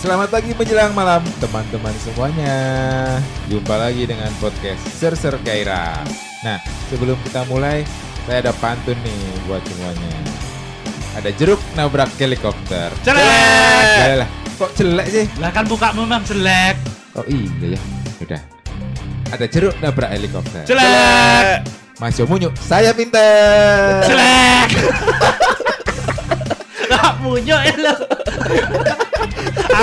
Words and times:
Selamat 0.00 0.32
pagi 0.32 0.56
menjelang 0.56 0.96
malam 0.96 1.20
teman-teman 1.44 1.92
semuanya. 2.00 2.56
Jumpa 3.52 3.76
lagi 3.76 4.08
dengan 4.08 4.32
podcast 4.40 4.80
Ser-Ser 4.96 5.36
Gairah. 5.44 6.00
Nah, 6.40 6.56
sebelum 6.88 7.20
kita 7.20 7.44
mulai, 7.52 7.84
saya 8.24 8.48
ada 8.48 8.56
pantun 8.64 8.96
nih 9.04 9.20
buat 9.44 9.60
semuanya. 9.60 10.12
Ada 11.20 11.36
jeruk 11.36 11.60
nabrak 11.76 12.08
helikopter. 12.16 12.88
Jelek. 13.04 14.24
Yalah, 14.24 14.28
kok 14.56 14.72
jelek 14.72 15.06
sih? 15.12 15.28
Lah 15.36 15.52
kan 15.52 15.68
buka 15.68 15.92
memang 15.92 16.24
jelek. 16.24 16.80
Oh 17.12 17.24
iya 17.28 17.76
ya. 17.76 17.80
Udah. 18.24 18.40
Ada 19.36 19.44
jeruk 19.52 19.76
nabrak 19.84 20.16
helikopter. 20.16 20.64
Jelek. 20.64 21.60
Mas 22.00 22.16
Yo 22.16 22.24
Munyu, 22.24 22.48
saya 22.56 22.96
pinter. 22.96 24.00
Jelek. 24.08 24.70
Lah 26.88 27.20
munyo 27.20 27.60
ya 27.60 27.74
lo. 27.76 27.94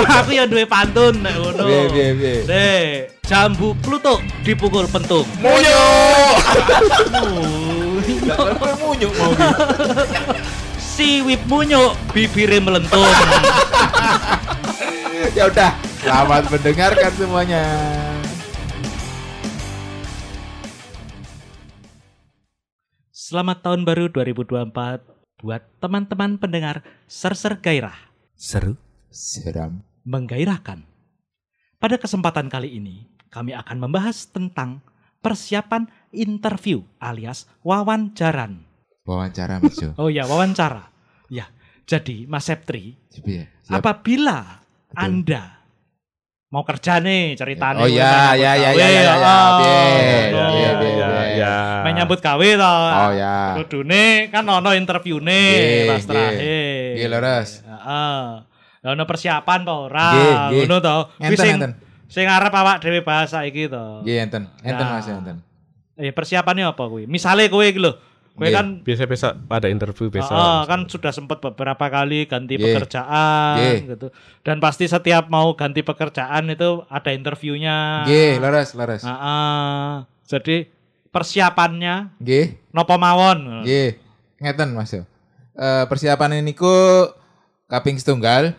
Aku 0.06 0.30
ya 0.30 0.44
duwe 0.46 0.64
pantun 0.68 1.18
nek 1.24 1.34
ngono. 1.34 1.64
Piye, 1.66 1.82
piye, 1.90 2.08
piye? 2.14 2.34
Deh, 2.46 2.86
jambu 3.26 3.74
klutuk 3.82 4.22
dipukul 4.46 4.86
pentung. 4.86 5.26
Munyu. 5.42 5.80
Munyo. 7.18 8.36
Lah, 8.38 8.76
Munyu 8.78 9.08
mau. 9.18 9.32
Siwip 10.78 11.42
munyo, 11.46 11.94
bibirnya 12.10 12.58
melentung. 12.58 13.06
ya 15.38 15.46
udah, 15.46 15.70
selamat 16.02 16.42
mendengarkan 16.50 17.12
semuanya. 17.14 17.62
Selamat 23.14 23.60
tahun 23.60 23.84
baru 23.84 24.08
2024 24.10 24.72
buat 25.44 25.62
teman-teman 25.78 26.40
pendengar 26.40 26.80
Ser-Ser 27.06 27.60
Gairah. 27.60 27.94
Seru, 28.34 28.74
Seram. 29.12 29.87
Menggairahkan. 30.08 30.80
Pada 31.76 32.00
kesempatan 32.00 32.48
kali 32.48 32.80
ini, 32.80 33.04
kami 33.28 33.52
akan 33.52 33.76
membahas 33.76 34.32
tentang 34.32 34.80
persiapan 35.20 35.84
interview 36.16 36.80
alias 36.96 37.44
wawancaran. 37.60 38.64
Wawancara 39.04 39.60
Mas 39.60 39.76
Jo. 39.76 39.92
Oh 40.00 40.08
ya, 40.08 40.24
wawancara. 40.24 40.88
Ya, 41.28 41.52
jadi 41.84 42.24
Mas 42.24 42.48
Septri, 42.48 42.96
ya. 43.24 43.44
Siap. 43.68 43.84
apabila 43.84 44.64
Betul. 44.88 44.96
Anda 44.96 45.44
mau 46.48 46.64
kerja 46.64 46.96
nih 47.04 47.36
ceritanya 47.36 47.84
Oh 47.84 47.88
ya, 47.88 48.32
ya, 48.32 48.56
ya, 48.56 48.72
ya, 48.72 48.88
ya, 48.88 49.02
ya, 49.04 49.36
piye, 49.60 49.76
piye, 50.32 50.70
piye, 50.80 51.04
piye. 51.04 51.56
menyambut 51.84 52.24
gawe 52.24 52.48
toh. 52.56 52.80
Oh 53.04 53.12
ya. 53.12 53.60
Kudune 53.60 54.32
kan 54.32 54.48
ono 54.48 54.72
interview 54.72 55.20
nih 55.20 55.84
pas 55.84 56.04
terakhir. 56.08 56.96
Nggih, 56.96 57.08
leres. 57.12 57.60
Heeh. 57.60 58.47
Lah 58.88 58.96
ono 58.96 59.04
persiapan 59.04 59.68
to 59.68 59.74
ora? 59.84 60.08
Ngono 60.48 60.80
to. 60.80 60.96
Kuwi 61.20 61.36
Enten, 61.36 61.44
sing 61.44 61.56
sing 62.08 62.24
arep 62.24 62.48
awak 62.48 62.80
dhewe 62.80 63.04
bahas 63.04 63.28
saiki 63.28 63.68
to. 63.68 64.00
Nggih, 64.00 64.16
enten. 64.24 64.48
Enten 64.64 64.80
Nah. 64.80 64.96
Mas, 64.96 65.04
enten. 65.04 65.44
Eh 65.92 66.08
persiapannya 66.08 66.72
apa 66.72 66.88
kuwi? 66.88 67.04
Misale 67.04 67.52
kowe 67.52 67.60
iki 67.60 67.76
lho. 67.76 68.00
Kowe 68.32 68.48
kan 68.48 68.80
biasa-biasa 68.80 69.44
ada 69.44 69.68
interview 69.68 70.08
biasa. 70.08 70.32
Heeh, 70.32 70.60
kan 70.64 70.88
sudah 70.88 71.12
sempat 71.12 71.36
beberapa 71.36 71.84
kali 71.84 72.24
ganti 72.24 72.56
Nggih. 72.56 72.64
pekerjaan 72.64 73.56
Nggih. 73.60 73.78
gitu. 73.92 74.06
Dan 74.40 74.56
pasti 74.56 74.88
setiap 74.88 75.28
mau 75.28 75.52
ganti 75.52 75.84
pekerjaan 75.84 76.48
itu 76.48 76.80
ada 76.88 77.10
interviewnya. 77.12 78.08
Nggih, 78.08 78.40
leres, 78.40 78.72
leres. 78.72 79.04
Heeh. 79.04 80.08
Jadi 80.24 80.56
persiapannya 81.12 82.16
Nggih, 82.16 82.72
nopo 82.72 82.96
mawon. 82.96 83.68
nggih. 83.68 84.00
Ngeten 84.40 84.72
Mas. 84.72 84.96
Eh 84.96 85.04
persiapan 85.84 86.40
ini 86.40 86.54
ku 86.54 86.72
kaping 87.68 87.96
setunggal. 87.96 88.56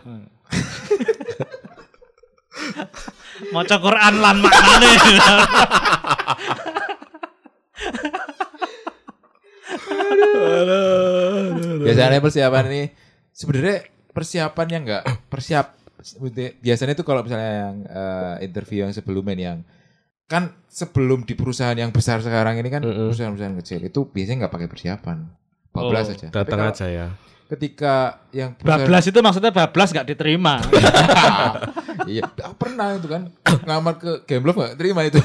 Maca 3.50 3.76
Quran 3.76 4.14
lan 4.20 4.36
maknane. 4.38 4.92
Biasanya 11.80 12.20
persiapan 12.20 12.64
ini 12.70 12.82
sebenarnya 13.32 13.76
persiapan 14.10 14.66
yang 14.68 14.82
enggak 14.86 15.04
persiap 15.30 15.66
biasanya 16.64 16.96
itu 16.96 17.04
kalau 17.04 17.20
misalnya 17.20 17.68
yang 17.68 17.76
eh, 17.84 18.34
interview 18.48 18.88
yang 18.88 18.92
sebelumnya 18.92 19.34
nih, 19.36 19.46
yang 19.52 19.60
kan 20.24 20.42
sebelum 20.70 21.28
di 21.28 21.36
perusahaan 21.36 21.76
yang 21.76 21.92
besar 21.92 22.24
sekarang 22.24 22.56
ini 22.56 22.72
kan 22.72 22.80
Mm-mm. 22.80 23.10
perusahaan-perusahaan 23.12 23.56
kecil 23.60 23.80
itu 23.84 24.00
biasanya 24.08 24.46
nggak 24.46 24.54
pakai 24.54 24.68
persiapan. 24.70 25.16
Bablas 25.70 26.08
Oh, 26.08 26.14
aja. 26.16 26.26
Datang 26.32 26.58
kalau 26.58 26.72
aja 26.72 26.86
ya. 26.88 27.06
Ketika 27.50 28.22
yang 28.30 28.54
Bablas 28.62 29.10
itu 29.10 29.18
maksudnya 29.18 29.50
bablas 29.50 29.90
gak 29.90 30.06
diterima. 30.06 30.62
iya, 32.06 32.22
aku 32.22 32.54
pernah 32.54 32.94
itu 32.94 33.10
kan 33.10 33.26
ngamar 33.66 33.98
ke 33.98 34.22
Gameloft 34.22 34.58
nggak 34.62 34.74
terima 34.78 35.00
itu. 35.02 35.18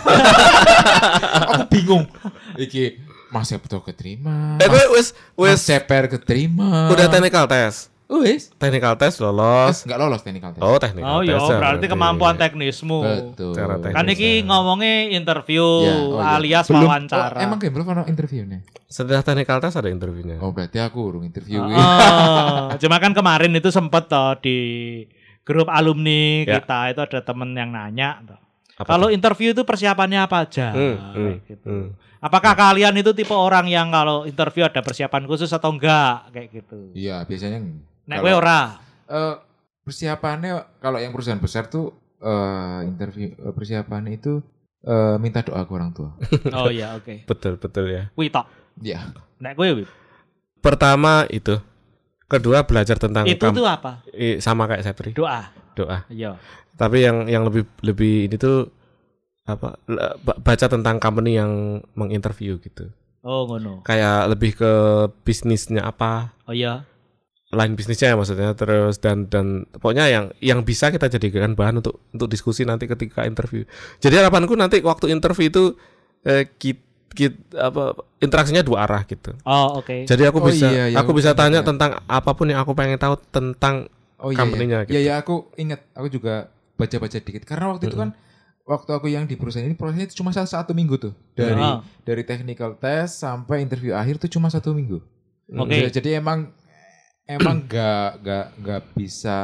aku 1.53 1.69
bingung. 1.69 2.09
Iki 2.58 2.97
Mas 3.30 3.53
betul 3.53 3.86
keterima. 3.86 4.58
Eh, 4.58 4.66
Mas 4.66 5.13
wis 5.38 5.59
Ceper 5.62 6.09
keterima. 6.09 6.90
udah 6.90 7.06
technical 7.06 7.46
test. 7.46 7.94
Wis. 8.06 8.54
Technical 8.56 8.94
test 8.96 9.18
lolos. 9.18 9.82
nggak 9.82 9.98
lolos 9.98 10.22
technical 10.22 10.54
test. 10.54 10.62
Oh, 10.62 10.78
technical 10.78 11.10
oh 11.10 11.22
iya, 11.22 11.36
test. 11.36 11.50
ya 11.50 11.58
berarti 11.58 11.86
kemampuan 11.90 12.36
teknismu. 12.38 13.00
Betul. 13.02 13.52
Cara 13.52 13.82
teknis. 13.82 13.98
Kan 13.98 14.06
iki 14.08 14.30
ngomongnya 14.42 15.10
interview 15.10 15.66
Ya, 15.82 15.94
oh 15.98 16.22
iya. 16.22 16.38
alias 16.38 16.66
Belum- 16.70 16.86
wawancara. 16.86 17.34
Oh, 17.34 17.42
emang 17.42 17.58
Gameloft 17.58 17.90
ada 17.90 18.04
interviewnya? 18.06 18.62
Setelah 18.86 19.26
technical 19.26 19.58
test 19.58 19.76
ada 19.76 19.90
interviewnya. 19.90 20.38
Oh 20.38 20.54
berarti 20.54 20.78
aku 20.78 21.02
urung 21.02 21.26
interview. 21.26 21.66
Oh, 21.66 22.70
cuma 22.78 23.02
kan 23.02 23.12
kemarin 23.12 23.50
itu 23.52 23.70
sempet 23.70 24.06
toh 24.06 24.38
di 24.38 24.58
grup 25.42 25.66
alumni 25.68 26.46
Ya. 26.46 26.62
kita 26.62 26.94
itu 26.94 27.02
ada 27.02 27.20
temen 27.22 27.54
yang 27.54 27.74
nanya 27.74 28.22
toh. 28.22 28.40
Kalau 28.76 29.08
interview 29.08 29.50
itu 29.50 29.64
persiapannya 29.64 30.20
apa 30.20 30.44
aja? 30.44 30.76
Hmm, 30.76 30.94
hmm, 30.94 31.16
Kayak 31.16 31.38
gitu. 31.48 31.68
hmm. 31.68 31.88
Apakah 32.20 32.54
kalian 32.54 32.94
itu 32.96 33.14
tipe 33.14 33.32
orang 33.32 33.66
yang 33.66 33.88
kalau 33.88 34.26
interview 34.26 34.62
ada 34.62 34.82
persiapan 34.82 35.24
khusus 35.24 35.48
atau 35.48 35.70
enggak 35.70 36.28
kayak 36.30 36.50
gitu? 36.54 36.90
Iya 36.92 37.22
biasanya. 37.24 37.62
Nek 38.06 38.18
kowe 38.20 38.34
ora. 38.34 38.78
eh, 39.06 39.36
persiapannya 39.82 40.80
kalau 40.80 40.98
yang 40.98 41.10
perusahaan 41.10 41.38
besar 41.38 41.66
tuh 41.66 41.90
eh, 42.18 42.80
interview 42.84 43.30
eh, 43.32 43.52
persiapannya 43.52 44.16
itu 44.16 44.42
eh, 44.82 45.16
minta 45.18 45.42
doa 45.42 45.62
ke 45.62 45.72
orang 45.72 45.92
tua. 45.92 46.14
Oh 46.58 46.70
iya, 46.70 46.94
oke. 46.94 47.26
Betul, 47.26 47.58
betul 47.58 47.86
ya. 47.88 48.10
Kuwi 48.12 48.30
tok. 48.30 48.46
Iya. 48.78 49.14
Nek 49.38 49.54
kowe 49.54 49.70
Wib, 49.74 49.90
Pertama 50.60 51.26
itu. 51.30 51.58
Kedua 52.26 52.66
belajar 52.66 52.98
tentang 52.98 53.30
itu 53.30 53.46
tuh 53.46 53.64
apa? 53.64 54.02
i- 54.10 54.42
sama 54.42 54.66
kayak 54.66 54.82
Sepri. 54.82 55.14
Doa. 55.14 55.54
Doa. 55.74 56.10
Iya. 56.10 56.42
Tapi 56.74 57.06
yang 57.06 57.30
yang 57.30 57.46
lebih 57.46 57.70
lebih 57.82 58.26
ini 58.26 58.36
tuh 58.36 58.74
apa 59.46 59.78
baca 60.36 60.66
tentang 60.66 60.98
company 60.98 61.38
yang 61.38 61.52
menginterview 61.94 62.58
gitu. 62.58 62.90
Oh 63.22 63.46
ngono. 63.46 63.86
Kayak 63.86 64.26
lebih 64.28 64.58
ke 64.58 64.72
bisnisnya 65.22 65.86
apa, 65.86 66.34
Oh 66.46 66.54
iya. 66.54 66.82
Line 67.53 67.78
bisnisnya 67.78 68.13
ya 68.13 68.17
maksudnya 68.17 68.51
terus 68.57 68.97
dan 68.97 69.29
dan 69.29 69.69
pokoknya 69.69 70.09
yang 70.09 70.25
yang 70.41 70.59
bisa 70.66 70.89
kita 70.89 71.06
jadikan 71.07 71.53
bahan 71.53 71.78
untuk 71.79 72.01
untuk 72.09 72.25
diskusi 72.25 72.66
nanti 72.66 72.89
ketika 72.89 73.22
interview. 73.23 73.63
Jadi 74.01 74.17
harapanku 74.17 74.57
nanti 74.57 74.81
waktu 74.81 75.13
interview 75.13 75.53
itu 75.53 75.63
eh, 76.25 76.50
kit, 76.57 76.81
kit- 77.13 77.38
apa 77.53 77.94
interaksinya 78.17 78.66
dua 78.66 78.89
arah 78.89 79.06
gitu. 79.06 79.38
Oh 79.45 79.78
oke. 79.79 80.09
Jadi 80.09 80.23
aku 80.25 80.41
Oh 80.41 80.45
bisa 80.50 80.67
iya, 80.67 80.85
iya, 80.89 80.97
aku 80.97 81.13
bisa 81.13 81.38
tanya 81.38 81.61
ya. 81.61 81.67
tentang 81.69 82.01
apa 82.09 82.31
pun 82.33 82.50
yang 82.50 82.59
aku 82.66 82.73
pengen 82.73 82.97
tahu 82.97 83.16
tentang 83.29 83.88
Oh 84.17 84.33
iya. 84.33 84.41
Company-nya 84.41 84.77
iya. 84.81 84.85
gitu. 84.88 84.94
Iya 84.95 85.01
iya 85.06 85.13
aku 85.22 85.35
ingat. 85.56 85.85
Aku 85.94 86.07
juga 86.09 86.50
baca-baca 86.75 87.17
dikit. 87.19 87.44
Karena 87.45 87.72
waktu 87.72 87.88
itu 87.88 87.95
kan 87.95 88.16
waktu 88.66 88.89
aku 88.89 89.06
yang 89.06 89.29
di 89.29 89.38
perusahaan 89.38 89.62
ini 89.63 89.77
prosesnya 89.77 90.09
itu 90.09 90.17
cuma 90.17 90.33
satu, 90.33 90.50
satu 90.50 90.72
minggu 90.73 90.97
tuh 90.97 91.13
dari 91.38 91.62
Ah. 91.62 91.85
dari 92.01 92.25
technical 92.25 92.73
test 92.81 93.22
sampai 93.22 93.62
interview 93.62 93.94
akhir 93.94 94.17
tuh 94.17 94.33
cuma 94.33 94.50
satu 94.50 94.73
minggu. 94.73 94.97
Oke. 95.53 95.77
Ya, 95.77 95.94
Jadi 95.94 96.17
emang 96.17 96.50
emang 97.28 97.66
gak 97.66 98.22
gak 98.22 98.46
gak 98.58 98.81
bisa 98.94 99.38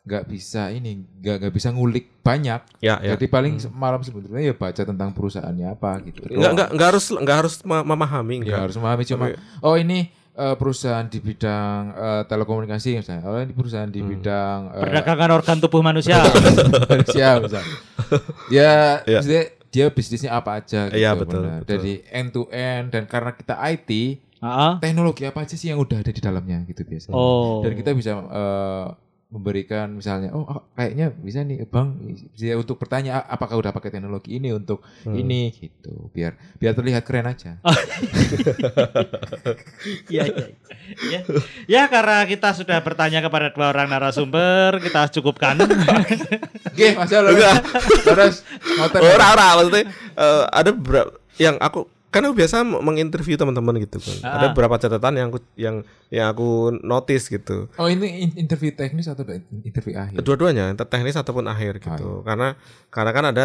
nggak 0.00 0.24
bisa 0.26 0.72
ini 0.72 0.96
nggak 1.20 1.36
nggak 1.38 1.54
bisa 1.54 1.68
ngulik 1.70 2.24
banyak. 2.24 2.60
ya 2.80 2.98
ya. 2.98 3.14
Jadi 3.14 3.28
paling 3.28 3.60
malam 3.70 4.00
sebetulnya 4.00 4.40
ya 4.42 4.56
baca 4.56 4.80
tentang 4.80 5.12
perusahaannya 5.12 5.66
apa 5.68 6.00
gitu. 6.02 6.24
Enggak 6.26 6.50
enggak 6.56 6.68
enggak 6.72 6.88
harus 6.88 7.04
enggak 7.12 7.36
harus 7.36 7.54
me- 7.62 7.84
memahami 7.84 8.34
Ya 8.34 8.42
enggak. 8.42 8.60
harus 8.64 8.76
memahami 8.76 9.04
cuma 9.04 9.24
Oke. 9.28 9.36
oh 9.60 9.76
ini 9.76 9.98
eh, 10.32 10.56
perusahahaan 10.56 11.04
di 11.04 11.20
bidang 11.20 11.82
eh, 11.92 12.22
telekomunikasi 12.26 12.90
misalnya. 12.96 13.22
Oh 13.24 13.38
ini 13.38 13.52
perusahaan 13.52 13.86
di 13.86 14.00
bidang 14.00 14.58
eh, 14.72 14.82
Perdagangan 14.82 15.30
organ 15.30 15.56
tubuh 15.60 15.82
manusia. 15.84 16.16
manusia 16.90 17.28
misalnya. 17.38 17.74
Ya, 18.48 18.72
Ya. 19.04 19.20
maksudnya 19.20 19.44
dia 19.68 19.86
bisnisnya 19.86 20.30
apa 20.32 20.58
aja 20.58 20.88
gitu. 20.88 20.96
Iya, 20.96 21.12
betul, 21.14 21.44
benar. 21.44 21.60
betul. 21.62 21.68
Dari 21.70 21.94
end 22.10 22.28
to 22.32 22.42
end 22.48 22.90
dan 22.90 23.04
karena 23.04 23.30
kita 23.30 23.54
IT, 23.68 23.90
Heeh. 24.40 24.78
teknologi 24.78 25.22
apa 25.22 25.40
aja 25.40 25.52
sih 25.52 25.68
yang 25.68 25.78
udah 25.78 26.00
ada 26.00 26.08
di 26.08 26.18
dalamnya 26.18 26.64
gitu 26.64 26.80
biasanya. 26.82 27.12
Oh. 27.12 27.60
Dan 27.60 27.74
kita 27.74 27.92
bisa 27.92 28.16
eh, 28.16 28.86
memberikan 29.30 29.94
misalnya 29.94 30.34
oh 30.34 30.42
oh, 30.42 30.60
kayaknya 30.74 31.14
bisa 31.14 31.40
nih 31.40 31.62
bang 31.62 31.94
bisa 32.34 32.50
untuk 32.58 32.76
bertanya 32.76 33.22
"A- 33.22 33.30
apakah 33.30 33.56
udah 33.56 33.70
pakai 33.70 33.88
teknologi 33.88 34.34
ini 34.34 34.50
untuk 34.50 34.82
Hmm. 35.06 35.14
ini 35.14 35.54
gitu 35.54 36.10
biar 36.10 36.34
biar 36.58 36.74
terlihat 36.74 37.06
keren 37.06 37.24
aja 37.28 37.56
Iya, 40.10 40.22
iya. 40.26 40.46
Ya. 41.06 41.20
ya 41.66 41.82
karena 41.86 42.26
kita 42.26 42.50
sudah 42.52 42.78
bertanya 42.82 43.22
kepada 43.22 43.50
dua 43.50 43.70
orang 43.70 43.86
narasumber, 43.86 44.82
kita 44.82 45.06
cukupkan. 45.14 45.54
oke 46.70 46.86
masa 46.96 47.14
lo 47.22 47.30
terus 48.02 48.42
ngotot 48.74 48.98
Oh, 48.98 49.10
ora 49.10 49.26
ora 49.30 49.46
maksudnya 49.56 49.82
eh, 50.16 50.44
ada 50.50 50.70
beberapa 50.72 51.12
yang 51.36 51.56
aku 51.56 51.86
kan 52.10 52.26
aku 52.26 52.34
biasa 52.42 52.66
menginterview 52.66 53.38
teman-teman 53.38 53.78
gitu 53.86 54.02
kan. 54.02 54.16
Ah. 54.26 54.34
Ada 54.36 54.46
beberapa 54.50 54.74
catatan 54.82 55.14
yang 55.14 55.28
aku 55.30 55.38
yang 55.54 55.86
yang 56.10 56.26
aku 56.34 56.74
notice 56.82 57.30
gitu. 57.30 57.70
oh 57.78 57.86
ini 57.86 58.26
in- 58.26 58.36
interview 58.46 58.74
teknis 58.74 59.06
atau 59.06 59.22
interview 59.62 59.94
akhir 59.94 60.18
Kedua-duanya, 60.18 60.74
entah 60.74 60.90
teknis 60.90 61.14
ataupun 61.14 61.46
akhir 61.46 61.78
gitu. 61.78 62.26
Karena 62.26 62.58
karena 62.90 63.10
kan 63.14 63.24
ada 63.30 63.44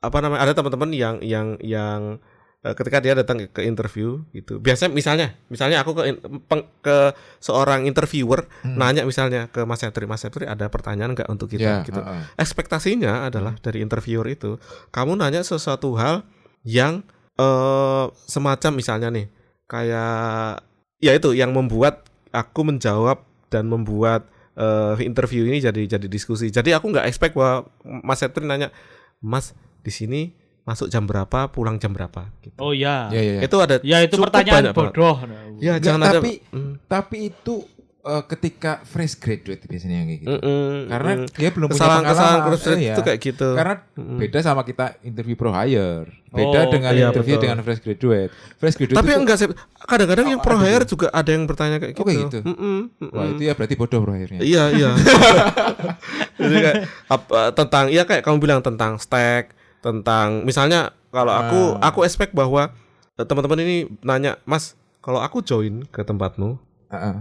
apa 0.00 0.18
namanya? 0.24 0.40
Ada 0.48 0.52
teman-teman 0.56 0.90
yang 0.96 1.16
yang 1.20 1.60
yang 1.60 2.16
eh, 2.64 2.72
ketika 2.72 3.04
dia 3.04 3.12
datang 3.12 3.44
ke, 3.44 3.60
interview 3.60 4.24
gitu. 4.32 4.56
Biasanya 4.56 4.90
misalnya, 4.96 5.26
misalnya 5.52 5.84
aku 5.84 5.92
ke 5.92 6.02
peng- 6.48 6.70
ke 6.80 7.12
seorang 7.44 7.84
interviewer 7.84 8.48
nanya 8.64 9.04
misalnya 9.04 9.52
ke 9.52 9.68
Mas 9.68 9.84
Setri, 9.84 10.08
Mas 10.08 10.24
Setri 10.24 10.48
ada 10.48 10.64
pertanyaan 10.72 11.12
nggak 11.12 11.28
untuk 11.28 11.52
kita 11.52 11.84
gitu. 11.84 12.00
heeh. 12.00 12.40
ekspektasinya 12.40 13.28
adalah 13.28 13.58
dari 13.60 13.84
interviewer 13.84 14.32
itu 14.32 14.56
kamu 14.94 15.20
nanya 15.20 15.44
sesuatu 15.44 15.92
hal 16.00 16.24
yang 16.64 17.04
eh 17.42 18.04
semacam 18.24 18.72
misalnya 18.72 19.08
nih 19.10 19.26
kayak 19.66 20.62
ya 20.98 21.12
itu 21.12 21.34
yang 21.34 21.50
membuat 21.50 22.06
aku 22.30 22.62
menjawab 22.62 23.18
dan 23.50 23.66
membuat 23.66 24.30
eh, 24.54 24.94
interview 25.02 25.42
ini 25.44 25.58
jadi 25.58 25.98
jadi 25.98 26.06
diskusi 26.06 26.48
jadi 26.48 26.78
aku 26.78 26.92
nggak 26.92 27.10
expect 27.10 27.34
bahwa 27.34 27.66
Mas 27.82 28.22
Setri 28.22 28.46
nanya 28.46 28.70
Mas 29.18 29.52
di 29.82 29.90
sini 29.90 30.20
masuk 30.62 30.86
jam 30.86 31.02
berapa 31.02 31.50
pulang 31.50 31.74
jam 31.74 31.90
berapa 31.90 32.30
gitu. 32.38 32.54
Oh 32.62 32.70
ya. 32.70 33.10
ya 33.10 33.18
ya, 33.18 33.32
ya. 33.34 33.40
itu 33.42 33.56
ada 33.58 33.82
Ya 33.82 33.98
itu 33.98 34.14
cukup 34.14 34.30
pertanyaan 34.30 34.70
banget. 34.70 34.74
bodoh. 34.78 35.16
ya 35.58 35.74
Nggak, 35.74 35.78
jangan 35.82 36.00
ada 36.06 36.10
tapi 36.22 36.32
Mm, 36.54 36.72
tapi 36.86 37.16
itu 37.34 37.54
eh, 38.02 38.22
ketika 38.26 38.82
fresh 38.82 39.14
graduate 39.14 39.62
biasanya 39.62 39.96
yang 39.96 40.08
kayak 40.08 40.20
gitu 40.20 40.32
mm, 40.32 40.42
mm, 40.42 40.74
karena 40.86 41.10
mm. 41.14 41.26
dia 41.32 41.50
belum 41.50 41.68
punya 41.68 41.78
kesalahan 41.78 42.02
kesalahan 42.02 42.18
pengalaman 42.34 42.50
cross 42.52 42.66
Iya. 42.74 42.92
itu 42.92 43.00
kayak 43.00 43.20
gitu 43.20 43.48
Karena 43.52 43.74
Mm-mm. 43.94 44.18
beda 44.18 44.38
sama 44.40 44.62
kita 44.62 44.84
interview 45.02 45.34
pro 45.34 45.50
hire. 45.50 46.04
Beda 46.28 46.58
Oh, 46.58 46.70
dengan 46.70 46.92
iya, 46.92 47.06
interview 47.06 47.36
betul. 47.36 47.44
dengan 47.44 47.58
fresh 47.60 47.80
graduate. 47.80 48.32
Fresh 48.56 48.76
graduate 48.76 48.98
Tapi 48.98 49.10
enggak 49.12 49.36
sih. 49.36 49.46
Kadang-kadang 49.82 50.26
yang 50.26 50.40
Oh, 50.40 50.42
pro 50.42 50.56
ada 50.56 50.64
hire 50.64 50.84
juga 50.84 51.06
ada 51.08 51.28
yang 51.28 51.44
bertanya 51.44 51.76
kayak 51.76 51.92
Oh, 51.92 51.96
gitu. 51.96 52.08
kayak 52.08 52.20
gitu? 52.24 52.38
Mm-mm, 52.42 52.78
wah 53.04 53.22
mm-mm. 53.22 53.32
itu 53.32 53.42
ya 53.44 53.52
berarti 53.52 53.74
bodoh 53.76 53.98
pro 54.00 54.12
hire-nya. 54.12 54.40
Iya 54.40 54.64
iya. 54.72 54.90
Jadi 56.40 56.56
kayak 56.58 56.76
apa, 57.06 57.38
tentang 57.52 57.84
iya 57.88 58.02
kayak 58.02 58.22
kamu 58.22 58.36
bilang 58.40 58.60
tentang 58.60 58.96
stack, 58.96 59.52
tentang 59.80 60.42
misalnya 60.42 60.90
kalau 61.08 61.30
aku 61.30 61.60
Ah. 61.78 61.88
aku 61.88 62.02
expect 62.02 62.32
bahwa 62.32 62.72
eh, 63.12 63.22
teman-teman 63.22 63.60
ini 63.60 63.76
nanya, 64.00 64.40
"Mas, 64.42 64.72
kalau 64.98 65.20
aku 65.20 65.38
join 65.40 65.84
ke 65.86 66.00
tempatmu, 66.00 66.56
Heeh. 66.88 67.14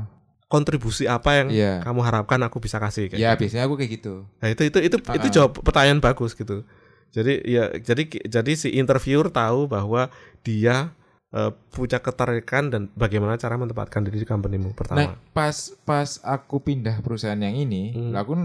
Kontribusi 0.51 1.07
apa 1.07 1.39
yang 1.39 1.48
Iya. 1.48 1.74
kamu 1.81 2.00
harapkan 2.03 2.44
aku 2.44 2.59
bisa 2.59 2.75
kasih?" 2.77 3.07
Kayak 3.07 3.18
Ya, 3.18 3.31
gitu. 3.33 3.39
biasanya 3.48 3.63
aku 3.65 3.75
kayak 3.80 3.92
gitu. 3.95 4.13
Nah, 4.38 4.48
itu 4.51 4.62
itu 4.68 4.77
itu 4.83 4.98
itu 5.00 5.27
Ah. 5.27 5.33
jawab 5.33 5.51
pertanyaan 5.57 5.98
bagus 5.98 6.36
gitu. 6.36 6.68
Jadi 7.12 7.44
ya 7.44 7.71
jadi 7.74 8.03
jadi 8.27 8.51
si 8.53 8.71
interviewer 8.71 9.27
tahu 9.27 9.65
bahwa 9.65 10.12
dia 10.44 10.92
eh, 11.31 11.48
punya 11.71 11.95
ketertarikan 11.95 12.68
dan 12.68 12.92
bagaimana 12.92 13.39
cara 13.39 13.56
menempatkan 13.56 14.03
diri 14.03 14.19
di 14.19 14.27
companymu 14.27 14.68
Nah, 14.68 14.75
pertama. 14.75 15.15
pas 15.31 15.56
pas 15.81 16.19
aku 16.21 16.59
pindah 16.59 17.00
perusahaan 17.00 17.39
yang 17.39 17.56
ini, 17.56 17.95
Hmm. 17.95 18.12
aku 18.12 18.36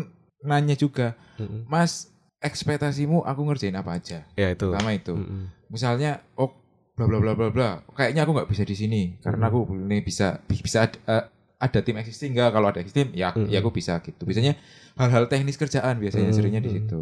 nanya 0.40 0.78
juga, 0.78 1.18
Mm-mm. 1.34 1.66
"Mas, 1.66 2.14
ekspektasimu 2.38 3.22
aku 3.22 3.40
ngerjain 3.42 3.74
apa 3.74 3.98
aja?" 3.98 4.22
Ya 4.34 4.48
itu. 4.48 4.70
Pertama 4.70 4.94
itu. 4.94 5.12
Mm-mm. 5.12 5.50
Misalnya, 5.66 6.22
oh 6.34 6.54
bla 6.94 7.04
bla 7.04 7.18
bla 7.18 7.34
bla 7.34 7.48
bla. 7.50 7.70
Kayaknya 7.90 8.22
aku 8.22 8.32
nggak 8.32 8.50
bisa 8.50 8.62
di 8.62 8.72
sini 8.72 9.02
karena 9.18 9.50
aku 9.50 9.66
ini 9.68 9.98
bisa 10.00 10.38
bisa 10.46 10.86
eh, 10.86 11.24
ada 11.56 11.78
tim 11.80 11.96
existing 11.96 12.36
nggak? 12.36 12.50
Kalau 12.52 12.66
ada 12.68 12.78
existing, 12.84 13.16
ya 13.16 13.32
Mm-mm. 13.32 13.48
ya 13.48 13.64
aku 13.64 13.72
bisa 13.72 13.96
gitu. 14.04 14.22
Biasanya 14.28 14.56
hal-hal 15.00 15.28
teknis 15.28 15.56
kerjaan 15.56 15.96
biasanya 15.96 16.30
Mm-mm. 16.30 16.36
seringnya 16.36 16.62
di 16.64 16.70
situ. 16.72 17.00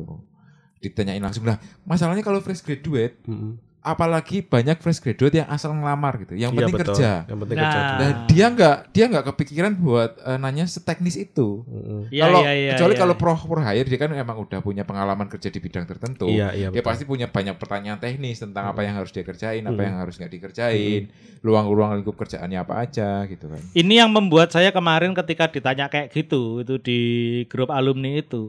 Ditanyain 0.82 1.22
langsung 1.22 1.42
lah. 1.48 1.58
Masalahnya 1.88 2.22
kalau 2.22 2.38
fresh 2.44 2.62
graduate, 2.62 3.18
Mm-mm. 3.26 3.58
Apalagi 3.84 4.40
banyak 4.40 4.80
fresh 4.80 4.98
graduate 4.98 5.36
yang 5.38 5.48
asal 5.52 5.70
ngelamar 5.70 6.16
gitu. 6.18 6.32
Yang 6.32 6.50
Iya, 6.50 6.58
penting 6.58 6.74
betul. 6.74 6.86
kerja. 6.96 7.10
Yang 7.28 7.38
penting 7.44 7.56
Nah. 7.56 7.64
kerja. 7.68 7.80
Dan 8.00 8.10
dia 8.26 8.46
nggak 8.48 8.76
dia 8.90 9.04
nggak 9.06 9.24
kepikiran 9.28 9.72
buat 9.76 10.10
eh, 10.18 10.38
nanya 10.40 10.64
seteknis 10.64 11.20
itu. 11.20 11.62
Mm-mm. 11.62 12.08
Ya, 12.08 12.24
kalau 12.24 12.40
ya, 12.40 12.52
ya, 12.56 12.70
kecuali 12.74 12.94
ya. 12.96 13.00
kalau 13.04 13.14
pro 13.14 13.36
pro 13.36 13.60
hire 13.60 13.84
dia 13.84 14.00
kan 14.00 14.10
emang 14.10 14.40
udah 14.40 14.58
punya 14.58 14.82
pengalaman 14.82 15.28
kerja 15.28 15.46
di 15.46 15.60
bidang 15.60 15.84
tertentu. 15.84 16.26
Iya, 16.26 16.48
iya 16.50 16.68
Dia 16.68 16.80
betul. 16.80 16.88
pasti 16.88 17.04
punya 17.04 17.28
banyak 17.28 17.54
pertanyaan 17.54 18.00
teknis 18.00 18.40
tentang 18.40 18.64
apa 18.66 18.80
yang 18.80 18.96
harus 18.96 19.12
dia 19.12 19.22
kerjain, 19.22 19.60
apa 19.60 19.76
Hmm. 19.76 19.84
yang 19.84 19.96
harus 20.00 20.16
nggak 20.16 20.32
dikerjain, 20.32 21.02
luang-luang 21.40 21.92
lingkup 21.94 22.16
kerjaannya 22.16 22.56
apa 22.56 22.80
aja 22.80 23.28
gitu 23.28 23.52
kan. 23.52 23.60
Ini 23.70 23.94
yang 24.00 24.10
membuat 24.10 24.48
saya 24.48 24.72
kemarin 24.72 25.12
ketika 25.12 25.44
ditanya 25.46 25.86
kayak 25.86 26.08
gitu 26.08 26.64
itu 26.64 26.80
di 26.80 27.00
grup 27.46 27.68
alumni 27.68 28.16
itu. 28.16 28.48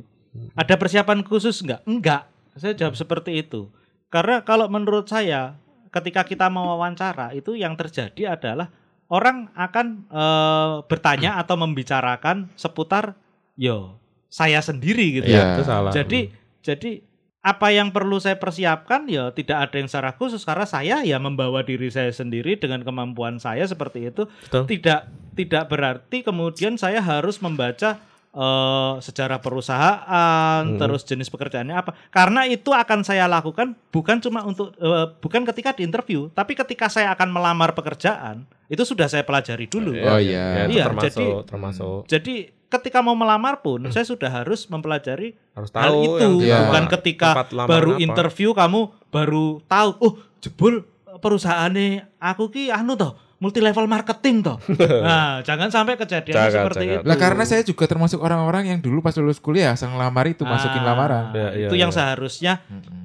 Ada 0.55 0.75
persiapan 0.75 1.19
khusus 1.21 1.59
enggak? 1.59 1.83
Enggak. 1.83 2.23
Saya 2.55 2.71
jawab 2.71 2.95
seperti 2.95 3.35
itu. 3.35 3.67
Karena 4.09 4.45
kalau 4.45 4.69
menurut 4.71 5.09
saya 5.09 5.57
ketika 5.91 6.27
kita 6.27 6.51
mau 6.51 6.75
wawancara 6.75 7.31
itu 7.31 7.55
yang 7.55 7.73
terjadi 7.79 8.35
adalah 8.35 8.71
orang 9.07 9.51
akan 9.55 9.87
eh, 10.09 10.73
bertanya 10.87 11.35
atau 11.41 11.55
membicarakan 11.55 12.51
seputar 12.59 13.15
yo 13.55 13.99
saya 14.27 14.59
sendiri 14.59 15.23
gitu. 15.23 15.31
Iya. 15.31 15.55
Itu 15.55 15.63
salah. 15.63 15.91
Jadi 15.95 16.33
jadi 16.65 17.05
apa 17.45 17.69
yang 17.69 17.93
perlu 17.93 18.17
saya 18.17 18.41
persiapkan 18.41 19.05
ya 19.05 19.29
tidak 19.29 19.69
ada 19.69 19.75
yang 19.77 19.85
secara 19.85 20.17
khusus 20.17 20.41
karena 20.41 20.65
saya 20.65 21.05
ya 21.05 21.21
membawa 21.21 21.61
diri 21.61 21.93
saya 21.93 22.09
sendiri 22.09 22.57
dengan 22.57 22.81
kemampuan 22.81 23.37
saya 23.37 23.69
seperti 23.69 24.09
itu 24.09 24.25
Betul. 24.49 24.65
tidak 24.65 25.13
tidak 25.37 25.69
berarti 25.69 26.25
kemudian 26.25 26.73
saya 26.81 27.05
harus 27.05 27.37
membaca 27.45 28.01
eh, 28.35 28.93
sejarah 28.99 29.39
perusahaan 29.39 30.61
Hmm. 30.61 30.75
terus 30.75 31.01
jenis 31.01 31.27
pekerjaannya 31.27 31.71
apa 31.73 31.95
karena 32.09 32.43
itu 32.45 32.69
akan 32.69 33.01
saya 33.01 33.25
lakukan 33.25 33.73
bukan 33.89 34.19
cuma 34.19 34.43
untuk 34.43 34.71
eh, 34.73 35.07
bukan 35.17 35.43
ketika 35.45 35.71
di 35.71 35.83
interview 35.83 36.27
tapi 36.29 36.53
ketika 36.53 36.87
saya 36.87 37.11
akan 37.11 37.31
melamar 37.31 37.71
pekerjaan 37.71 38.43
itu 38.65 38.81
sudah 38.81 39.05
saya 39.05 39.21
pelajari 39.21 39.65
dulu 39.65 39.95
Oh, 39.95 40.17
iya. 40.17 40.65
itu 40.65 40.75
Iya, 40.75 40.83
termasuk 40.85 41.09
jadi- 41.15 41.45
termasuk 41.45 41.99
jadi 42.05 42.35
ketika 42.67 42.99
mau 42.99 43.13
melamar 43.13 43.61
pun 43.61 43.87
saya 43.89 44.03
sudah 44.03 44.27
harus 44.27 44.67
mempelajari 44.67 45.31
harus 45.53 45.69
hal 45.71 45.79
tahu 45.87 45.99
itu 46.03 46.27
yang 46.41 46.59
Iya. 46.59 46.59
bukan 46.67 46.85
ketika 46.91 47.29
baru 47.63 47.91
apa. 47.93 48.01
interview 48.01 48.49
kamu 48.51 48.79
baru 49.07 49.45
tahu 49.63 49.89
oh 49.97 50.13
jebul 50.39 50.83
perusahaannya 51.17 51.87
aku 52.17 52.49
ki 52.49 52.69
anu 52.69 52.93
toh 52.93 53.15
multi 53.45 53.59
level 53.59 53.85
marketing 53.85 54.41
toh 54.41 54.57
nah 55.05 55.37
jangan 55.39 55.69
sampai 55.69 55.93
kejadian 55.95 56.33
Jangan, 56.33 56.51
seperti 56.51 56.83
jangan. 56.83 56.97
itu 56.97 57.05
Lah 57.05 57.17
karena 57.19 57.43
saya 57.43 57.61
juga 57.61 57.85
termasuk 57.85 58.17
orang-orang 58.17 58.63
yang 58.67 58.79
dulu 58.79 58.99
pas 58.99 59.13
lulus 59.13 59.37
kuliah 59.37 59.71
asal 59.71 59.89
ngelamar 59.89 60.25
itu 60.25 60.41
masukin 60.43 60.81
Ah, 60.81 60.87
lamaran. 60.87 61.23
Ya, 61.29 61.49
iya, 61.53 61.67
itu 61.67 61.75
yang 61.75 61.89
iya. 61.89 61.97
seharusnya 62.01 62.53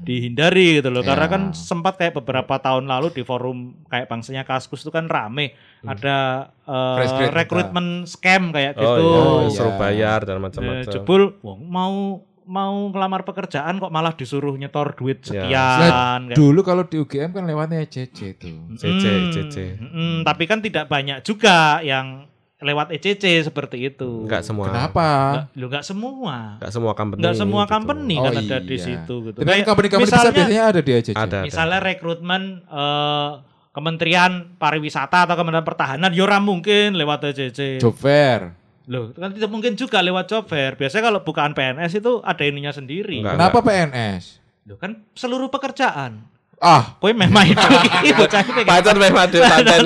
dihindari 0.01 0.81
gitu 0.81 0.89
loh 0.89 1.03
karena 1.03 1.27
Ya. 1.27 1.31
kan 1.31 1.43
sempat 1.53 1.95
kayak 1.95 2.17
beberapa 2.17 2.57
tahun 2.57 2.87
lalu 2.87 3.13
di 3.13 3.23
forum 3.23 3.59
kayak 3.87 4.09
bangsanya 4.09 4.43
Kaskus 4.43 4.81
itu 4.81 4.89
kan 4.89 5.05
rame 5.07 5.53
ada 5.83 6.49
eh, 6.63 6.95
Fresh 6.97 7.13
grade 7.15 7.37
rekrutmen 7.37 7.87
scam 8.05 8.51
kayak 8.51 8.75
Oh, 8.75 8.81
gitu 8.81 9.03
iya, 9.03 9.21
Oh, 9.21 9.41
suruh 9.47 9.75
iya. 9.75 9.79
bayar 9.79 10.21
dan 10.23 10.37
Eh, 10.37 10.43
macam-macam. 10.43 10.89
jebul 10.91 11.23
wong 11.41 11.61
mau 11.67 12.25
mau 12.51 12.91
ngelamar 12.91 13.23
pekerjaan 13.23 13.79
kok 13.79 13.89
malah 13.89 14.11
disuruh 14.11 14.53
nyetor 14.53 14.93
duit 14.93 15.23
Ya. 15.23 15.47
sekian 15.47 16.21
kayak 16.27 16.35
Dulu 16.35 16.61
kalau 16.61 16.83
di 16.83 16.99
UGM 16.99 17.31
kan 17.31 17.47
lewatnya 17.47 17.79
ECC 17.81 18.35
tuh. 18.35 18.75
CC, 18.75 19.05
Mm, 19.07 19.31
CC. 19.31 19.57
mm, 19.79 20.17
tapi 20.21 20.45
kan 20.45 20.59
tidak 20.59 20.85
banyak 20.85 21.23
juga 21.23 21.79
yang 21.81 22.27
lewat 22.61 22.93
ECC 22.93 23.41
seperti 23.41 23.89
itu. 23.89 24.27
Enggak 24.27 24.43
semua. 24.43 24.69
Kenapa? 24.69 25.07
Nggak, 25.33 25.45
lu 25.55 25.67
nggak 25.71 25.85
semua. 25.87 26.37
Enggak 26.59 26.73
semua 26.75 26.93
company. 26.93 27.21
Nggak 27.23 27.37
semua 27.39 27.63
gitu. 27.63 27.73
company 27.73 28.15
Oh, 28.15 28.25
kan 28.27 28.35
ada 28.37 28.59
di 28.61 28.75
iya. 28.75 28.85
situ 28.85 29.15
gitu. 29.25 29.39
Tapi 29.39 29.49
Kayak 29.49 29.65
company-company 29.65 30.05
besar 30.05 30.19
misalnya, 30.21 30.37
biasanya 30.37 30.63
ada 30.67 30.81
di 30.83 30.91
ECC. 30.93 31.17
Ada. 31.17 31.39
misalnya 31.41 31.79
rekrutmen 31.81 32.43
eh, 32.67 33.31
Kementerian 33.71 34.33
Pariwisata 34.59 35.25
atau 35.25 35.39
Kementerian 35.39 35.63
Pertahanan, 35.63 36.11
ya 36.11 36.21
ora 36.21 36.37
mungkin 36.37 36.99
lewat 36.99 37.31
ECC. 37.31 37.79
Job 37.79 37.95
fair. 37.95 38.59
Loh, 38.91 39.15
kan 39.15 39.31
tidak 39.31 39.51
mungkin 39.55 39.79
juga 39.79 40.03
lewat 40.03 40.27
job 40.27 40.51
fair. 40.51 40.75
Biasanya 40.75 41.15
kalau 41.15 41.21
bukaan 41.23 41.55
PNS 41.55 42.03
itu 42.03 42.19
ada 42.27 42.43
ininya 42.43 42.75
sendiri. 42.75 43.23
Enggak. 43.23 43.39
Kenapa 43.39 43.59
PNS? 43.63 44.25
Loh 44.67 44.77
kan 44.83 45.07
seluruh 45.15 45.47
pekerjaan. 45.47 46.27
Ah, 46.59 46.99
Kowe 46.99 47.15
memang 47.15 47.47
itu 47.55 47.63
iki 47.63 48.13
bocah 48.13 48.43
iki 48.43 48.53
kayak 48.53 48.69
Pacar 48.69 48.97
memang 48.99 49.25
madu 49.25 49.39
santai 49.41 49.81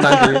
nanti. 0.00 0.32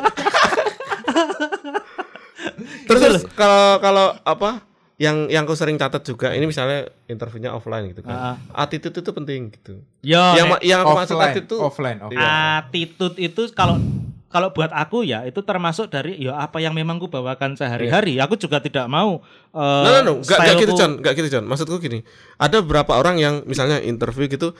terus, 2.90 3.22
kalau 3.38 3.78
kalau 3.78 4.06
apa 4.26 4.66
yang 5.00 5.30
yang 5.32 5.46
aku 5.48 5.54
sering 5.54 5.78
catat 5.78 6.02
juga 6.02 6.34
ini 6.34 6.44
misalnya 6.44 6.90
interviewnya 7.06 7.54
offline 7.54 7.88
gitu 7.94 8.02
kan. 8.02 8.36
Attitude 8.52 8.96
itu 9.00 9.10
penting 9.14 9.40
gitu. 9.54 9.80
Yo, 10.04 10.20
yang 10.36 10.46
ma- 10.56 10.62
yang 10.64 10.84
aku 10.84 10.92
maksud 10.92 11.16
attitude 11.16 11.60
offline, 11.62 11.98
offline. 12.02 12.18
Iya. 12.20 12.28
attitude 12.60 13.16
itu 13.16 13.42
kalau 13.54 13.78
kalau 14.30 14.54
buat 14.54 14.70
aku 14.70 15.02
ya 15.02 15.26
itu 15.26 15.42
termasuk 15.42 15.90
dari 15.90 16.14
ya 16.22 16.38
apa 16.38 16.62
yang 16.62 16.70
memang 16.70 17.02
ku 17.02 17.10
bawakan 17.10 17.58
sehari-hari. 17.58 18.14
Aku 18.22 18.38
juga 18.38 18.62
tidak 18.62 18.86
mau 18.86 19.18
eh, 19.50 19.82
No, 19.84 19.90
no, 19.90 20.00
no, 20.06 20.12
nggak 20.22 20.38
nggak 20.38 20.56
gitu 20.62 20.72
John, 20.78 20.92
nggak 21.02 21.14
gitu 21.18 21.28
John. 21.34 21.44
Maksudku 21.50 21.82
gini, 21.82 22.06
ada 22.38 22.62
beberapa 22.62 22.94
orang 22.94 23.18
yang 23.18 23.42
misalnya 23.42 23.82
interview 23.82 24.30
gitu, 24.30 24.54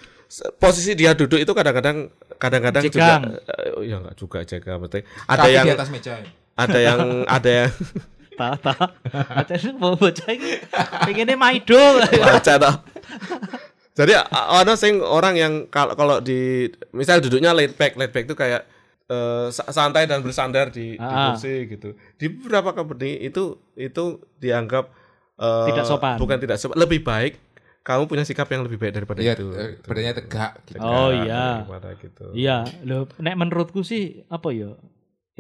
posisi 0.59 0.99
dia 0.99 1.15
duduk 1.15 1.39
itu 1.39 1.53
kadang-kadang, 1.55 2.11
kadang-kadang 2.43 2.83
juga, 2.91 3.23
eh, 3.47 3.87
ya 3.87 4.03
nggak 4.03 4.17
juga 4.19 4.43
jaga, 4.43 4.73
betul. 4.83 5.07
Ada 5.31 5.39
Kaki 5.47 5.55
yang, 5.55 5.67
di 5.71 5.73
atas 5.79 5.89
meja. 5.95 6.13
ada 6.59 6.79
yang, 6.83 6.99
ada 7.31 7.51
yang, 7.51 7.71
Tak 8.41 8.57
tak. 8.65 8.89
Ada 9.13 9.55
sing 9.61 9.77
bawa 9.77 10.01
bocah 10.01 10.33
iki 10.33 10.65
pengennya 11.05 11.37
maido. 11.37 12.01
baca 12.01 12.53
toh. 12.57 12.75
Jadi 13.93 14.17
ada 14.33 14.73
sing 14.81 15.05
orang 15.05 15.37
yang 15.37 15.53
kalau 15.69 15.93
kalau 15.93 16.17
di, 16.25 16.73
misal 16.97 17.21
duduknya 17.21 17.53
laid 17.53 17.77
back, 17.77 18.01
laid 18.01 18.17
back 18.17 18.25
itu 18.25 18.33
kayak 18.33 18.65
eh, 19.11 19.51
sa- 19.51 19.67
santai 19.69 20.07
dan 20.07 20.23
bersandar 20.23 20.71
di, 20.71 20.95
di 20.95 21.03
Ah. 21.03 21.35
kursi 21.35 21.67
gitu. 21.67 21.93
Di 22.15 22.31
beberapa 22.31 22.71
company 22.73 23.19
itu 23.21 23.59
itu 23.75 24.05
dianggap 24.39 24.87
eh, 25.37 25.67
Tidak 25.67 25.85
sopan. 25.85 26.17
Bukan 26.17 26.39
tidak 26.39 26.57
sopan, 26.57 26.79
lebih 26.79 27.03
baik 27.03 27.35
kamu 27.81 28.07
punya 28.07 28.23
sikap 28.23 28.45
yang 28.47 28.61
lebih 28.61 28.77
baik 28.77 28.93
daripada 28.95 29.19
Iya, 29.19 29.35
itu. 29.35 29.47
eh, 29.51 29.69
gitu. 29.75 29.87
badannya 29.89 30.15
tegak. 30.15 30.53
gitu. 30.65 30.79
Oh, 30.81 31.09
iya. 31.11 31.65
gitu. 31.97 32.27
Iya, 32.31 32.57
loh 32.85 33.09
nek 33.17 33.35
menurutku 33.35 33.81
sih 33.81 34.23
apa 34.29 34.53
ya? 34.53 34.77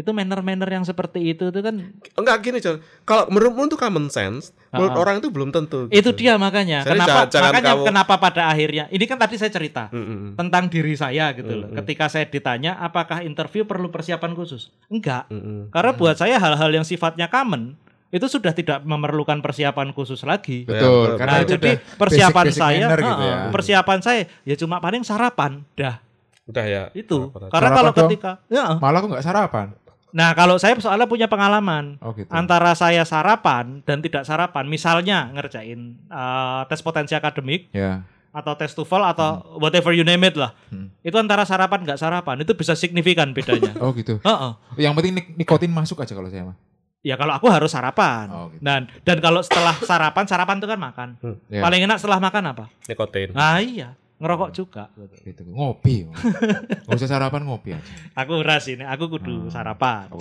Itu 0.01 0.11
manner-manner 0.11 0.65
yang 0.67 0.81
seperti 0.81 1.21
itu 1.29 1.45
itu 1.47 1.61
kan 1.61 1.77
Enggak 2.17 2.37
gini, 2.41 2.57
John. 2.57 2.81
Kalau 3.05 3.29
menurutmu 3.29 3.69
itu 3.69 3.77
common 3.77 4.09
sense, 4.09 4.49
menurut 4.71 4.97
ah. 4.97 4.99
orang 4.99 5.21
itu 5.21 5.29
belum 5.29 5.53
tentu. 5.53 5.85
itu 5.87 6.01
gitu. 6.01 6.11
dia 6.17 6.41
makanya. 6.41 6.81
Jadi 6.81 6.97
kenapa 6.97 7.13
jangan- 7.13 7.29
jangan 7.29 7.45
makanya 7.47 7.71
kamu- 7.71 7.87
kenapa 7.87 8.15
pada 8.17 8.43
akhirnya 8.49 8.85
ini 8.89 9.05
kan 9.05 9.19
tadi 9.19 9.37
saya 9.37 9.51
cerita 9.51 9.93
Mm-mm. 9.93 10.35
tentang 10.35 10.65
diri 10.67 10.95
saya 10.95 11.31
gitu 11.33 11.53
loh. 11.53 11.69
Mm-mm. 11.69 11.79
Ketika 11.79 12.09
saya 12.09 12.25
ditanya 12.25 12.81
apakah 12.81 13.21
interview 13.21 13.63
perlu 13.63 13.93
persiapan 13.93 14.33
khusus? 14.33 14.73
Enggak. 14.87 15.29
Mm-mm. 15.29 15.69
Karena 15.69 15.93
buat 15.93 16.17
saya 16.17 16.41
hal-hal 16.41 16.71
yang 16.73 16.83
sifatnya 16.83 17.29
common 17.29 17.77
itu 18.09 18.27
sudah 18.27 18.51
tidak 18.51 18.83
memerlukan 18.83 19.39
persiapan 19.39 19.93
khusus 19.93 20.25
lagi. 20.25 20.65
Ya, 20.65 20.83
Betul, 20.83 21.15
karena 21.15 21.31
Nah, 21.31 21.41
itu 21.41 21.53
jadi 21.55 21.71
persiapan 21.95 22.45
basic-basic 22.49 22.59
saya, 22.59 22.87
manner 22.89 23.01
gitu 23.01 23.23
ya. 23.23 23.37
persiapan 23.51 23.99
saya 24.01 24.21
ya 24.43 24.55
cuma 24.57 24.77
paling 24.79 25.03
sarapan, 25.03 25.63
dah 25.75 26.03
Udah 26.43 26.67
ya. 26.67 26.83
itu. 26.91 27.31
Apa-apa. 27.31 27.47
Karena 27.47 27.55
Sarapan 27.63 27.77
kalau 27.77 27.93
dong. 27.93 28.01
ketika, 28.11 28.31
ya, 28.49 28.67
Malah 28.77 28.99
aku 28.99 29.07
nggak 29.09 29.23
sarapan. 29.23 29.67
Nah 30.13 30.31
kalau 30.33 30.57
saya 30.57 30.75
soalnya 30.77 31.05
punya 31.05 31.27
pengalaman 31.27 31.99
Oh 31.99 32.11
gitu. 32.11 32.27
antara 32.29 32.73
saya 32.73 33.03
sarapan 33.03 33.81
dan 33.83 33.99
tidak 33.99 34.23
sarapan, 34.23 34.65
misalnya 34.65 35.31
ngerjain 35.31 35.81
eh, 36.03 36.61
tes 36.67 36.81
potensi 36.81 37.13
akademik 37.13 37.71
Ya. 37.71 38.03
atau 38.31 38.55
tes 38.55 38.71
TOEFL 38.71 39.03
atau 39.09 39.29
whatever 39.57 39.91
you 39.91 40.03
name 40.03 40.23
it 40.23 40.35
lah, 40.35 40.55
Hmm. 40.69 40.91
itu 41.01 41.15
antara 41.15 41.43
sarapan 41.43 41.83
nggak 41.83 41.97
sarapan 41.97 42.37
itu 42.39 42.53
bisa 42.53 42.75
signifikan 42.75 43.31
bedanya. 43.31 43.75
Oh 43.83 43.91
gitu. 43.91 44.19
Heeh. 44.21 44.53
Yang 44.79 44.93
penting 44.97 45.13
nik- 45.15 45.33
nikotin 45.37 45.71
masuk 45.71 45.99
aja 45.99 46.13
kalau 46.13 46.27
saya 46.27 46.47
mah. 46.47 46.59
Ya 47.01 47.17
kalau 47.17 47.33
aku 47.33 47.49
harus 47.49 47.73
sarapan. 47.73 48.29
Oh, 48.29 48.53
gitu. 48.53 48.61
Dan 48.61 48.85
dan 49.03 49.19
kalau 49.19 49.41
setelah 49.41 49.73
sarapan, 49.81 50.25
sarapan 50.27 50.61
itu 50.61 50.69
kan 50.69 50.77
makan. 50.77 51.09
Ya. 51.49 51.65
Paling 51.65 51.89
enak 51.89 51.97
setelah 51.97 52.21
makan 52.21 52.43
apa? 52.47 52.65
Nikotin. 52.85 53.33
Nah 53.33 53.57
iya, 53.57 53.97
ngerokok 54.21 54.51
juga. 54.53 54.93
Gitu. 55.19 55.43
Ngopi. 55.47 56.07
Nggak 56.07 56.95
usah 56.95 57.09
sarapan 57.11 57.43
ngopi 57.43 57.73
aja. 57.73 57.93
Aku 58.15 58.39
ras 58.41 58.69
ini, 58.69 58.85
aku 58.85 59.09
kudu 59.11 59.49
Hmm. 59.49 59.51
sarapan. 59.51 60.13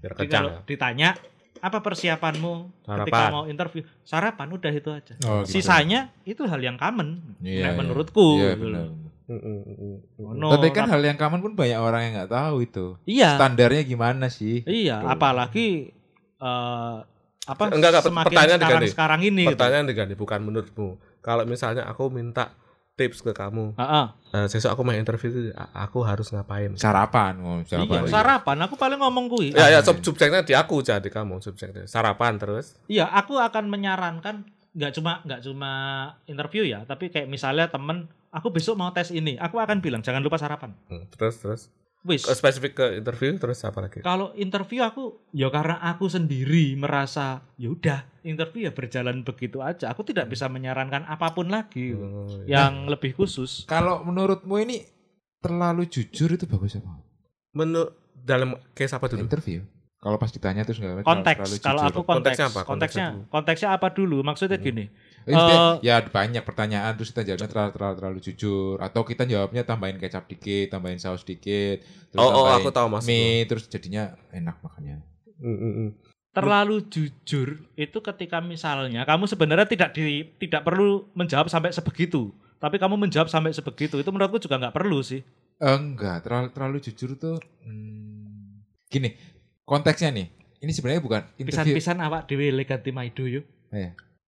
Biar 0.00 0.12
Jadi 0.12 0.20
kencang. 0.20 0.42
kalau 0.42 0.50
ya. 0.52 0.60
ditanya 0.64 1.08
apa 1.56 1.78
persiapanmu 1.80 2.52
ketika 2.78 3.08
Sarapan. 3.08 3.30
mau 3.30 3.44
interview? 3.46 3.82
Sarapan 4.02 4.46
udah 4.50 4.68
itu 4.70 4.90
aja. 4.90 5.14
Oh, 5.24 5.40
gitu. 5.40 5.54
Sisanya 5.54 6.12
itu 6.22 6.42
hal 6.42 6.58
yang 6.58 6.74
common. 6.74 7.22
Iya, 7.40 7.62
nek 7.62 7.72
iya. 7.72 7.78
menurutku. 7.78 8.26
Iya, 8.36 8.52
gitu 8.52 8.68
benar. 8.68 8.84
loh. 8.84 8.92
Mm-mm, 9.24 9.58
mm-mm. 9.64 9.94
Ono, 10.36 10.52
Tapi 10.52 10.68
kan 10.68 10.84
hal 10.84 11.00
yang 11.00 11.16
common 11.16 11.40
pun 11.40 11.52
banyak 11.54 11.80
orang 11.80 12.00
yang 12.02 12.12
nggak 12.14 12.28
tahu 12.30 12.60
itu. 12.60 12.86
iya, 13.04 13.32
Standarnya 13.34 13.80
gimana 13.82 14.28
sih? 14.28 14.60
iya. 14.64 15.00
Betul. 15.00 15.10
Apalagi 15.10 15.68
eh, 16.36 16.96
apa 17.44 17.62
Enggak, 17.66 17.90
enggak, 17.92 18.04
semakin 18.04 18.28
pertanyaan 18.28 18.58
sekarang 18.58 18.72
diganti. 18.76 18.92
sekarang 18.92 19.20
ini. 19.22 19.42
gitu. 19.42 19.50
Pertanyaan 19.54 19.86
diganti 19.86 20.14
bukan 20.14 20.40
menurutmu. 20.42 20.88
Kalau 21.20 21.44
misalnya 21.44 21.84
aku 21.84 22.08
minta 22.10 22.52
tips 22.94 23.20
ke 23.20 23.32
kamu, 23.32 23.74
Heeh. 23.74 24.06
eh, 24.32 24.46
sesuk 24.46 24.70
aku 24.70 24.86
mau 24.86 24.94
interview 24.94 25.26
itu, 25.26 25.40
aku 25.74 26.06
harus 26.06 26.30
ngapain? 26.30 26.70
Sarapan. 26.74 27.34
Oh, 27.42 27.58
Iya, 27.58 27.82
sarapan. 27.82 28.06
sarapan. 28.06 28.56
Aku 28.64 28.74
paling 28.78 28.98
ngomong 29.02 29.26
kui. 29.26 29.50
Ya, 29.50 29.66
ya, 29.68 29.82
sub 29.82 29.98
subjeknya 29.98 30.46
di 30.46 30.54
aku 30.54 30.78
jadi 30.78 31.02
kamu 31.02 31.42
subjeknya. 31.42 31.84
Sarapan 31.84 32.38
terus. 32.38 32.78
Iya, 32.86 33.10
aku 33.10 33.34
akan 33.36 33.66
menyarankan 33.66 34.46
nggak 34.74 34.92
cuma 34.92 35.22
nggak 35.22 35.40
cuma 35.40 35.70
interview 36.24 36.62
ya, 36.64 36.82
tapi 36.82 37.06
kayak 37.06 37.26
misalnya 37.26 37.66
temen, 37.66 38.06
aku 38.30 38.50
besok 38.50 38.74
mau 38.74 38.90
tes 38.90 39.10
ini, 39.10 39.38
aku 39.38 39.58
akan 39.58 39.78
bilang 39.78 40.02
jangan 40.02 40.18
lupa 40.18 40.34
sarapan. 40.34 40.74
Hmm, 40.86 41.06
Terus 41.10 41.34
terus. 41.38 41.62
Wis. 42.04 42.28
Spesifik 42.28 42.72
ke 42.76 42.86
interview 43.00 43.32
terus 43.40 43.64
apa 43.64 43.80
lagi? 43.80 44.04
Kalau 44.04 44.36
interview 44.36 44.84
aku 44.84 45.24
ya 45.32 45.48
karena 45.48 45.80
aku 45.80 46.04
sendiri 46.06 46.76
merasa 46.76 47.40
ya 47.56 47.72
udah 47.72 48.04
interview 48.20 48.68
ya 48.68 48.76
berjalan 48.76 49.24
begitu 49.24 49.64
aja. 49.64 49.88
Aku 49.88 50.04
tidak 50.04 50.28
bisa 50.28 50.44
menyarankan 50.46 51.08
apa 51.08 51.32
pun 51.32 51.48
lagi 51.48 51.96
Oh, 51.96 52.28
iya. 52.44 52.68
yang 52.68 52.92
lebih 52.92 53.16
khusus. 53.16 53.64
Kalau 53.64 54.04
menurutmu 54.04 54.52
ini 54.60 54.84
terlalu 55.40 55.88
jujur 55.88 56.28
itu 56.28 56.44
bagus 56.44 56.76
apa? 56.76 56.92
Menu 57.56 57.88
dalam 58.12 58.60
case 58.76 58.92
apa 58.92 59.08
dulu? 59.08 59.24
Interview. 59.24 59.64
Kalau 59.96 60.20
pas 60.20 60.28
ditanya 60.28 60.68
terus 60.68 60.76
nggak 60.76 61.00
terlalu 61.00 61.08
Konteks, 61.08 61.48
kalau 61.64 61.80
aku 61.80 62.00
konteks, 62.04 62.36
Konteksnya 62.36 62.46
apa? 62.52 62.60
konteksnya, 62.60 63.06
Konteksnya 63.08 63.32
konteksnya 63.32 63.68
apa 63.72 63.88
dulu? 63.88 64.20
Maksudnya 64.20 64.60
gini, 64.60 64.92
Eh, 65.24 65.32
eh, 65.32 65.80
ya 65.80 66.04
banyak 66.04 66.44
pertanyaan 66.44 66.92
terus 67.00 67.08
kita 67.16 67.24
jawabnya 67.24 67.48
terlalu, 67.48 67.70
terlalu 67.72 67.94
terlalu 67.96 68.18
jujur 68.20 68.76
atau 68.76 69.00
kita 69.08 69.24
jawabnya 69.24 69.64
tambahin 69.64 69.96
kecap 69.96 70.28
dikit, 70.28 70.68
tambahin 70.68 71.00
saus 71.00 71.24
dikit, 71.24 71.80
terus 72.12 72.20
Oh, 72.20 72.28
oh, 72.28 72.44
tambahin 72.44 72.60
aku 72.60 72.70
tahu 72.76 72.86
maksudmu. 72.92 73.08
mie 73.08 73.48
terus 73.48 73.64
jadinya 73.72 74.12
enak 74.36 74.60
makannya. 74.60 75.00
Mm, 75.40 75.56
mm, 75.56 75.72
mm. 75.80 75.90
terlalu 76.34 76.76
jujur 76.90 77.62
itu 77.78 77.98
ketika 78.04 78.42
misalnya 78.44 79.06
kamu 79.06 79.24
sebenarnya 79.24 79.70
tidak 79.70 79.96
di, 79.96 80.28
tidak 80.36 80.66
perlu 80.66 81.08
menjawab 81.16 81.48
sampai 81.48 81.72
sebegitu, 81.72 82.28
tapi 82.60 82.76
kamu 82.76 83.00
menjawab 83.00 83.32
sampai 83.32 83.56
sebegitu 83.56 83.96
itu 83.96 84.10
menurutku 84.12 84.36
juga 84.44 84.60
nggak 84.60 84.76
perlu 84.76 85.00
sih. 85.00 85.24
Eh, 85.56 85.76
enggak, 85.78 86.26
terlalu 86.26 86.48
terlalu 86.52 86.78
jujur 86.84 87.16
tuh 87.16 87.40
hmm, 87.64 88.60
gini, 88.92 89.16
konteksnya 89.64 90.12
nih. 90.12 90.28
Ini 90.60 90.72
sebenarnya 90.72 91.00
bukan 91.00 91.22
interview. 91.40 91.80
Pisan-pisan 91.80 91.98
awak 92.04 92.28
dhewe 92.28 92.52
le 92.52 92.64
ganti 92.68 92.92
Maido 92.92 93.24
yo. 93.24 93.40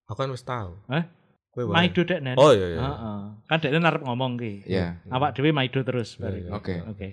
Aku 0.06 0.16
kan 0.16 0.30
wis 0.30 0.42
tahu. 0.42 0.78
Hah? 0.86 1.04
Kowe 1.50 1.66
wae. 1.66 1.74
Maido 1.74 2.02
dek 2.02 2.20
nen. 2.20 2.36
Oh 2.36 2.50
iya 2.50 2.66
iya. 2.68 2.80
Heeh. 2.80 3.18
Kan 3.44 3.56
dekne 3.58 3.82
arep 3.82 4.02
ngomong 4.02 4.36
ki. 4.36 4.52
Ya, 4.64 5.02
Awak 5.06 5.34
dhewe 5.34 5.50
Maido 5.50 5.80
terus. 5.82 6.14
Iya, 6.14 6.22
bari. 6.22 6.38
iya. 6.40 6.50
oke. 6.52 6.74
Oke. 6.88 7.08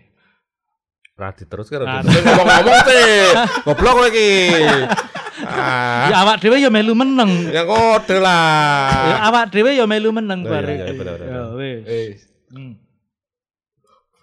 Radi 1.14 1.44
terus 1.46 1.68
kan. 1.68 1.82
Nah, 1.82 2.02
ngomong-ngomong 2.02 2.80
sih. 2.84 3.12
Goblok 3.66 3.94
kowe 3.96 4.08
iki. 4.08 4.30
Ah, 5.44 6.08
Ya 6.08 6.22
awak 6.22 6.38
dhewe 6.40 6.58
yo 6.58 6.70
melu 6.70 6.94
meneng. 6.94 7.50
yang 7.50 7.66
kode 7.66 8.14
Ya 8.14 8.22
lah. 8.22 9.18
awak 9.28 9.50
dhewe 9.50 9.74
yo 9.74 9.86
melu 9.86 10.14
meneng 10.14 10.42
Oh, 10.42 10.48
iya, 10.48 10.54
bari. 10.54 10.76
iya, 10.76 10.94
bener. 10.94 11.18
Ya 11.20 11.42
wis. 11.52 11.82
Eh, 11.84 12.10
Hmm. 12.54 12.78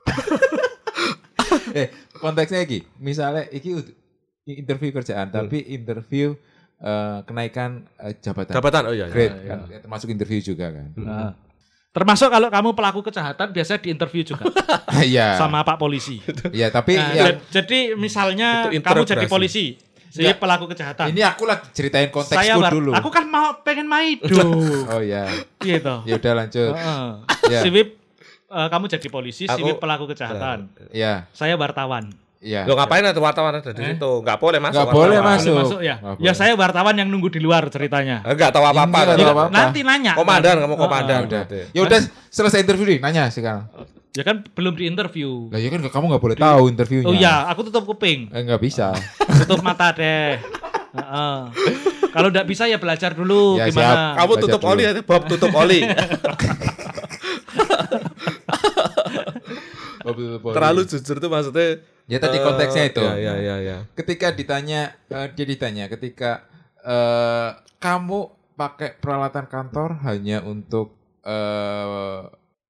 eh 1.75 1.91
konteksnya 2.15 2.63
iki 2.63 2.87
misalnya 2.97 3.43
iki 3.49 3.75
interview 4.49 4.91
kerjaan 4.93 5.31
tapi 5.31 5.67
interview 5.67 6.39
eh, 6.81 7.19
kenaikan 7.23 7.71
eh, 7.97 8.17
jabatan 8.17 8.53
Jabatan 8.53 8.83
oh 8.85 8.93
iya. 8.93 9.05
iya. 9.05 9.07
grade 9.07 9.37
iya. 9.37 9.49
kan 9.49 9.59
termasuk 9.81 10.09
interview 10.09 10.41
juga 10.41 10.67
kan 10.71 10.89
Nah. 10.97 11.33
Termasuk 11.91 12.31
kalau 12.31 12.47
kamu 12.49 12.71
pelaku 12.71 13.03
kejahatan 13.03 13.51
biasa 13.51 13.83
diinterview 13.83 14.23
juga 14.23 14.47
iya 15.03 15.35
sama 15.35 15.61
Pak 15.61 15.75
polisi. 15.75 16.23
iya 16.55 16.71
tapi 16.71 16.95
Nah, 16.95 17.11
ya, 17.11 17.25
jad- 17.27 17.43
jadi 17.51 17.79
misalnya 17.99 18.71
kamu 18.71 19.03
jadi 19.03 19.27
polisi, 19.27 19.75
si 20.07 20.23
Enggak. 20.23 20.39
pelaku 20.39 20.71
kejahatan. 20.71 21.11
ini 21.11 21.19
aku 21.21 21.47
lagi 21.47 21.67
ceritain 21.71 22.07
saya 22.07 22.15
konteksku 22.55 22.59
war- 22.59 22.71
dulu 22.71 22.91
Aku 22.95 23.11
kan 23.11 23.27
mau 23.27 23.59
pengen 23.63 23.91
maido. 23.91 24.23
oh 24.95 25.03
iya 25.03 25.27
gitu. 25.59 26.07
ya 26.07 26.15
udah 26.15 26.33
lanjut 26.37 26.71
Heeh. 26.71 27.11
ya 27.51 27.61
Siwip 27.67 27.89
eh, 28.47 28.69
kamu 28.71 28.85
jadi 28.87 29.09
polisi, 29.11 29.45
Aku- 29.47 29.59
siwip 29.59 29.77
pelaku 29.79 30.07
kejahatan. 30.07 30.71
ya 30.95 31.27
Saya 31.35 31.59
wartawan. 31.59 32.07
Ya 32.41 32.65
Lo 32.65 32.73
ngapain 32.73 33.01
ada 33.03 33.17
wartawan 33.17 33.53
ada 33.55 33.69
di 33.69 33.79
Eh? 33.79 33.93
situ? 33.93 34.13
Enggak 34.19 34.37
boleh 34.37 34.59
masuk. 34.59 34.75
Nggak 34.75 34.89
boleh 34.91 35.19
masuk. 35.19 35.45
Boleh 35.47 35.61
masuk 35.63 35.81
ya? 35.81 35.95
Nggak 35.95 36.15
Ya 36.15 36.17
boleh. 36.23 36.35
saya 36.35 36.53
wartawan 36.55 36.95
yang 36.95 37.07
nunggu 37.07 37.29
di 37.29 37.39
luar 37.39 37.69
ceritanya. 37.69 38.21
Enggak 38.23 38.51
tahu 38.51 38.65
apa-apa. 38.65 38.89
Ini 38.89 39.05
nggak 39.05 39.07
kan? 39.07 39.21
tahu 39.21 39.35
apa-apa. 39.35 39.53
Nanti 39.53 39.79
nanya. 39.83 40.13
Komandan 40.15 40.57
kamu 40.59 40.67
Heeh. 40.67 40.81
komandan. 40.81 41.21
udah 41.23 41.43
ya 41.71 41.81
udah 41.83 41.99
selesai 42.27 42.59
interview 42.59 42.87
nih 42.89 42.99
nanya 42.99 43.29
sekarang 43.29 43.69
Ya 44.11 44.23
kan 44.23 44.43
belum 44.43 44.75
di 44.75 44.85
interview. 44.85 45.47
lah 45.49 45.57
ya 45.57 45.69
kan 45.69 45.79
kamu 45.81 46.05
nggak 46.09 46.19
boleh 46.21 46.37
tahu 46.37 46.63
interviewnya 46.67 47.07
Oh 47.07 47.15
iya, 47.15 47.47
aku 47.47 47.63
tutup 47.63 47.87
kuping, 47.87 48.27
eh, 48.27 48.43
nggak 48.43 48.59
bisa 48.59 48.91
tutup 49.41 49.61
mata 49.61 49.93
deh. 49.93 50.35
Heeh. 50.91 51.37
Kalau 52.11 52.29
nggak 52.29 52.43
bisa 52.43 52.67
ya 52.67 52.75
belajar 52.77 53.15
dulu 53.15 53.55
Ya, 53.55 53.71
gimana. 53.71 54.17
Kamu 54.17 54.33
Baca 54.33 54.43
tutup 54.43 54.61
dulu. 54.61 54.71
oli 54.73 54.83
ya, 54.83 54.93
Bob 54.99 55.23
tutup 55.27 55.53
oli. 55.55 55.81
Oh, 60.01 60.11
betul, 60.11 60.41
betul. 60.41 60.55
Terlalu 60.57 60.81
jujur 60.87 61.17
tuh 61.19 61.29
maksudnya. 61.29 61.69
Ya 62.11 62.19
tadi 62.19 62.37
eh, 62.37 62.43
konteksnya 62.43 62.85
itu 62.85 63.01
Ya 63.01 63.15
ya 63.17 63.35
ya 63.39 63.57
ya. 63.61 63.77
ketika 63.95 64.29
ditanya 64.31 64.81
eh, 65.07 65.31
dia 65.31 65.47
ditanya 65.47 65.87
ketika 65.87 66.43
eh, 66.83 67.51
kamu 67.79 68.21
pakai 68.53 68.99
peralatan 68.99 69.47
kantor 69.47 70.03
hanya 70.03 70.43
untuk 70.43 70.99
eh, 71.23 72.23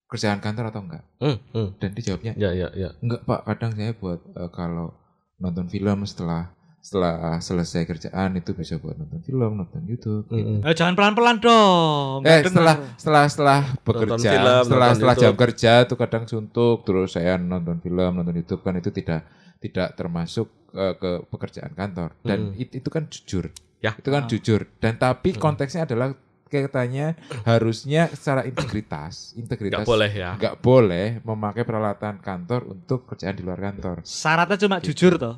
kerjaan 0.06 0.38
kantor 0.38 0.68
atau 0.68 0.82
enggak 0.82 1.02
Hmm, 1.18 1.38
hmm. 1.50 1.68
dan 1.78 1.88
dia 1.92 2.04
jawabnya 2.04 2.32
Ya 2.35 2.50
ya 2.52 2.68
ya. 2.73 2.92
enggak 2.99 3.25
pak 3.25 3.40
kadang 3.44 3.73
saya 3.73 3.92
buat 3.92 4.20
eh, 4.30 4.50
kalau 4.50 4.92
nonton 5.37 5.66
film 5.66 6.04
setelah 6.04 6.52
setelah 6.80 7.37
selesai 7.38 7.84
kerjaan 7.84 8.34
itu 8.34 8.50
bisa 8.50 8.76
buat 8.76 8.96
nonton 8.96 9.20
film, 9.20 9.52
nonton 9.54 9.84
YouTube. 9.84 10.25
gitu. 10.26 10.64
Eh, 10.64 10.72
jangan 10.72 10.94
pelan-pelan 10.94 11.37
dong. 11.38 12.25
Eh 12.25 12.40
setelah 12.42 12.76
setelah 12.96 13.25
setelah 13.26 13.60
bekerja, 13.80 14.30
film, 14.32 14.62
setelah 14.64 14.64
nonton 14.64 14.96
setelah 14.96 15.14
jam 15.14 15.25
YouTube. 15.28 15.40
kerja 15.44 15.72
tuh 15.84 15.96
kadang 15.96 16.25
suntuk, 16.25 16.76
terus 16.82 17.12
saya 17.12 17.37
nonton 17.37 17.78
film, 17.78 18.12
nonton 18.14 18.32
YouTube 18.32 18.60
kan 18.60 18.75
itu 18.75 18.88
tidak 18.90 19.28
tidak 19.58 19.92
termasuk 19.92 20.49
eh, 20.70 20.94
ke 20.94 21.26
pekerjaan 21.26 21.75
kantor 21.75 22.14
dan 22.20 22.38
Hmm. 22.49 22.56
it- 22.56 22.72
itu 22.72 22.88
kan 22.88 23.04
jujur, 23.06 23.50
Ya. 23.78 23.90
itu 23.92 24.06
kan 24.06 24.22
Ah. 24.22 24.28
jujur 24.28 24.60
dan 24.78 24.94
tapi 24.96 25.34
konteksnya 25.34 25.82
adalah 25.82 26.14
katanya 26.49 27.14
harusnya 27.44 28.06
secara 28.08 28.42
integritas, 28.42 29.34
integritas 29.34 29.82
Nggak 29.82 29.87
boleh 29.87 30.10
ya. 30.10 30.30
nggak 30.34 30.56
boleh 30.58 31.06
memakai 31.22 31.62
peralatan 31.62 32.18
kantor 32.18 32.66
untuk 32.68 33.02
kerjaan 33.04 33.34
di 33.34 33.42
luar 33.42 33.58
kantor. 33.60 34.02
Syaratnya 34.02 34.58
cuma 34.58 34.76
jujur 34.78 35.14
toh. 35.14 35.37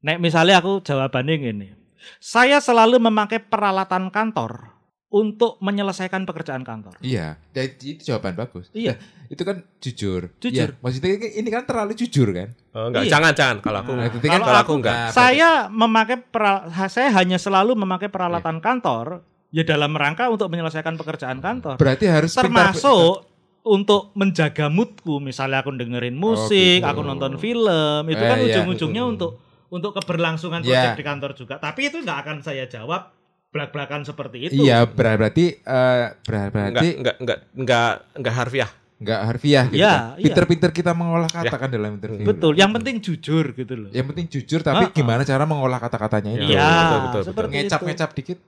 Nek 0.00 0.16
misalnya 0.16 0.58
aku 0.58 0.80
jawabannya 0.80 1.36
gini. 1.36 1.68
Saya 2.16 2.58
selalu 2.58 2.96
memakai 2.96 3.36
peralatan 3.38 4.08
kantor 4.08 4.72
untuk 5.10 5.60
menyelesaikan 5.60 6.22
pekerjaan 6.24 6.62
kantor. 6.62 6.96
Iya, 7.02 7.36
ya, 7.50 7.62
itu 7.66 8.00
jawaban 8.00 8.32
bagus. 8.32 8.70
Iya. 8.72 8.96
Itu 9.26 9.42
kan 9.42 9.60
jujur. 9.76 10.32
Jujur. 10.40 10.70
Iya, 10.72 10.80
maksudnya 10.80 11.10
ini 11.18 11.48
kan 11.50 11.66
terlalu 11.66 11.92
jujur 11.92 12.30
kan? 12.30 12.48
Oh, 12.72 12.88
enggak, 12.88 13.04
Iya. 13.04 13.10
jangan 13.10 13.32
jangan 13.34 13.56
kalau 13.60 13.78
aku 13.82 13.90
Nah, 13.92 14.06
enggak. 14.06 14.22
kan 14.24 14.40
kalau 14.40 14.60
aku 14.62 14.72
enggak. 14.80 14.94
Nah, 14.96 15.10
Saya 15.12 15.50
memakai 15.68 16.16
peral- 16.22 16.64
saya 16.88 17.08
hanya 17.12 17.36
selalu 17.36 17.76
memakai 17.76 18.08
peralatan 18.08 18.62
kantor 18.62 19.20
ya 19.50 19.66
dalam 19.66 19.92
rangka 19.92 20.30
untuk 20.30 20.46
menyelesaikan 20.48 20.94
pekerjaan 20.96 21.42
kantor. 21.42 21.74
Berarti 21.76 22.06
harus 22.06 22.32
pintar- 22.32 22.70
Termasuk 22.72 23.26
untuk 23.60 24.14
menjaga 24.14 24.70
moodku, 24.72 25.20
misalnya 25.20 25.60
aku 25.60 25.74
dengerin 25.74 26.16
musik, 26.16 26.80
gitu. 26.80 26.86
aku 26.86 27.04
nonton 27.04 27.36
film, 27.36 28.08
itu 28.08 28.16
Eh, 28.16 28.28
kan 28.30 28.38
iya. 28.40 28.46
ujung-ujungnya 28.56 29.04
untuk 29.04 29.36
untuk 29.70 29.94
keberlangsungan 29.94 30.60
Iya. 30.60 30.68
proyek 30.92 30.98
di 30.98 31.04
kantor 31.04 31.30
juga. 31.32 31.54
Tapi 31.56 31.80
itu 31.86 31.96
nggak 31.98 32.18
akan 32.20 32.36
saya 32.42 32.66
jawab 32.66 33.14
belak-belakan 33.48 34.02
seperti 34.02 34.46
itu. 34.46 34.60
Iya, 34.60 34.84
ber- 34.84 35.16
berarti 35.16 35.56
eh, 35.56 36.06
ber- 36.20 36.50
Enggak 36.50 36.70
berarti 36.70 36.88
enggak 36.92 37.16
enggak 37.18 37.38
enggak 37.52 37.90
enggak 38.14 38.34
harfiah. 38.36 38.70
nggak 39.00 39.20
harfiah 39.24 39.64
gitu. 39.64 39.80
Iya, 39.80 39.88
kan. 39.88 40.04
iya. 40.12 40.24
Pinter-pinter 40.28 40.70
kita 40.70 40.92
mengolah 40.92 41.24
kata 41.26 41.56
kan 41.56 41.66
dalam 41.66 41.96
interview. 41.96 42.20
Betul. 42.22 42.52
Yang 42.52 42.70
penting 42.76 42.96
jujur 43.00 43.44
gitu 43.54 43.72
loh. 43.74 43.88
Yang 43.90 44.06
penting 44.12 44.26
jujur 44.28 44.60
tapi 44.60 44.84
Ah, 44.84 44.86
ah. 44.86 44.92
gimana 44.92 45.22
cara 45.24 45.42
mengolah 45.42 45.80
kata-katanya 45.80 46.30
itu. 46.36 46.44
Iya, 46.46 46.60
betul, 46.60 46.76
betul, 46.76 47.00
betul. 47.00 47.22
seperti 47.24 47.48
itu. 47.48 47.60
Ngecap-ngecap 47.64 48.10
dikit 48.12 48.38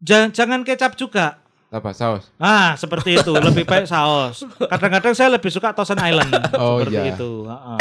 Jangan, 0.00 0.28
jangan 0.32 0.60
kecap 0.64 0.92
juga. 0.96 1.26
apa 1.68 1.88
saus? 1.92 2.28
Ah, 2.36 2.72
seperti 2.74 3.16
itu. 3.16 3.32
Lebih 3.48 3.64
baik 3.64 3.84
saus. 3.84 4.44
Kadang-kadang 4.58 5.12
saya 5.12 5.28
lebih 5.30 5.48
suka 5.48 5.72
Thousand 5.72 6.00
Island. 6.00 6.28
Oh, 6.54 6.80
seperti 6.80 6.96
iya. 6.98 7.12
itu. 7.12 7.30
Heeh. 7.44 7.78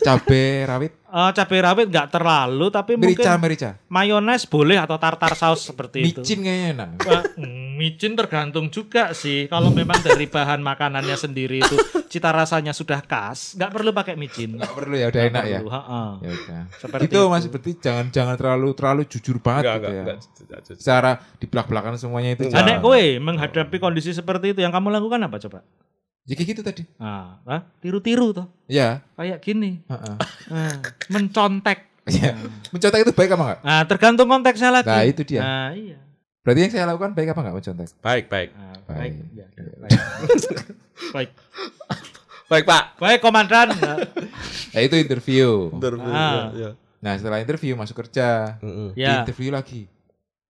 Cabe 0.00 0.44
rawit, 0.64 0.92
Eh, 1.14 1.30
cabai 1.30 1.62
rawit 1.62 1.86
nggak 1.94 2.10
terlalu, 2.10 2.74
tapi 2.74 2.98
merica, 2.98 3.38
mungkin 3.38 3.46
merica. 3.46 3.70
mayones 3.86 4.50
boleh 4.50 4.74
atau 4.82 4.98
tartar 4.98 5.38
saus 5.38 5.62
seperti 5.62 6.10
itu. 6.10 6.26
Micin 6.26 6.42
kayaknya 6.42 6.68
enak. 6.74 6.88
Mm, 7.38 7.78
micin 7.78 8.12
tergantung 8.18 8.66
juga 8.66 9.14
sih. 9.14 9.46
Kalau 9.46 9.70
memang 9.70 9.94
dari 10.02 10.26
bahan 10.26 10.58
makanannya 10.58 11.14
sendiri 11.14 11.62
itu 11.62 11.78
cita 12.10 12.34
rasanya 12.34 12.74
sudah 12.74 12.98
khas, 13.06 13.54
nggak 13.54 13.70
perlu 13.70 13.94
pakai 13.94 14.18
micin. 14.18 14.58
Nggak 14.58 14.74
perlu 14.74 14.94
ya, 14.98 15.06
udah 15.14 15.22
enak 15.30 15.44
ya. 15.46 15.58
perlu, 15.62 15.70
heeh. 15.70 16.10
Ya 16.18 16.30
udah. 16.34 16.62
Seperti 16.82 17.04
itu 17.06 17.14
itu. 17.14 17.30
Mas 17.30 17.44
berarti 17.46 17.72
jangan 17.78 18.06
jangan 18.10 18.34
terlalu 18.34 18.68
terlalu 18.74 19.02
jujur 19.06 19.36
banget 19.38 19.62
Enggak 19.62 19.74
gitu 19.78 19.78
enggak 19.78 19.94
ya. 19.94 20.02
enggak. 20.02 20.18
enggak, 20.18 20.60
enggak. 20.66 20.78
Secara 20.82 21.10
di 21.38 21.46
belak-belakan 21.46 21.94
semuanya 21.94 22.30
itu. 22.34 22.50
Anek 22.50 22.82
kowe 22.82 23.04
menghadapi 23.22 23.76
kondisi 23.78 24.10
seperti 24.10 24.50
itu 24.50 24.66
yang 24.66 24.74
kamu 24.74 24.90
lakukan 24.90 25.22
apa 25.22 25.38
coba? 25.38 25.62
Ya 26.24 26.34
kayak 26.34 26.48
gitu 26.50 26.62
tadi. 26.64 26.82
Nah, 26.96 27.36
ah, 27.44 27.60
tiru-tiru 27.78 28.32
toh. 28.32 28.48
Ya, 28.64 29.04
Kayak 29.12 29.44
gini. 29.44 29.84
heeh. 29.84 30.16
Ah, 30.48 30.80
mencontek. 31.08 31.84
Iya. 32.04 32.32
Mencontek 32.68 33.00
itu 33.04 33.12
baik 33.12 33.32
apa 33.32 33.42
enggak? 33.42 33.60
Nah, 33.60 33.82
tergantung 33.84 34.28
konteksnya 34.28 34.70
lagi. 34.72 34.88
Nah, 34.88 35.04
itu 35.04 35.20
dia. 35.22 35.40
Nah, 35.40 35.68
iya. 35.72 36.00
Berarti 36.40 36.60
yang 36.60 36.72
saya 36.72 36.84
lakukan 36.88 37.12
baik 37.12 37.32
apa 37.32 37.40
enggak 37.40 37.56
mencontek? 37.56 37.88
Baik, 38.00 38.24
baik. 38.28 38.48
Nah, 38.52 38.76
Baik. 38.84 38.96
baik. 38.96 39.12
Ya, 39.32 39.46
baik. 39.78 40.00
baik. 41.12 41.30
Baik, 42.44 42.64
Pak. 42.64 42.84
Baik, 42.96 43.20
komandan. 43.20 43.68
Nah, 43.72 43.96
Nah, 44.74 44.80
itu 44.80 44.94
interview. 44.96 45.70
Interview. 45.70 46.08
Ah. 46.08 46.50
ya, 46.50 46.52
ya. 46.52 46.70
Nah, 46.98 47.12
setelah 47.14 47.38
interview 47.38 47.72
masuk 47.74 48.00
kerja. 48.00 48.56
Di 48.60 48.96
ya, 48.98 49.20
interview 49.20 49.48
lagi. 49.48 49.84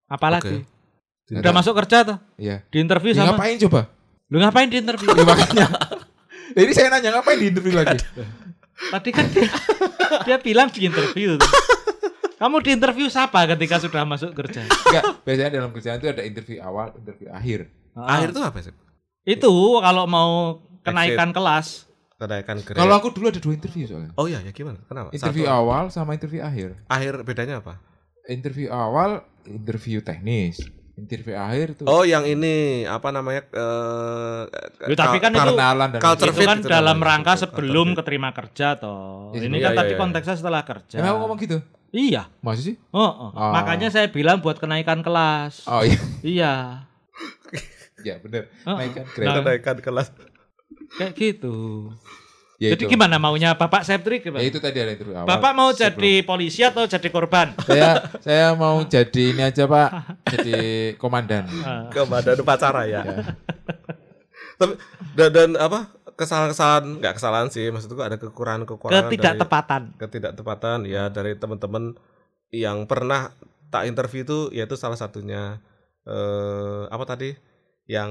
apalagi? 0.06 0.62
Oke. 1.26 1.34
Udah 1.34 1.50
masuk 1.50 1.74
kerja 1.76 2.02
toh? 2.04 2.18
Iya. 2.36 2.62
Di 2.68 2.78
interview 2.78 3.10
Ya, 3.10 3.26
sama. 3.26 3.34
ngapain 3.34 3.58
coba? 3.58 3.90
Lu 4.32 4.40
ngapain 4.40 4.68
di 4.68 4.80
interview? 4.80 5.10
Ya, 5.10 5.24
makanya. 5.24 5.66
Jadi 6.54 6.70
saya 6.72 6.88
nanya 6.88 7.18
ngapain 7.18 7.36
di 7.36 7.46
interview 7.50 7.74
lagi? 7.74 7.98
Tadi 8.90 9.10
kan 9.10 9.26
dia, 9.30 9.48
dia 10.24 10.36
bilang 10.38 10.68
di 10.68 10.86
interview. 10.86 11.36
tuh. 11.36 11.50
Kamu 12.34 12.60
di 12.60 12.74
interview 12.74 13.06
siapa 13.06 13.46
ketika 13.46 13.78
sudah 13.78 14.02
masuk 14.02 14.34
kerja? 14.34 14.66
Enggak, 14.66 15.22
biasanya 15.22 15.50
dalam 15.54 15.70
kerjaan 15.70 15.96
itu 15.96 16.08
ada 16.10 16.22
interview 16.22 16.58
awal, 16.60 16.90
interview 16.92 17.28
akhir. 17.30 17.70
Ah, 17.94 18.18
Akhir 18.18 18.34
itu 18.34 18.42
apa 18.42 18.58
sih? 18.60 18.74
itu 19.24 19.48
kalau 19.80 20.04
mau 20.04 20.60
kenaikan 20.84 21.32
kelas. 21.32 21.88
Kenaikan 22.14 22.60
grade. 22.60 22.76
Kalau 22.76 22.94
aku 22.94 23.08
dulu 23.10 23.32
ada 23.32 23.40
dua 23.40 23.54
interview 23.56 23.88
soalnya. 23.88 24.12
Oh 24.14 24.26
iya, 24.26 24.42
ya 24.42 24.52
gimana? 24.52 24.82
Kenapa? 24.84 25.14
Interview 25.14 25.46
Satu. 25.46 25.56
awal 25.56 25.84
sama 25.88 26.12
interview 26.12 26.42
akhir. 26.42 26.76
Akhir 26.86 27.24
bedanya 27.24 27.64
apa? 27.64 27.80
Interview 28.26 28.68
awal 28.68 29.24
interview 29.44 29.98
teknis. 30.00 30.60
Interview 30.94 31.34
akhir 31.34 31.74
itu 31.74 31.82
Oh, 31.84 32.06
yang 32.06 32.22
ini 32.22 32.86
apa 32.86 33.10
namanya? 33.10 33.42
eh 33.50 34.42
Ya, 34.84 34.94
tapi 34.94 35.18
kan 35.18 35.34
itu 35.34 35.52
dan 35.58 35.98
culture 35.98 36.30
itu 36.30 36.38
fit 36.38 36.46
kan 36.46 36.58
itu 36.58 36.70
dalam 36.70 36.98
rangka 36.98 37.34
Culture 37.34 37.50
sebelum 37.50 37.88
keterima 37.94 38.30
kerja 38.30 38.78
toh. 38.78 39.34
Iya, 39.34 39.50
Ini 39.50 39.56
iya, 39.56 39.64
kan 39.64 39.70
iya, 39.70 39.78
tadi 39.80 39.92
iya. 39.92 39.98
konteksnya 39.98 40.36
setelah 40.36 40.62
kerja. 40.62 40.96
Emang 40.96 41.18
ngomong 41.18 41.38
gitu? 41.38 41.58
Iya. 41.90 42.30
Masih 42.38 42.62
sih? 42.62 42.74
Oh, 42.90 43.02
oh. 43.02 43.30
Oh. 43.32 43.50
makanya 43.50 43.90
saya 43.90 44.06
bilang 44.06 44.38
buat 44.38 44.56
kenaikan 44.56 45.02
kelas. 45.02 45.66
Oh 45.66 45.82
iya. 45.82 45.98
Iya. 46.22 46.52
ya 48.06 48.14
benar. 48.22 48.46
Oh, 48.62 48.78
Naikkan 48.78 49.02
Nah. 49.02 49.12
grade. 49.12 49.34
Kenaikan 49.40 49.76
kelas. 49.82 50.08
Kayak 50.94 51.12
gitu. 51.14 51.90
Ya 52.54 52.70
Jadi 52.70 52.86
itu. 52.86 52.92
gimana 52.94 53.18
maunya 53.18 53.50
Bapak 53.52 53.82
Septri 53.82 54.22
gimana? 54.22 54.38
Ya 54.38 54.46
itu 54.46 54.62
tadi 54.62 54.78
ada 54.78 54.94
interview 54.94 55.12
awal. 55.12 55.26
Bapak 55.26 55.52
mau 55.52 55.68
sebelum- 55.68 55.82
jadi 55.90 56.12
polisi 56.22 56.62
atau 56.62 56.86
jadi 56.86 57.08
korban? 57.10 57.50
saya 57.60 57.90
saya 58.22 58.46
mau 58.54 58.78
jadi 58.86 59.34
ini 59.34 59.42
aja 59.42 59.66
Pak, 59.66 59.90
jadi 60.34 60.60
komandan. 60.96 61.44
Ah. 61.60 61.86
Kepada 61.88 62.34
upacara 62.34 62.84
ya. 62.84 63.02
Tapi 64.54 64.74
dan, 65.12 65.30
dan 65.30 65.50
apa? 65.56 65.90
Kesalahan-kesalahan 66.14 67.02
nggak 67.02 67.14
kesalahan 67.14 67.48
sih, 67.48 67.66
maksudku 67.68 67.98
ada 67.98 68.14
kekurangan-kekurangan 68.14 68.94
dari- 69.04 69.10
Ketidaktepatan. 69.12 69.82
ketidaktepatan 69.98 70.78
ya 70.84 71.10
dari 71.10 71.34
teman-teman 71.34 71.98
yang 72.48 72.86
pernah 72.86 73.34
tak 73.68 73.84
interview 73.84 74.22
itu 74.22 74.38
yaitu 74.52 74.74
salah 74.74 74.94
satunya 74.94 75.58
eh 76.04 76.82
apa 76.86 77.02
tadi 77.04 77.34
yang 77.86 78.10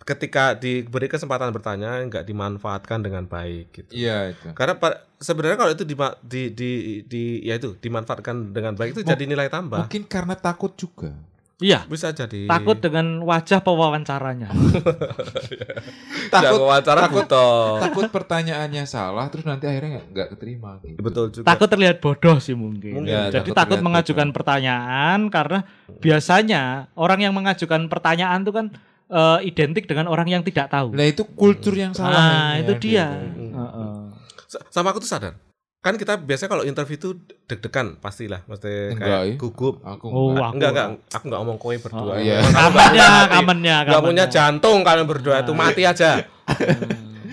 ketika 0.00 0.54
diberi 0.54 1.08
kesempatan 1.08 1.50
bertanya 1.50 1.98
nggak 2.04 2.22
dimanfaatkan 2.22 3.00
dengan 3.00 3.24
baik 3.24 3.72
gitu. 3.74 3.90
Iya 3.90 4.30
itu. 4.30 4.52
Karena 4.52 4.76
pa- 4.76 5.02
sebenarnya 5.16 5.56
kalau 5.56 5.72
itu 5.72 5.82
di, 5.82 5.96
di 6.22 6.42
di 6.52 6.70
di 7.02 7.22
ya 7.42 7.56
itu 7.56 7.74
dimanfaatkan 7.74 8.52
dengan 8.52 8.76
baik 8.76 8.94
itu 8.94 9.02
Mung- 9.02 9.10
jadi 9.10 9.24
nilai 9.24 9.48
tambah. 9.48 9.80
Mungkin 9.82 10.06
karena 10.06 10.36
takut 10.36 10.76
juga. 10.76 11.10
Iya. 11.56 11.86
Bisa 11.86 12.10
jadi 12.10 12.44
Takut 12.44 12.76
dengan 12.76 13.22
wajah 13.22 13.60
pewawancaranya. 13.60 14.50
takut 16.34 16.58
wawancara 16.60 17.06
takut 17.06 17.24
butuh. 17.24 17.78
takut 17.80 18.06
pertanyaannya 18.10 18.84
salah 18.84 19.26
terus 19.28 19.44
nanti 19.44 19.64
akhirnya 19.64 20.02
nggak- 20.04 20.34
keterima 20.34 20.82
gitu. 20.82 20.98
Betul 20.98 21.24
juga. 21.30 21.46
takut 21.46 21.68
terlihat 21.68 21.96
bodoh 21.98 22.36
sih 22.38 22.54
mungkin. 22.54 22.98
Mungkin. 22.98 23.06
Ya, 23.08 23.30
Jadi 23.30 23.50
takut 23.50 23.56
takut 23.56 23.78
mengajukan 23.80 24.28
pertanyaan 24.30 25.18
karena 25.28 25.62
biasanya 25.98 26.62
orang 26.94 27.20
yang 27.20 27.32
mengajukan 27.32 27.86
pertanyaan 27.86 28.42
itu 28.42 28.50
kan 28.50 28.66
eh, 29.06 29.38
identik 29.44 29.84
dengan 29.84 30.06
orang 30.06 30.26
yang 30.26 30.42
tidak 30.42 30.66
tahu. 30.68 30.90
Nah 30.90 31.06
itu 31.06 31.22
kultur 31.28 31.72
yang 31.72 31.92
salah. 31.92 32.10
Nah, 32.10 32.50
itu 32.58 32.72
dia. 32.80 33.06
di- 33.30 33.52
Heeh. 33.52 33.94
Sa- 34.48 34.64
Sama 34.70 34.90
aku 34.90 34.98
tuh 34.98 35.08
sadar. 35.08 35.38
Kan 35.84 36.00
kita 36.00 36.16
biasanya 36.16 36.48
kalau 36.48 36.64
interview 36.64 36.96
itu 36.96 37.10
deg-degan 37.44 38.00
pastilah, 38.00 38.40
mesti 38.44 38.96
kayak 38.96 39.22
ya. 39.28 39.36
gugup. 39.36 39.84
Aku 39.84 40.06
Oh, 40.08 40.32
enggak. 40.32 40.40
aku- 40.40 40.56
enggak, 40.56 40.70
enggak, 40.72 40.88
aku 41.12 41.24
enggak 41.28 41.40
ngomong 41.44 41.58
kowe 41.60 41.74
berdua. 41.76 42.08
Oh, 42.08 42.16
iya. 42.16 42.40
Kamennya, 42.40 43.08
kamennya, 43.28 43.76
enggak 43.84 44.00
punya 44.02 44.24
jantung 44.26 44.80
kalian 44.80 45.04
berdua 45.04 45.44
itu 45.44 45.52
mati 45.52 45.84
aja. 45.84 46.24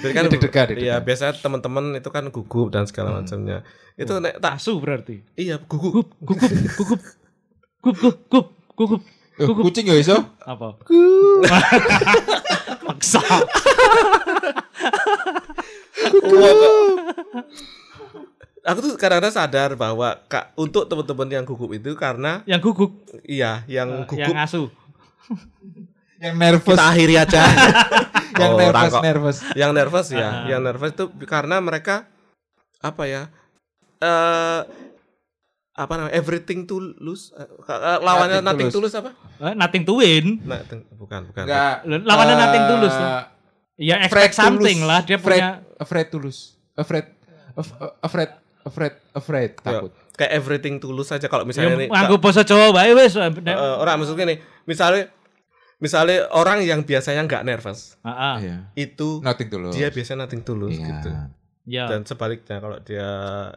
Jadi 0.01 0.11
kan 0.11 0.27
Deg-degan. 0.27 0.67
Iya, 0.75 0.99
biasanya 0.99 1.37
teman-teman 1.37 1.95
itu 1.95 2.09
kan 2.09 2.27
gugup 2.27 2.67
dan 2.69 2.83
segala 2.83 3.15
macamnya. 3.15 3.63
Itu 3.93 4.19
nek 4.19 4.35
tak 4.37 4.59
Asu 4.59 4.75
berarti. 4.77 5.23
iya 5.33 5.55
gugup. 5.57 6.11
Gugup, 6.19 6.43
gugup, 6.75 6.75
gugup, 6.75 7.01
gugup, 7.79 8.15
gugup, 8.27 8.47
gugup. 8.75 9.01
Eh, 9.37 9.47
kucing 9.47 9.87
ya 9.87 9.95
iso? 9.95 10.17
Apa? 10.43 10.75
Maksa. 12.83 13.23
Aku 18.63 18.77
tuh 18.79 18.93
kadang-kadang 18.93 19.33
sadar 19.33 19.73
bahwa 19.73 20.21
kak 20.25 20.53
untuk 20.55 20.85
teman-teman 20.85 21.27
yang 21.31 21.43
gugup 21.43 21.71
itu 21.71 21.93
karena 21.93 22.45
Yang 22.45 22.61
gugup, 22.63 22.91
iya 23.23 23.65
yang 23.65 24.05
gugup 24.05 24.21
yang 24.27 24.37
asu. 24.37 24.69
Yang 26.21 26.35
nervous. 26.37 26.69
kita 26.69 26.83
akhiri 26.85 27.15
aja. 27.17 27.41
yang 28.37 28.53
Orang 28.53 28.61
nervous 28.61 28.91
kok. 28.91 29.01
nervous. 29.01 29.37
yang 29.55 29.71
nervous 29.71 30.07
ya, 30.11 30.21
Ah. 30.21 30.33
yang 30.47 30.61
nervous 30.61 30.91
itu 30.91 31.05
karena 31.23 31.57
mereka 31.57 32.05
apa 32.79 33.03
ya? 33.03 33.21
eh 33.97 34.61
apa 35.71 35.93
namanya 35.95 36.13
everything 36.13 36.65
tulus 36.65 37.29
Eh, 37.31 37.41
eh, 37.41 37.97
lawannya 37.99 38.37
Nothing 38.37 38.45
nothing 38.45 38.69
tulus. 38.69 38.93
tulus 38.93 38.93
apa 38.95 39.09
Eh, 39.39 39.53
nothing 39.55 39.81
to 39.81 39.93
win. 39.95 40.37
Nothing- 40.39 40.85
bukan 40.91 41.21
bukan 41.27 41.43
Enggak. 41.43 41.75
Lawannya 41.99 42.35
Eh, 42.35 42.39
nothing 42.39 42.63
tulus. 42.67 42.93
lah. 42.93 43.21
Ya 43.75 43.95
afraid 43.97 44.29
expect 44.29 44.37
something 44.37 44.79
lah 44.83 45.01
dia 45.01 45.17
afraid, 45.17 45.41
punya 45.41 45.49
afraid 45.75 46.07
tulus. 46.07 46.37
Afraid 46.71 47.05
af- 47.51 47.73
afraid 47.99 48.29
afraid 48.63 48.93
afraid 49.11 49.51
Ya, 49.53 49.63
takut. 49.63 49.91
kayak 50.13 50.31
everything 50.33 50.77
tulus 50.77 51.09
aja 51.09 51.25
kalau 51.25 51.43
ya, 51.43 51.47
misalnya 51.47 51.75
nih 51.77 51.87
nganggo 51.87 52.17
basa 52.17 52.41
Jawa 52.41 52.69
wae 52.71 52.93
wis. 52.93 53.13
Eh, 53.13 53.29
orang 53.75 53.95
maksudnya 53.97 54.25
nih 54.25 54.37
misalnya 54.63 55.09
misalnya 55.77 56.29
orang 56.31 56.61
yang 56.61 56.81
biasanya 56.81 57.21
nggak 57.23 57.41
nervous 57.41 57.97
Heeh. 57.99 58.35
Iya. 58.39 58.57
itu 58.75 59.17
Nothing 59.19 59.49
tulus. 59.49 59.73
dia 59.73 59.89
biasanya 59.89 60.17
nothing 60.23 60.41
tulus 60.41 60.73
Iya. 60.73 60.85
gitu 60.87 61.11
Ya. 61.63 61.85
dan 61.85 62.01
sebaliknya 62.03 62.57
kalau 62.57 62.77
dia 62.79 63.05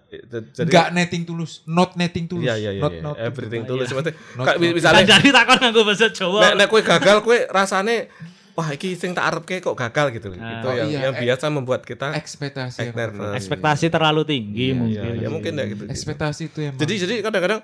jadi 0.07 0.61
Enggak 0.63 0.89
netting 0.93 1.25
tulus, 1.25 1.65
not 1.65 1.97
netting 1.97 2.29
tulus. 2.29 2.45
Iya 2.45 2.55
iya 2.59 2.71
iya. 2.77 2.83
Not, 2.83 2.93
iya. 2.93 3.01
not 3.03 3.17
Everything 3.19 3.65
Iya. 3.65 3.71
tulus. 3.71 3.89
Not- 4.37 4.61
misalnya 4.61 5.03
Kan 5.03 5.11
jadi 5.11 5.29
takon 5.31 5.57
nganggo 5.59 5.83
basa 5.83 6.07
Jawa. 6.11 6.41
nek 6.43 6.53
nek 6.55 6.67
kowe 6.69 6.81
gagal 6.81 7.17
kowe 7.21 7.39
rasane 7.49 8.13
wah 8.55 8.69
iki 8.71 8.95
sing 8.95 9.13
tak 9.13 9.27
arepke 9.29 9.59
kok 9.59 9.75
gagal 9.75 10.15
gitu 10.15 10.31
loh. 10.31 10.39
Ah. 10.39 10.47
Gitu 10.49 10.67
Oh, 10.67 10.75
yang, 10.75 10.89
iya, 10.89 10.99
yang 11.11 11.15
biasa 11.15 11.45
membuat 11.51 11.83
kita 11.83 12.15
ekspektasi 12.15 12.79
Ek 12.79 12.85
yang 12.91 12.97
nervous. 12.97 13.19
berlebihan. 13.19 13.39
Ekspektasi 13.43 13.85
terlalu 13.91 14.23
tinggi 14.23 14.67
Iya, 14.71 14.75
mungkin. 14.75 15.03
ya, 15.03 15.23
ya 15.23 15.29
mungkin 15.29 15.53
ya 15.55 15.65
gitu. 15.67 15.83
ekspektasi 15.91 16.43
itu 16.49 16.59
emang. 16.63 16.79
Jadi 16.79 16.95
jadi 17.03 17.15
kadang-kadang 17.21 17.61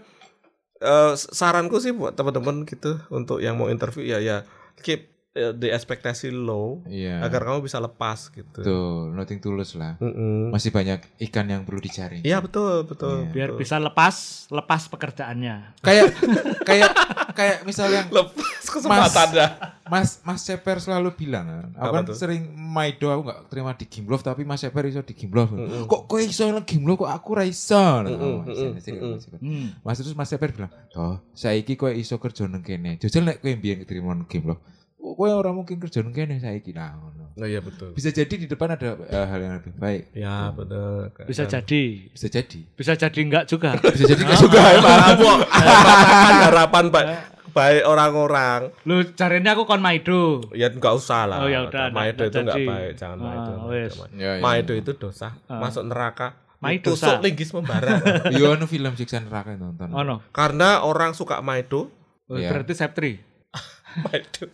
eh, 0.81 1.13
saranku 1.15 1.79
sih 1.79 1.93
buat 1.93 2.13
teman-teman 2.13 2.67
gitu 2.67 2.99
untuk 3.09 3.39
yang 3.39 3.55
mau 3.55 3.69
interview 3.69 4.03
ya 4.03 4.19
ya 4.19 4.37
keep 4.81 5.07
eh, 5.31 5.53
the 5.55 5.71
ekspektasi 5.71 6.33
low 6.33 6.83
iya. 6.89 7.23
agar 7.23 7.47
kamu 7.47 7.63
bisa 7.63 7.79
lepas 7.79 8.33
gitu. 8.33 8.59
betul, 8.59 9.15
nothing 9.15 9.39
tulus 9.39 9.79
lah. 9.79 9.95
Mm-mm. 10.03 10.51
Masih 10.51 10.75
banyak 10.75 10.99
ikan 11.31 11.47
yang 11.47 11.63
perlu 11.63 11.79
dicari. 11.79 12.19
Iya 12.27 12.43
betul 12.43 12.83
betul. 12.83 13.29
Iya. 13.29 13.31
Biar 13.31 13.49
betul. 13.55 13.61
bisa 13.63 13.77
lepas 13.79 14.17
lepas 14.51 14.83
pekerjaannya. 14.91 15.79
Kayak 15.87 16.19
kayak 16.67 16.91
kayak 17.39 17.57
misalnya 17.63 18.11
lepas 18.17 18.50
kesempatannya. 18.75 19.47
Mas 19.91 20.21
Mas 20.23 20.45
Ceper 20.45 20.79
selalu 20.79 21.15
bilang 21.17 21.47
kan, 21.47 21.67
aku 21.75 21.95
Apa 21.95 21.97
kan 22.03 22.05
sering 22.15 22.43
maido 22.55 23.11
aku 23.11 23.23
nggak 23.27 23.41
terima 23.51 23.71
di 23.75 23.87
Gimlov 23.89 24.21
tapi 24.23 24.43
Mas 24.47 24.61
Ceper 24.63 24.85
iso 24.87 25.03
di 25.03 25.15
Gimlov. 25.17 25.51
Kok 25.89 26.03
kowe 26.07 26.21
iso 26.21 26.47
nang 26.47 26.67
Gimlov 26.67 27.07
kok 27.07 27.11
aku 27.11 27.31
ra 27.39 27.45
iso. 27.49 27.79
Mas. 28.05 28.59
Mas 28.77 28.83
Ceper. 28.85 29.41
Hmm. 29.41 29.67
Mas 29.83 29.97
terus 29.99 30.15
Mas 30.15 30.29
Ceper 30.31 30.51
bilang, 30.53 30.73
"Toh, 30.93 31.19
saiki 31.33 31.75
kowe 31.75 31.91
iso 31.91 32.21
kerja 32.21 32.47
nang 32.47 32.63
kene. 32.63 33.01
Jajal 33.01 33.27
nek 33.27 33.41
kowe 33.43 33.51
mbiyen 33.51 33.83
keterima 33.83 34.13
nang 34.15 34.29
Gimlov. 34.29 34.59
Kowe 35.01 35.29
ora 35.29 35.51
mungkin 35.51 35.77
kerja 35.77 36.01
nang 36.01 36.13
kene 36.13 36.37
saiki." 36.37 36.71
Nah, 36.71 36.93
ngono. 36.95 37.33
Oh 37.33 37.47
iya 37.47 37.59
betul. 37.59 37.91
Bisa 37.91 38.11
jadi 38.11 38.29
di 38.31 38.45
depan 38.45 38.69
ada 38.71 39.01
eh, 39.01 39.25
hal 39.25 39.39
yang 39.39 39.55
lebih 39.57 39.73
baik. 39.75 40.03
Ya 40.13 40.51
betul. 40.51 41.09
Bisa 41.25 41.45
jadi. 41.45 41.83
Bisa 42.07 42.29
jadi. 42.29 42.61
Bisa 42.71 42.93
jadi 42.95 43.17
enggak 43.19 43.45
juga. 43.47 43.81
Bisa 43.97 44.05
jadi 44.05 44.21
nggak 44.21 44.39
juga 44.39 44.61
ya, 44.61 44.79
Pak. 44.79 44.97
Mematahkan 45.17 46.35
harapan 46.45 46.85
baik, 46.87 47.09
baik 47.51 47.83
orang-orang. 47.85 48.61
Lu 48.83 48.97
carinya 49.11 49.51
aku 49.53 49.65
kon 49.65 49.81
Maido. 49.81 50.45
Ya 50.53 50.69
enggak 50.69 50.93
usah 50.93 51.25
lah. 51.25 51.39
Oh, 51.41 51.49
ya 51.49 51.65
udah, 51.65 51.89
Maido 51.91 52.23
itu 52.23 52.39
enggak 52.39 52.61
baik, 52.61 52.93
jangan 52.95 53.17
Ah, 53.17 53.25
Maido. 53.25 53.53
wes. 53.69 53.93
Ya, 54.13 54.31
ya. 54.37 54.43
Maido 54.43 54.73
itu 54.75 54.93
dosa, 54.93 55.33
masuk 55.49 55.87
neraka. 55.87 56.37
Maido 56.61 56.93
Tusuk 56.93 57.09
dosa. 57.09 57.25
linggis 57.25 57.51
membara. 57.51 58.05
Yo 58.37 58.53
anu 58.53 58.69
film 58.69 58.93
siksa 58.93 59.17
neraka 59.17 59.57
nonton. 59.57 59.89
Oh 59.91 60.05
no. 60.05 60.21
Karena 60.29 60.85
orang 60.85 61.17
suka 61.17 61.41
Maido, 61.41 61.89
Oh, 62.29 62.39
Iya. 62.39 62.47
Berarti 62.47 62.79
Septri. 62.79 63.19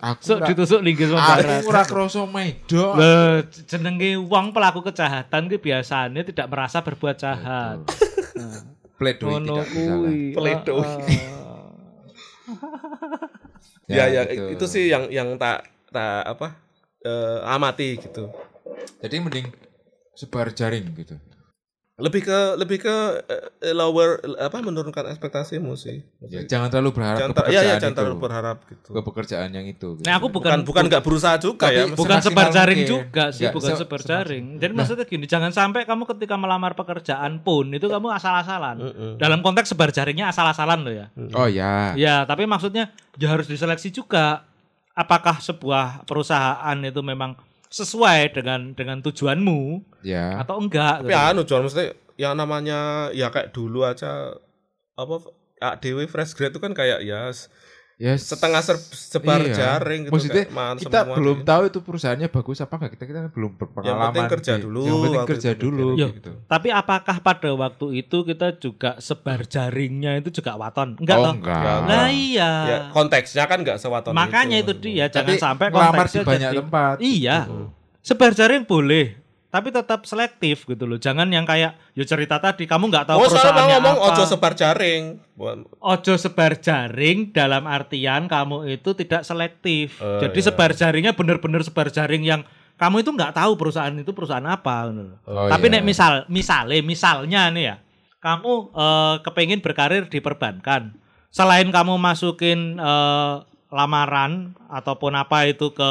Aku 0.00 0.40
ditusuk 0.48 0.80
linggis 0.80 1.12
aku 1.12 1.20
membarat. 1.20 1.62
ora 1.68 1.82
kroso 1.84 2.24
maido. 2.24 2.96
Lah, 2.96 3.44
jenenge 3.68 4.16
wong 4.16 4.56
pelaku 4.56 4.80
kejahatan 4.80 5.52
ki 5.52 5.60
biasanya 5.60 6.22
tidak 6.24 6.46
merasa 6.48 6.80
berbuat 6.80 7.16
jahat. 7.20 7.84
Pledoi 8.96 9.44
tidak 9.44 9.66
bisa 9.68 9.92
lah. 9.92 9.96
kuwi. 10.00 10.20
Pledoi. 10.32 10.90
Ya, 13.86 14.10
ya, 14.10 14.26
gitu. 14.26 14.50
itu 14.50 14.64
sih 14.66 14.90
yang 14.90 15.06
yang 15.14 15.38
tak 15.38 15.62
tak 15.94 16.26
apa 16.26 16.58
eh, 17.06 17.38
amati 17.46 17.94
gitu. 18.02 18.34
Jadi 18.98 19.22
mending 19.22 19.46
sebar 20.18 20.50
jaring 20.50 20.90
gitu. 20.98 21.14
Lebih 21.96 22.28
ke 22.28 22.38
lebih 22.60 22.78
ke 22.78 22.96
eh, 23.24 23.72
lower 23.72 24.20
apa 24.36 24.60
menurunkan 24.60 25.08
ekspektasimu 25.08 25.72
sih. 25.74 26.04
Ya, 26.28 26.44
jangan 26.44 26.68
terlalu 26.68 26.92
berharap 26.92 27.16
jangan 27.16 27.32
ke 27.32 27.38
ter- 27.40 27.46
iya, 27.46 27.52
iya, 27.56 27.56
pekerjaan 27.56 27.80
jangan 27.80 27.88
itu. 27.88 27.96
terlalu 27.96 28.16
berharap 28.20 28.56
gitu. 28.68 28.88
ke 28.92 29.00
pekerjaan 29.00 29.48
yang 29.48 29.64
itu. 29.64 29.88
gitu. 29.96 30.04
Nah, 30.04 30.14
aku 30.14 30.28
Bukan 30.28 30.44
bukan 30.44 30.58
bukan 30.68 30.84
nggak 30.92 31.00
berusaha 31.00 31.36
juga 31.40 31.64
Tapi 31.64 31.72
ya. 31.72 31.84
bu- 31.88 31.96
bukan 31.96 32.18
sebar 32.20 32.46
jaring 32.52 32.78
mungkin. 32.78 32.92
juga 32.92 33.24
sih, 33.32 33.40
Nggak, 33.40 33.54
bukan 33.56 33.70
se- 33.72 33.80
sebar 33.80 34.00
jaring. 34.04 34.44
Jadi 34.60 34.72
maksudnya 34.76 35.04
gini, 35.08 35.24
jangan 35.24 35.50
sampai 35.50 35.80
kamu 35.82 36.04
ketika 36.04 36.36
melamar 36.36 36.76
pekerjaan 36.76 37.40
pun 37.40 37.64
itu 37.72 37.88
kamu 37.88 38.12
asal-asalan. 38.12 38.76
Mm-mm. 38.76 39.10
Dalam 39.16 39.40
konteks 39.40 39.72
sebar 39.72 39.88
jaringnya 39.88 40.28
asal-asalan 40.28 40.84
loh 40.84 40.92
ya. 40.92 41.06
Oh 41.32 41.48
ya. 41.48 41.96
Ya, 41.96 42.16
tapi 42.22 42.44
maksudnya 42.44 42.92
ya 43.16 43.32
harus 43.32 43.48
diseleksi 43.48 43.88
juga. 43.88 44.44
Apakah 44.92 45.40
sebuah 45.40 46.04
perusahaan 46.04 46.76
itu 46.78 47.00
memang 47.00 47.36
sesuai 47.68 48.32
dengan 48.32 48.72
dengan 48.72 49.02
tujuanmu 49.02 49.82
Ya. 50.06 50.38
atau 50.40 50.62
enggak? 50.62 51.02
Tapi 51.02 51.10
gitu. 51.12 51.26
anu 51.30 51.42
John 51.42 51.62
maksudnya 51.66 51.90
yang 52.16 52.34
namanya 52.34 53.10
ya 53.12 53.28
kayak 53.28 53.52
dulu 53.52 53.84
aja 53.84 54.32
apa 54.96 55.14
ya, 55.60 55.76
dewe 55.76 56.08
fresh 56.08 56.32
grade 56.32 56.54
itu 56.54 56.60
kan 56.62 56.72
kayak 56.72 57.04
ya 57.04 57.28
s- 57.96 57.98
Ya 57.98 58.12
setengah 58.12 58.60
ser- 58.60 58.76
sebar 58.92 59.40
iya. 59.40 59.54
jaring 59.54 60.00
gitu 60.04 60.12
Maksudnya 60.12 60.44
kayak 60.44 60.52
man 60.52 60.76
kita 60.76 60.98
semua 61.00 61.16
belum 61.16 61.36
gitu. 61.38 61.48
tahu 61.48 61.62
itu 61.64 61.78
perusahaannya 61.80 62.28
bagus 62.30 62.58
apa 62.58 62.74
enggak. 62.74 62.90
Kita 62.92 63.04
kita 63.06 63.18
kan 63.18 63.30
belum 63.32 63.50
berpengalaman. 63.56 64.04
penting 64.06 64.26
kerja 64.30 64.52
dulu 64.58 64.82
Yang 64.82 64.92
penting 64.94 65.16
waktu 65.16 65.30
kerja 65.32 65.48
itu 65.48 65.60
dulu 65.62 65.86
gitu. 65.96 66.32
Tapi 66.44 66.68
apakah 66.70 67.16
pada 67.18 67.50
waktu 67.50 67.86
itu 67.96 68.18
kita 68.22 68.48
juga 68.54 68.90
sebar 68.98 69.40
jaringnya 69.42 70.12
itu 70.18 70.28
juga 70.30 70.52
waton? 70.54 70.94
Enggak 70.96 71.16
oh 71.16 71.24
toh? 71.24 71.32
enggak. 71.34 71.56
Enggak. 71.56 71.78
Nah 71.88 72.08
iya. 72.08 72.50
ya 72.62 72.78
konteksnya 72.90 73.44
kan 73.44 73.58
nggak 73.58 73.78
sewaton 73.78 74.12
Makanya 74.12 74.56
itu, 74.58 74.72
dia 74.74 75.08
jangan 75.08 75.24
Tapi 75.26 75.40
sampai 75.40 75.66
konteksnya 75.70 76.20
di 76.20 76.28
banyak 76.28 76.50
jadi- 76.50 76.60
tempat. 76.60 76.96
Iya. 77.00 77.36
Sebar 77.98 78.30
jaring 78.30 78.62
boleh, 78.62 79.18
tapi 79.56 79.72
tetap 79.72 80.04
selektif 80.04 80.68
gitu 80.68 80.84
loh. 80.84 81.00
Jangan 81.00 81.24
yang 81.32 81.48
kayak 81.48 81.80
yo 81.96 82.04
cerita 82.04 82.36
tadi 82.36 82.68
kamu 82.68 82.92
nggak 82.92 83.08
tahu 83.08 83.16
Oh, 83.16 83.24
perusahaannya 83.24 83.64
ngomong 83.72 83.96
apa. 83.96 84.06
ojo 84.12 84.22
sebar 84.28 84.52
jaring. 84.52 85.02
Ojo 85.80 86.14
sebar 86.20 86.52
jaring 86.60 87.32
dalam 87.32 87.64
artian 87.64 88.28
kamu 88.28 88.68
itu 88.70 88.92
tidak 88.92 89.24
selektif. 89.24 89.96
Oh, 89.96 90.20
Jadi 90.20 90.36
iya. 90.36 90.46
sebar 90.52 90.76
jaringnya 90.76 91.16
benar-benar 91.16 91.64
sebar 91.64 91.88
jaring 91.88 92.20
yang 92.20 92.44
kamu 92.76 93.00
itu 93.00 93.08
nggak 93.08 93.32
tahu 93.32 93.56
perusahaan 93.56 93.96
itu 93.96 94.12
perusahaan 94.12 94.44
apa. 94.44 94.92
gitu 94.92 95.08
loh. 95.08 95.16
Oh, 95.24 95.48
Tapi 95.48 95.72
iya. 95.72 95.80
nek 95.80 95.82
misal, 95.82 96.12
misalnya, 96.28 96.76
misalnya 96.84 97.42
nih 97.48 97.64
ya, 97.72 97.76
kamu 98.20 98.52
eh, 98.76 99.14
kepingin 99.24 99.64
berkarir 99.64 100.04
di 100.12 100.20
perbankan, 100.20 100.92
selain 101.32 101.72
kamu 101.72 101.96
masukin 101.96 102.76
eh, 102.76 103.34
lamaran 103.72 104.52
ataupun 104.68 105.16
apa 105.16 105.48
itu 105.48 105.72
ke 105.72 105.90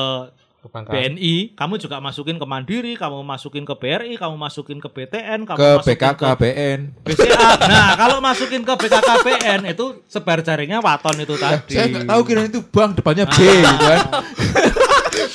BNI, 0.68 1.36
kamu 1.54 1.74
juga 1.78 1.98
masukin 1.98 2.36
ke 2.36 2.44
Mandiri, 2.44 2.94
kamu 2.94 3.22
masukin 3.22 3.62
ke 3.62 3.74
BRI, 3.74 4.14
kamu 4.14 4.36
masukin 4.36 4.78
ke 4.78 4.88
BTN, 4.88 5.44
kamu 5.44 5.56
Ke 5.56 5.70
masukin 5.76 5.96
BKKBN. 5.96 6.80
ke 6.96 7.12
BCA. 7.12 7.50
Nah, 7.66 7.90
kalau 7.96 8.18
masukin 8.20 8.62
ke 8.62 8.74
BKKBN 8.76 9.60
itu 9.68 9.86
sebar 10.06 10.40
jaringnya 10.40 10.80
waton 10.80 11.18
itu 11.18 11.36
tadi. 11.36 11.72
Saya 11.72 11.86
nggak 11.88 12.08
tahu 12.08 12.22
kira 12.24 12.42
itu 12.44 12.60
bank 12.64 12.92
depannya 12.96 13.26
B 13.26 13.38
Ah. 13.38 13.54
gitu 13.64 13.86
kan. 13.86 14.00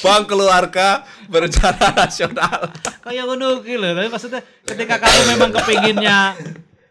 Bank 0.01 0.25
keluarga 0.27 0.89
berencana 1.27 1.93
nasional. 1.95 2.73
Kayak 3.01 3.25
ngono 3.27 3.61
ki 3.61 3.77
lho, 3.77 3.93
tapi 3.93 4.09
maksudnya 4.09 4.41
ketika 4.63 4.97
kamu 4.97 5.21
memang 5.31 5.51
kepinginnya 5.53 6.19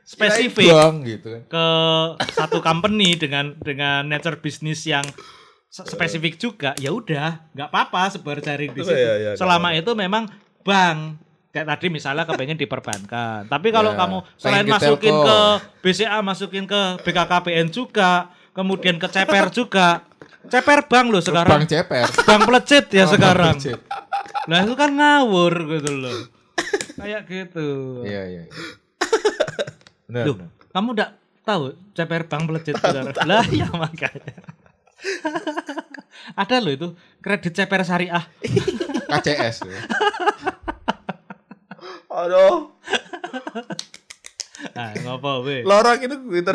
spesifik 0.04 0.70
Bank 0.70 0.96
gitu 1.04 1.28
kan. 1.32 1.42
ke 1.48 1.66
satu 2.32 2.60
company 2.60 3.14
dengan 3.14 3.54
dengan 3.56 4.06
nature 4.06 4.38
bisnis 4.38 4.86
yang 4.86 5.06
spesifik 5.70 6.36
juga, 6.36 6.74
ya 6.76 6.90
udah, 6.90 7.46
nggak 7.52 7.68
apa-apa 7.68 8.10
sebar 8.10 8.38
jaring 8.38 8.74
di 8.74 8.82
Oh, 8.82 8.86
situ. 8.86 8.98
iya, 8.98 9.14
iya, 9.16 9.32
Selama 9.34 9.70
itu 9.72 9.94
memang 9.94 10.26
bank 10.60 11.22
kayak 11.50 11.66
tadi 11.68 11.88
misalnya 11.88 12.26
kepengen 12.26 12.54
di 12.54 12.66
perbankan. 12.66 13.46
Tapi 13.46 13.70
kalau 13.70 13.94
Ya, 13.94 13.98
kamu 14.00 14.18
selain 14.36 14.64
ke 14.64 14.72
masukin 14.72 15.14
telco. 15.14 15.26
ke 15.26 15.40
BCA, 15.82 16.18
masukin 16.20 16.66
ke 16.66 16.82
BKKBN 17.00 17.68
juga, 17.70 18.12
kemudian 18.52 18.98
ke 18.98 19.08
CPR 19.08 19.50
juga. 19.60 20.06
CPR 20.42 20.82
bank 20.84 21.08
loh 21.10 21.22
sekarang. 21.22 21.54
Bank 21.56 21.70
ceper. 21.70 22.06
Bank 22.24 22.42
pelecit 22.44 22.86
ya 22.90 23.06
Oh, 23.06 23.12
sekarang. 23.12 23.54
Nah 24.46 24.58
itu 24.60 24.74
kan 24.74 24.90
ngawur 24.90 25.54
gitu 25.70 25.92
loh. 25.96 26.18
Kayak 26.96 27.22
gitu. 27.26 28.02
Iya 28.04 28.22
iya. 28.28 28.44
Benar. 30.06 30.24
Loh, 30.26 30.36
kamu 30.70 30.88
udah 30.98 31.10
tahu 31.44 31.64
CPR 31.94 32.26
Bank 32.26 32.44
pelecit 32.46 32.74
sekarang? 32.76 33.14
lah 33.22 33.46
ya 33.48 33.70
makanya. 33.72 34.34
Ada 36.42 36.60
loh 36.60 36.72
itu 36.72 36.88
kredit 37.20 37.54
CPR 37.54 37.84
syariah. 37.84 38.24
KCS. 39.12 39.66
Aduh, 42.10 42.74
Nah, 44.76 44.92
ngopo 44.92 45.48
we? 45.48 45.64
lorong 45.64 46.04
itu 46.04 46.16
gitu. 46.36 46.52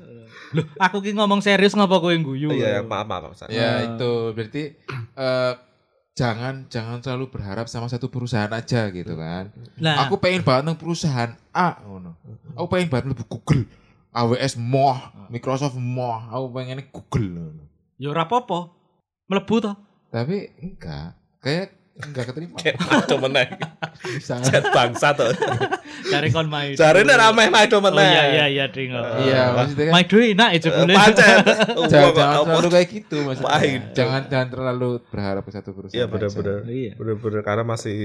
Loh, 0.56 0.68
aku 0.76 1.00
ki 1.00 1.16
ngomong 1.16 1.40
serius 1.40 1.72
ngopo 1.72 2.00
kowe 2.00 2.12
guyu? 2.12 2.52
Iya, 2.52 2.80
ya, 2.80 2.80
maaf, 2.84 3.08
maaf, 3.08 3.22
maaf. 3.32 3.48
Ya 3.48 3.80
itu 3.84 4.12
berarti 4.32 4.76
eh, 5.16 5.52
jangan 6.12 6.68
jangan 6.68 7.00
selalu 7.00 7.32
berharap 7.32 7.68
sama 7.68 7.88
satu 7.88 8.12
perusahaan 8.12 8.52
aja 8.52 8.88
gitu 8.88 9.16
kan. 9.16 9.48
Nah, 9.80 10.08
Aku 10.08 10.20
pengen 10.20 10.44
banget 10.44 10.68
nang 10.68 10.76
perusahaan 10.76 11.32
A 11.52 11.80
ngono. 11.84 12.16
Aku 12.56 12.68
pengen 12.68 12.88
banget 12.88 13.16
Google. 13.28 13.64
AWS 14.12 14.60
moh, 14.60 15.00
Microsoft 15.32 15.80
moh, 15.80 16.20
aku 16.28 16.52
pengennya 16.52 16.84
Google. 16.92 17.56
Ya 18.02 18.10
ora 18.10 18.26
apa-apa. 18.26 18.74
Mlebu 19.30 19.62
to. 19.62 19.72
Tapi 20.10 20.50
enggak, 20.58 21.14
kayak 21.38 21.70
enggak 21.94 22.24
keterima. 22.26 22.58
Kayak 22.58 22.82
maido 22.82 23.16
meneh. 23.16 23.46
Jet 24.42 24.64
bangsa 24.68 25.14
tuh. 25.14 25.30
Cari 26.10 26.28
kon 26.28 26.50
main. 26.50 26.74
Jarene 26.74 27.14
rameh 27.14 27.46
maido 27.46 27.78
Oh 27.78 27.80
meneh. 27.80 28.02
iya 28.02 28.24
iya 28.26 28.46
iya 28.50 28.64
ding. 28.66 28.90
Iya, 28.90 29.54
maksudnya 29.54 29.84
kan 29.86 29.92
Main 29.94 30.06
dhewe 30.10 30.24
enak 30.34 30.48
ya 30.50 30.58
jebule. 30.58 30.92
Pancet. 30.92 31.36
jangan, 31.94 32.10
terlalu 32.42 32.68
kayak 32.68 32.88
gitu 32.90 33.16
maksudnya. 33.22 33.94
Jangan 33.94 34.20
jangan 34.26 34.48
terlalu 34.50 34.90
berharap 35.06 35.42
ke 35.46 35.52
satu 35.54 35.70
perusahaan. 35.70 35.96
Iya 35.96 36.04
benar-benar. 36.10 36.58
Iya. 36.66 36.92
Benar-benar 36.98 37.40
karena 37.46 37.64
masih 37.64 37.98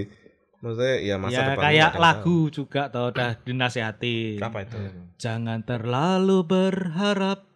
maksudnya 0.58 0.96
ya 1.02 1.16
masa 1.18 1.34
Ya 1.34 1.42
depan 1.50 1.64
kayak 1.66 1.92
lagu 1.98 2.38
juga 2.54 2.82
toh 2.94 3.10
udah 3.10 3.34
dinasehati. 3.42 4.38
tahu. 4.38 4.46
Apa 4.46 4.60
itu? 4.62 4.78
Jangan 5.18 5.66
terlalu 5.66 6.38
berharap 6.46 7.47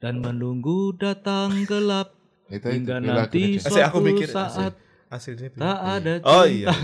dan 0.00 0.18
menunggu 0.18 0.78
datang 0.92 1.62
gelap 1.62 2.16
Itu 2.48 2.66
hingga 2.66 2.98
itu 2.98 3.06
nanti 3.06 3.42
Radiohead. 3.54 3.62
Asik, 3.62 3.82
aku 3.82 3.94
suatu 3.94 4.00
mikir, 4.02 4.28
saat 4.28 4.72
Aslinya 5.06 5.48
tak 5.52 5.78
ada 5.92 6.12
Oh 6.24 6.42
cinta. 6.42 6.70
iya. 6.70 6.74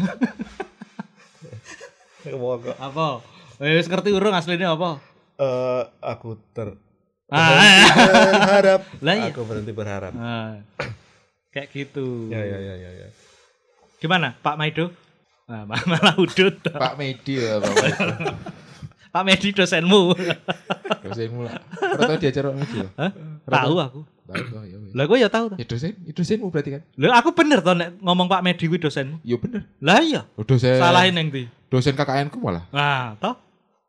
Mau 2.35 2.59
kok. 2.59 2.75
Apa? 2.77 3.23
Eh, 3.57 3.75
wis 3.75 3.87
ngerti 3.87 4.11
urung 4.11 4.35
aslinya 4.35 4.75
apa? 4.75 4.99
Eh, 5.37 5.83
aku 6.03 6.35
ter 6.51 6.75
Ah, 7.27 7.51
berharap. 8.31 8.81
Lah 9.05 9.15
iya. 9.17 9.31
Aku 9.31 9.43
berhenti 9.43 9.73
berharap. 9.73 10.13
ah. 10.13 10.63
kayak 11.53 11.73
gitu. 11.73 12.29
Ya 12.29 12.39
ya 12.39 12.59
ya 12.59 12.75
ya 12.77 12.91
ya. 12.97 13.09
Gimana 13.97 14.37
Pak 14.37 14.55
Maido? 14.55 14.93
Nah, 15.47 15.63
ma- 15.65 15.79
malah 15.89 16.15
udut. 16.17 16.59
Pak 16.61 16.95
Medi 16.97 17.39
ya, 17.39 17.59
Pak 17.59 17.73
Medi. 17.73 18.07
Pak 19.17 19.25
Medi 19.25 19.49
dosenmu. 19.51 20.13
Dosenmu 21.09 21.41
lah. 21.49 21.57
Pernah 21.73 22.09
tahu 22.13 22.19
diajar 22.21 22.43
Pak 22.45 22.57
Medi 22.61 22.77
ya? 22.77 22.89
Hah? 23.01 23.11
Tahu 23.49 23.75
aku. 23.81 24.01
Tahu 24.27 24.43
toh, 24.53 24.63
ya. 24.69 24.77
Lah 24.93 25.05
gue 25.07 25.17
ya 25.17 25.29
tahu 25.33 25.45
tuh. 25.55 25.57
Ya 25.57 25.65
dosen, 25.65 25.97
ya 26.05 26.13
dosenmu 26.13 26.53
berarti 26.53 26.71
kan? 26.77 26.83
Lah 27.01 27.25
aku 27.25 27.33
bener 27.33 27.65
toh 27.65 27.73
nek 27.73 27.97
ngomong 27.97 28.29
Pak 28.29 28.45
Medi 28.45 28.69
kuwi 28.69 28.77
dosenmu. 28.77 29.25
Ya 29.25 29.41
bener. 29.41 29.65
Lah 29.81 30.05
iya. 30.05 30.21
Oh, 30.37 30.45
dosen. 30.45 30.77
Salahin 30.77 31.17
neng 31.17 31.33
ndi? 31.33 31.49
Dosen 31.73 31.97
KKN 31.97 32.29
ku 32.29 32.45
malah. 32.45 32.69
Nah, 32.69 33.17
toh. 33.17 33.33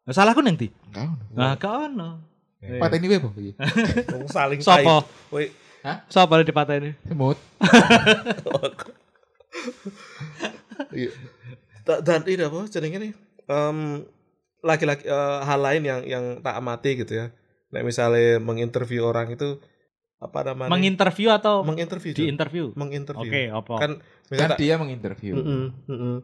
Lah 0.08 0.13
salahku 0.16 0.40
neng 0.40 0.56
ndi? 0.56 0.72
Enggak. 0.96 1.12
Nah, 1.36 1.52
gak 1.60 1.74
ono. 1.92 2.24
Eh, 2.63 2.80
Pateni 2.80 3.12
wae 3.12 3.20
apa 3.20 3.30
iki? 3.36 3.52
Wong 4.16 4.30
saling 4.32 4.60
Sopo? 4.63 5.04
tai. 5.04 5.28
Woi, 5.30 5.46
Sapa 6.08 6.40
di 6.40 6.48
dipateni? 6.48 6.90
Semut. 7.04 7.36
Iya. 10.94 11.10
Da- 11.84 12.02
Dan 12.04 12.22
ini 12.28 12.44
apa 12.44 12.68
jenenge 12.70 12.98
nih? 13.02 13.12
Em, 13.48 13.78
laki-laki 14.60 15.04
eh, 15.04 15.13
hal 15.41 15.60
lain 15.60 15.82
yang 15.82 16.02
yang 16.04 16.24
tak 16.39 16.56
amati 16.56 16.98
gitu 16.98 17.13
ya. 17.15 17.26
Nek 17.67 17.84
misalnya 17.84 18.39
menginterview 18.39 19.04
orang 19.04 19.30
itu 19.30 19.60
apa 20.17 20.39
namanya? 20.43 20.72
Menginterview 20.72 21.30
atau 21.30 21.62
menginterview. 21.62 22.12
di 22.12 22.20
Di 22.20 22.26
interview? 22.28 22.74
menginterview. 22.74 23.28
Oke, 23.28 23.43
apa? 23.48 23.74
Kan 23.78 23.91
Kan 24.28 24.50
tak- 24.52 24.60
dia 24.60 24.76
menginterview. 24.76 25.34
Mm-mm, 25.36 25.63
mm-mm. 25.86 26.15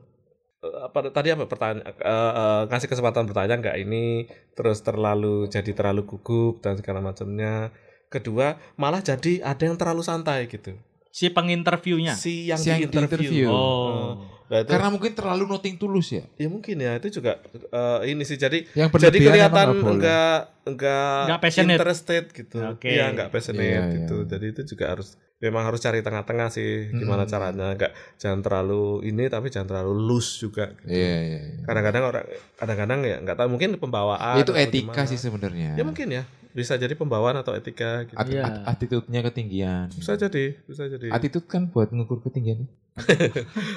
Eh, 0.60 0.78
apa 0.82 1.04
tadi 1.10 1.28
apa 1.30 1.44
pertanyaan 1.44 1.84
eh, 1.84 1.92
eh, 1.94 2.62
ngasih 2.66 2.88
kesempatan 2.88 3.28
bertanya 3.28 3.60
nggak 3.60 3.78
ini 3.78 4.26
terus 4.54 4.80
terlalu 4.80 5.46
jadi 5.46 5.68
terlalu 5.70 6.08
gugup 6.08 6.60
dan 6.60 6.76
segala 6.76 7.00
macamnya 7.00 7.68
kedua 8.08 8.56
malah 8.74 9.00
jadi 9.00 9.44
ada 9.44 9.60
yang 9.60 9.76
terlalu 9.76 10.00
santai 10.02 10.48
gitu 10.48 10.72
Si 11.10 11.28
penginterviewnya. 11.28 12.16
si 12.16 12.48
yang 12.48 12.58
Si 12.58 12.72
yang 12.72 12.80
diinterview 12.82 13.44
diinterview. 13.44 13.48
Oh. 13.48 14.24
Nah, 14.54 14.62
itu, 14.62 14.70
Karena 14.70 14.88
mungkin 14.88 15.12
terlalu 15.12 15.44
noting 15.48 15.76
tulus 15.76 16.08
ya. 16.10 16.22
ya 16.36 16.46
mungkin 16.46 16.78
ya 16.78 16.94
itu 16.94 17.10
juga 17.12 17.42
eh, 17.66 18.00
ini 18.08 18.22
sih 18.22 18.38
jadi 18.38 18.62
Yang 18.72 19.02
jadi 19.02 19.18
kelihatan 19.20 19.82
enggak 19.82 20.38
enggak 20.64 21.22
Nggak 21.26 21.40
passionate. 21.42 21.74
interested 21.76 22.24
gitu 22.30 22.58
Oke. 22.62 22.86
iya 22.88 23.10
enggak 23.10 23.28
passionate 23.28 23.66
Iya, 23.66 23.82
gitu 23.98 24.16
iya. 24.20 24.30
jadi 24.30 24.46
itu 24.48 24.62
juga 24.68 24.86
harus 24.88 25.18
memang 25.40 25.66
harus 25.66 25.82
cari 25.82 26.00
tengah-tengah 26.00 26.48
sih 26.48 26.70
gimana 26.94 27.26
Hmm. 27.26 27.32
caranya 27.32 27.68
enggak 27.74 27.92
jangan 28.16 28.40
terlalu 28.40 28.84
ini 29.04 29.26
tapi 29.26 29.50
jangan 29.50 29.68
terlalu 29.68 29.94
loose 29.98 30.38
juga 30.38 30.70
gitu. 30.72 30.88
Iya, 30.88 31.16
iya. 31.20 31.40
iya. 31.50 31.64
kadang-kadang 31.66 32.04
orang 32.06 32.26
kadang-kadang 32.54 33.00
ya 33.02 33.18
nggak 33.20 33.36
tahu 33.36 33.48
mungkin 33.50 33.70
pembawaan 33.76 34.38
Itu 34.38 34.54
etika 34.54 34.94
gimana. 34.94 35.10
sih 35.10 35.18
sebenarnya. 35.18 35.74
ya 35.74 35.84
mungkin 35.84 36.08
ya 36.12 36.24
bisa 36.54 36.74
jadi 36.74 36.94
pembawaan 36.94 37.36
atau 37.36 37.52
etika 37.52 38.06
gitu 38.06 38.16
At- 38.16 38.30
Iya. 38.30 38.44
at- 38.46 38.62
attitude-nya 38.72 39.20
ketinggian. 39.24 39.88
bisa 39.90 40.14
jadi 40.16 40.44
bisa 40.64 40.84
jadi 40.86 41.10
Attitude 41.10 41.46
kan 41.46 41.68
buat 41.68 41.90
ngukur 41.90 42.22
ketinggian. 42.22 42.70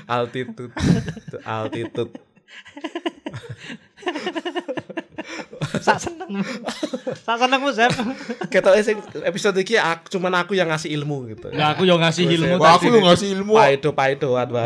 altitude 0.07 0.71
Itu 1.19 1.39
altitude 1.51 2.13
Sak 5.83 5.99
seneng. 6.01 6.29
Sak 7.27 7.37
senengmu, 7.41 7.71
Zep. 7.75 7.93
Ketoknya 8.49 8.83
sing 8.83 8.97
episode 9.25 9.57
iki 9.61 9.75
aku, 9.77 10.17
cuman 10.17 10.33
aku 10.43 10.53
yang 10.55 10.71
ngasih 10.71 10.91
ilmu 10.95 11.29
gitu 11.33 11.51
Lah 11.53 11.75
aku 11.75 11.85
yo 11.85 11.99
ngasih 11.99 12.25
ilmu 12.27 12.57
Wah, 12.59 12.79
aku 12.79 12.89
lu 12.89 13.01
ngasih 13.03 13.29
ilmu. 13.37 13.53
paido 13.57 13.91
paido 13.93 14.31
aduh. 14.37 14.63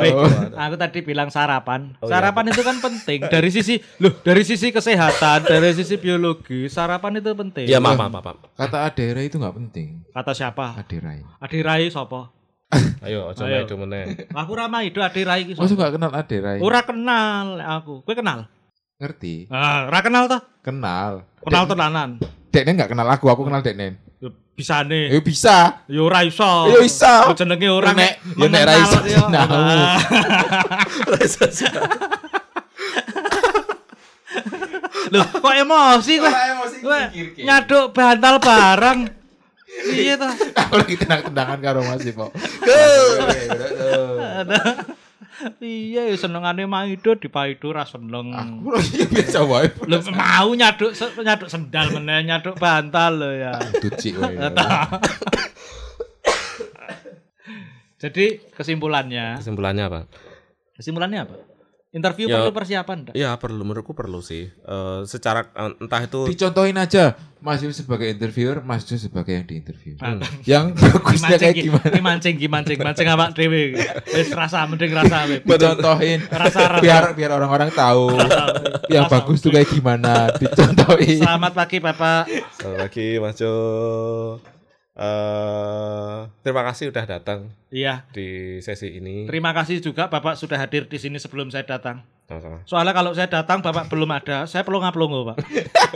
aku 0.54 0.74
tadi 0.76 0.98
bilang 1.00 1.28
sarapan. 1.32 1.96
Oh, 1.98 2.06
iya. 2.06 2.20
sarapan 2.20 2.44
itu 2.52 2.62
kan 2.62 2.76
penting 2.78 3.20
dari 3.26 3.50
sisi 3.50 3.80
loh, 4.02 4.12
dari 4.20 4.42
sisi 4.44 4.70
kesehatan, 4.70 5.46
dari 5.46 5.70
sisi 5.72 5.96
biologi, 5.96 6.68
sarapan 6.68 7.18
itu 7.18 7.30
penting. 7.32 7.66
ya 7.66 7.78
maaf 7.80 7.96
maaf 7.96 8.12
maaf 8.12 8.36
Kata 8.56 8.86
Adera 8.86 9.20
itu 9.24 9.40
nggak 9.40 9.56
penting. 9.56 10.04
Kata 10.12 10.32
siapa? 10.36 10.76
Aderai. 10.76 11.24
Adirai 11.40 11.88
sapa? 11.88 12.30
ayo 13.06 13.26
aja 13.34 13.42
Ayo. 13.50 13.66
maido 13.66 13.74
meneh 13.82 14.30
Aku 14.30 14.54
ra 14.54 14.70
itu 14.86 15.02
Adirai 15.02 15.42
iki. 15.42 15.52
Sapa? 15.58 15.66
nggak 15.66 15.92
kenal 15.98 16.10
Aderai? 16.14 16.58
Ora 16.62 16.80
kenal 16.86 17.46
aku. 17.58 18.04
Kowe 18.04 18.14
kenal? 18.14 18.46
Ngerti? 19.00 19.48
Ah, 19.48 19.88
ora 19.88 20.04
kenal 20.04 20.28
toh? 20.28 20.44
Kenal. 20.60 21.24
Kenal 21.40 21.64
tenanan. 21.64 22.20
Deknen 22.52 22.76
nggak 22.76 22.92
kenal 22.92 23.08
aku, 23.08 23.32
aku 23.32 23.48
kenal 23.48 23.64
Deknen. 23.64 23.96
Ya 24.20 24.28
bisane. 24.52 25.08
Ya 25.08 25.20
bisa. 25.24 25.80
Ya 25.88 26.00
ora 26.04 26.20
iso. 26.20 26.68
Ya 26.68 26.84
iso. 26.84 27.32
Jenenge 27.32 27.72
orang 27.72 27.96
Nek- 27.96 28.20
ya 28.20 28.46
nek 28.52 28.62
ra 28.68 28.74
iso 28.76 29.00
sinau. 29.00 29.32
Loh, 35.16 35.26
kok 35.26 35.54
emosi 35.56 36.20
kowe? 36.20 36.28
Kowe 36.84 37.00
nyaduk 37.40 37.96
bantal 37.96 38.36
barang. 38.36 39.00
Iya 39.80 40.20
toh. 40.20 40.28
Aku 40.60 40.76
lagi 40.76 40.92
tenang-tendangan 40.98 41.58
karo 41.62 41.80
Mas 41.86 42.04
Ipo. 42.04 42.28
Iya, 45.60 46.12
senengane 46.20 46.68
Maido 46.68 47.16
di 47.16 47.28
Paido 47.32 47.72
ra 47.72 47.88
seneng. 47.88 48.32
Aku 48.36 48.76
lagi 48.76 49.08
biasa 49.08 49.40
wae. 49.48 49.72
Lho 49.88 49.98
mau 50.12 50.52
nyaduk 50.52 50.92
nyaduk 50.96 51.48
sendal 51.48 51.90
meneh, 51.96 52.28
nyaduk 52.28 52.60
bantal 52.60 53.16
lho 53.20 53.30
ya. 53.32 53.52
Tuci 53.80 54.16
wae. 54.20 54.36
Jadi 58.00 58.40
kesimpulannya, 58.56 59.36
kesimpulannya 59.44 59.84
apa 59.84 60.00
kesimpulannya 60.80 61.28
apa? 61.28 61.36
Interview 61.90 62.30
Ya. 62.30 62.38
perlu 62.38 62.54
persiapan 62.54 62.96
enggak? 63.02 63.14
ya 63.18 63.34
perlu 63.34 63.66
menurutku 63.66 63.90
perlu 63.92 64.22
sih 64.22 64.46
Eh, 64.46 65.00
secara 65.04 65.42
eh, 65.50 65.74
entah 65.76 65.98
itu 65.98 66.22
Dicontohin 66.24 66.78
aja. 66.78 67.18
Mas 67.40 67.58
Yus 67.58 67.74
sebagai 67.74 68.06
interviewer, 68.06 68.60
Mas 68.60 68.84
Yus 68.84 69.00
sebagai 69.00 69.32
yang 69.32 69.42
diinterview. 69.42 69.96
Hmm. 69.96 70.20
Yang 70.44 70.76
bagusnya 70.76 71.34
kayak 71.34 71.56
gi- 71.56 71.66
gimana? 71.66 71.88
gimancing, 71.90 72.34
gimancing, 72.36 72.78
mancing 72.78 73.08
awak 73.08 73.32
dhewe. 73.32 73.74
Wis 74.06 74.30
rasa 74.30 74.68
mending 74.68 74.92
rasa 74.92 75.24
we. 75.24 75.42
Dicontohin. 75.48 76.20
Rasa-rasa. 76.30 76.78
biar 76.78 77.04
biar 77.10 77.30
orang-orang 77.32 77.72
tahu 77.72 78.12
yang 78.88 79.08
Rasa. 79.08 79.14
bagus 79.16 79.38
tuh 79.40 79.50
kayak 79.50 79.66
gimana. 79.66 80.30
Dicontohin. 80.32 81.18
Selamat 81.18 81.52
pagi 81.56 81.80
Bapak. 81.80 82.22
selamat 82.54 82.78
pagi 82.86 83.06
Mas 83.16 83.34
Jo 83.34 83.50
Eh, 84.90 86.18
terima 86.42 86.66
kasih 86.66 86.90
udah 86.90 87.06
datang 87.06 87.46
Iya, 87.70 88.10
di 88.10 88.58
sesi 88.58 88.98
ini 88.98 89.24
terima 89.24 89.54
kasih 89.54 89.78
juga 89.78 90.10
Bapak 90.10 90.34
sudah 90.34 90.58
hadir 90.58 90.90
di 90.90 90.98
sini 90.98 91.14
sebelum 91.16 91.46
saya 91.48 91.62
datang. 91.62 92.02
Sama-sama. 92.26 92.58
Soalnya 92.66 92.90
kalau 92.90 93.14
saya 93.14 93.30
datang 93.30 93.62
Bapak 93.62 93.86
belum 93.86 94.10
ada, 94.10 94.44
saya 94.44 94.66
perlu 94.66 94.82
ngaplongo, 94.82 95.30
Pak. 95.30 95.36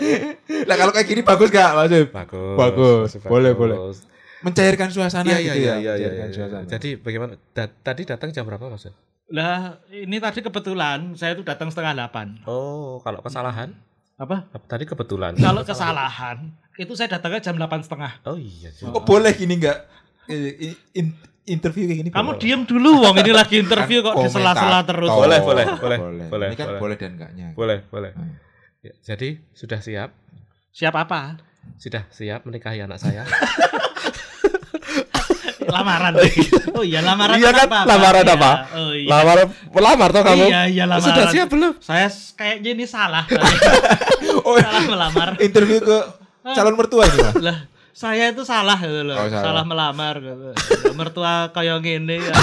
Lah 0.71 0.77
kalau 0.79 0.91
kayak 0.91 1.07
gini 1.07 1.23
bagus 1.23 1.51
gak 1.51 1.75
Mas 1.75 1.91
bagus 1.91 2.11
Bagus. 2.11 2.55
bagus. 2.57 3.11
Boleh, 3.27 3.53
boleh. 3.53 3.77
Mencairkan 4.43 4.91
suasana 4.91 5.27
Iya 5.27 5.39
iya 5.39 5.53
gitu 5.53 5.59
iya 5.59 5.75
ya. 5.75 5.77
iya 5.79 5.93
iya. 5.99 6.09
Iya. 6.15 6.27
suasana. 6.31 6.67
Jadi 6.67 6.89
bagaimana? 6.95 7.33
Da- 7.51 7.75
tadi 7.75 8.03
datang 8.07 8.31
jam 8.31 8.47
berapa 8.47 8.67
Mas? 8.67 8.87
Lah, 9.31 9.83
ini 9.91 10.23
tadi 10.23 10.39
kebetulan 10.39 11.19
saya 11.19 11.35
tuh 11.35 11.43
datang 11.43 11.67
setengah 11.67 11.99
delapan. 11.99 12.39
Oh, 12.47 13.03
kalau 13.03 13.19
kesalahan? 13.21 13.75
Apa? 14.15 14.47
Tadi 14.71 14.87
kebetulan. 14.87 15.35
Kalau 15.35 15.67
kesalahan, 15.67 16.55
itu 16.77 16.93
saya 16.93 17.09
datangnya 17.09 17.41
jam 17.41 17.55
delapan 17.55 17.81
setengah. 17.81 18.13
Oh 18.25 18.35
iya. 18.35 18.71
Oh 18.85 19.01
boleh 19.01 19.31
gini 19.31 19.55
nggak? 19.57 19.79
Eh, 20.27 20.75
in- 20.93 21.15
interview 21.45 21.85
kayak 21.85 21.99
gini. 22.01 22.11
Kamu 22.11 22.31
boleh. 22.31 22.41
diem 22.41 22.63
dulu, 22.65 22.91
Wong. 23.01 23.15
Ini 23.15 23.33
lagi 23.33 23.57
interview 23.59 24.01
kok 24.01 24.13
Kan 24.13 24.23
di 24.23 24.29
sela-sela 24.29 24.81
terus. 24.83 25.07
Boleh, 25.07 25.39
boleh, 25.39 25.67
boleh, 25.77 25.99
boleh, 26.27 26.47
Ini 26.49 26.57
kan 26.57 26.67
boleh. 26.67 26.81
boleh 26.81 26.97
dan 26.97 27.11
enggaknya. 27.15 27.47
Boleh, 27.53 27.79
boleh. 27.87 28.11
Hmm. 28.11 28.35
Ya, 28.81 28.93
jadi 29.05 29.41
sudah 29.53 29.79
siap? 29.79 30.11
Siap 30.71 30.95
apa? 30.95 31.39
Sudah 31.77 32.05
siap 32.09 32.43
menikahi 32.43 32.81
anak 32.81 32.99
saya? 32.99 33.23
Lamaran. 35.65 36.15
Oh 36.73 36.85
iya, 36.85 37.01
lamaran 37.01 37.35
Iya 37.35 37.51
kan, 37.51 37.67
apa? 37.67 37.79
lamaran 37.85 38.23
Iya. 38.23 38.35
apa? 38.37 38.51
Oh 38.75 38.93
iya. 38.95 39.09
Lamar 39.11 39.39
pelamar 39.69 40.09
toh 40.13 40.23
kamu? 40.23 40.47
Iya, 40.47 40.63
iya 40.67 40.85
lamaran. 40.87 41.07
Sudah 41.09 41.25
siap 41.29 41.49
belum? 41.51 41.73
Saya 41.79 42.07
kayaknya 42.35 42.71
ini 42.73 42.87
salah. 42.87 43.25
Oh, 44.45 44.61
salah 44.61 44.85
melamar. 44.85 45.29
interview 45.41 45.81
ke 45.81 45.99
calon 46.47 46.75
mertua 46.75 47.09
Mas. 47.09 47.35
lah 47.41 47.59
saya 47.91 48.29
itu 48.29 48.43
salah 48.43 48.77
gitu 48.77 49.01
loh 49.03 49.17
Oh, 49.17 49.25
salah. 49.25 49.45
salah. 49.55 49.65
melamar 49.65 50.15
gitu 50.19 50.51
mertua 50.93 51.49
kayak 51.49 51.81
gini 51.81 52.21
ya 52.21 52.35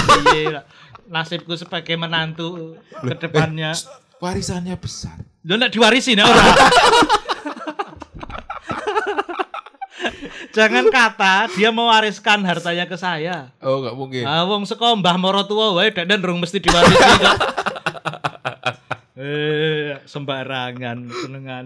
nasibku 1.06 1.54
sebagai 1.54 1.94
menantu 1.94 2.74
ke 2.98 3.14
depannya 3.16 3.70
Warisannya 4.18 4.74
besar. 4.76 5.18
Lo 5.42 5.54
nak 5.54 5.68
diwarisi 5.68 6.14
nih 6.14 6.22
orang. 6.22 6.46
Jangan 10.52 10.84
kata 10.88 11.34
dia 11.50 11.70
mewariskan 11.70 12.38
hartanya 12.42 12.84
ke 12.84 12.94
saya. 12.94 13.50
Oh, 13.58 13.80
nggak 13.80 13.94
mungkin. 13.94 14.22
Ah, 14.22 14.44
wong 14.44 14.62
saka 14.62 14.92
mbah 14.92 15.16
mara 15.16 15.42
tuwa 15.42 15.74
wae 15.74 15.90
dan 15.90 16.20
rung 16.20 16.38
mesti 16.38 16.58
diwarisi 16.58 16.94
kok. 16.94 17.38
eh, 19.16 19.98
sembarangan 20.04 20.98
senengan. 21.08 21.64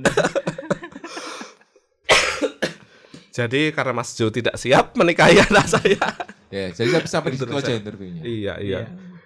Jadi 3.37 3.69
karena 3.71 3.93
Mas 3.93 4.17
Jo 4.17 4.29
tidak 4.29 4.57
siap 4.57 4.93
menikahi 4.99 5.37
anak 5.39 5.69
saya. 5.69 6.01
Ya, 6.49 6.73
jadi 6.73 6.89
sampai 6.97 7.05
sampai 7.07 7.29
di 7.31 7.39
situ 7.39 7.53
aja 7.53 7.73
interviewnya. 7.75 8.23
Iya, 8.23 8.55
iya. 8.59 8.81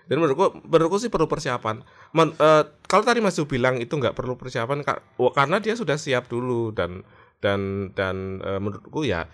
Dan 0.05 0.19
menurutku, 0.19 0.59
menurutku 0.65 0.99
sih 0.99 1.07
perlu 1.07 1.25
persiapan. 1.25 1.87
Men- 2.11 2.35
eh, 2.35 2.63
kalau 2.85 3.05
tadi 3.05 3.21
Mas 3.21 3.35
Jo 3.35 3.47
bilang 3.47 3.79
itu 3.79 3.93
nggak 3.93 4.13
perlu 4.13 4.35
persiapan 4.35 4.83
karena 5.31 5.57
dia 5.59 5.73
sudah 5.73 5.95
siap 5.95 6.27
dulu 6.27 6.75
dan 6.75 7.07
dan 7.39 7.61
dan 7.93 8.41
eh, 8.41 8.59
menurutku 8.59 9.03
ya 9.03 9.31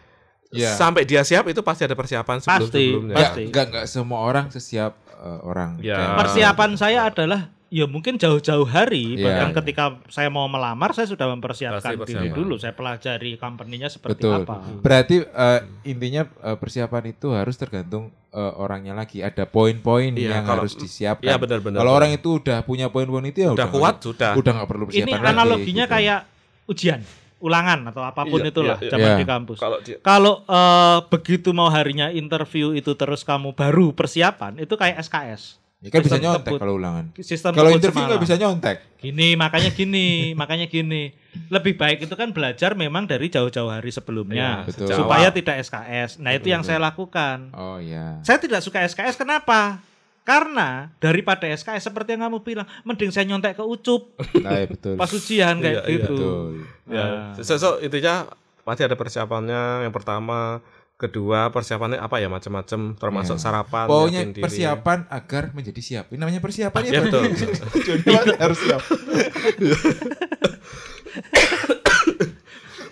Iya. 0.46 0.72
sampai 0.72 1.02
dia 1.02 1.26
siap 1.26 1.42
itu 1.48 1.58
pasti 1.60 1.82
ada 1.82 1.92
persiapan 1.92 2.38
sebelum 2.38 2.70
Pasti, 2.70 2.84
sebelumnya. 2.86 3.16
Pasti. 3.18 3.42
nggak, 3.50 3.64
nggak 3.66 3.86
semua 3.88 4.20
orang 4.22 4.46
sesiap 4.46 4.92
eh, 5.10 5.40
orang. 5.42 5.80
Ya. 5.80 5.96
Kayak- 5.96 6.16
Persiapan 6.22 6.70
saya 6.76 7.00
adalah 7.04 7.40
ya 7.68 7.84
mungkin 7.84 8.14
jauh-jauh 8.14 8.62
hari 8.64 9.14
Iya, 9.14 9.24
bahkan 9.24 9.48
iya. 9.48 9.56
ketika 9.56 9.84
saya 10.06 10.28
mau 10.28 10.46
melamar 10.46 10.90
saya 10.90 11.04
sudah 11.04 11.26
mempersiapkan 11.28 11.82
Pasti 11.82 11.98
diri 12.06 12.30
persiapan. 12.30 12.36
dulu 12.36 12.54
saya 12.56 12.72
pelajari 12.72 13.30
company-nya 13.34 13.88
seperti 13.88 14.22
Betul. 14.22 14.42
apa 14.42 14.54
Berarti 14.78 15.16
eh, 15.20 15.60
intinya 15.84 16.22
eh, 16.40 16.54
persiapan 16.54 17.02
itu 17.08 17.30
harus 17.30 17.54
tergantung 17.54 18.08
eh, 18.30 18.52
orangnya 18.54 18.92
lagi. 18.92 19.18
Ada 19.18 19.44
poin-poin 19.44 20.12
Iya, 20.12 20.30
yang 20.32 20.44
kalau- 20.44 20.62
harus 20.62 20.74
disiapkan. 20.74 21.24
Iya, 21.24 21.36
benar-benar. 21.36 21.78
Kalau 21.78 21.92
orang 21.92 22.10
itu 22.12 22.28
udah 22.36 22.62
punya 22.62 22.86
poin-poin 22.86 23.24
itu 23.24 23.40
ya 23.40 23.50
Udah 23.50 23.66
kuat, 23.66 23.98
sudah. 23.98 24.32
Udah 24.32 24.52
nggak 24.54 24.68
perlu 24.68 24.84
ini 24.86 25.02
persiapan 25.02 25.18
lagi, 25.18 25.32
analoginya 25.32 25.84
gitu. 25.84 25.94
kayak 25.94 26.20
ujian 26.66 27.00
ulangan 27.36 27.84
atau 27.86 28.00
apa 28.00 28.24
pun 28.24 28.40
Iya, 28.40 28.48
itulah 28.48 28.76
iya, 28.76 28.82
iya. 28.82 28.90
zaman 28.90 29.08
Iya. 29.08 29.18
di 29.18 29.26
kampus 29.26 29.58
Kalau 29.58 29.78
dia 29.80 29.96
kalau 30.00 30.34
eh, 30.42 30.98
begitu 31.06 31.48
mau 31.50 31.68
harinya 31.68 32.08
interview 32.08 32.72
itu 32.72 32.92
terus 32.92 33.20
kamu 33.22 33.52
baru 33.52 33.92
persiapan 33.92 34.56
itu 34.58 34.72
kayak 34.72 34.96
SKS 34.98 35.60
Ya 35.76 35.88
kan 35.88 36.00
bisa 36.00 36.16
nyontek 36.16 36.56
kalau 36.56 36.74
ulangan. 36.74 37.12
sistem 37.18 37.52
Kalau 37.52 37.68
interview 37.68 38.00
nggak 38.02 38.22
bisa 38.22 38.36
nyontek. 38.36 38.76
gini 38.96 39.34
makanya 39.34 39.70
gini 39.70 40.08
makanya 40.40 40.66
gini 40.66 41.12
lebih 41.46 41.76
baik 41.76 42.00
itu 42.00 42.14
kan 42.14 42.32
belajar 42.32 42.72
memang 42.72 43.04
dari 43.04 43.28
jauh-jauh 43.28 43.68
hari 43.68 43.88
sebelumnya 43.88 44.64
betul. 44.64 44.88
sejak 44.88 44.96
supaya 44.98 45.28
awal. 45.28 45.36
tidak 45.36 45.56
SKS 45.60 46.10
nah 46.18 46.32
itu 46.32 46.48
yang 46.48 46.64
saya 46.64 46.80
lakukan 46.80 47.52
Oh 47.52 47.76
iya. 47.76 48.18
saya 48.20 48.40
tidak 48.40 48.60
suka 48.60 48.82
SKS 48.82 49.14
kenapa 49.14 49.84
karena 50.22 50.90
daripada 50.96 51.44
SKS 51.46 51.86
seperti 51.86 52.16
yang 52.16 52.26
kamu 52.26 52.40
bilang 52.40 52.66
mending 52.82 53.12
saya 53.12 53.28
nyontek 53.28 53.54
ke 53.54 53.62
ucup 53.62 54.16
Nah, 54.34 54.56
ya, 54.56 54.66
betul. 54.66 54.96
pas 55.00 55.06
ujian 55.08 55.54
kayak 55.56 55.72
Iya, 55.76 55.82
iya. 55.84 55.92
gitu 55.92 56.16
Betul. 56.16 56.52
Ya, 56.88 57.04
so, 57.36 57.54
so, 57.54 57.70
intinya 57.78 58.26
pasti 58.62 58.82
ada 58.82 58.94
persiapannya. 58.94 59.82
Yang 59.82 59.94
pertama, 59.94 60.62
kedua 60.96 61.52
persiapannya 61.52 62.00
apa 62.00 62.16
ya 62.18 62.28
macam-macam, 62.28 62.96
termasuk 62.96 63.36
Iya. 63.36 63.42
sarapan. 63.44 63.84
Pokoknya 63.84 64.22
diri. 64.26 64.40
persiapan 64.40 64.98
agar 65.12 65.52
menjadi 65.52 65.80
siap. 65.80 66.04
Ini 66.08 66.18
namanya 66.18 66.40
persiapan 66.40 66.80
ya. 66.82 66.90
Ya, 66.90 67.00
betul. 67.04 67.22
Tujuannya 67.84 68.36
harus 68.40 68.58
siap. 68.58 68.80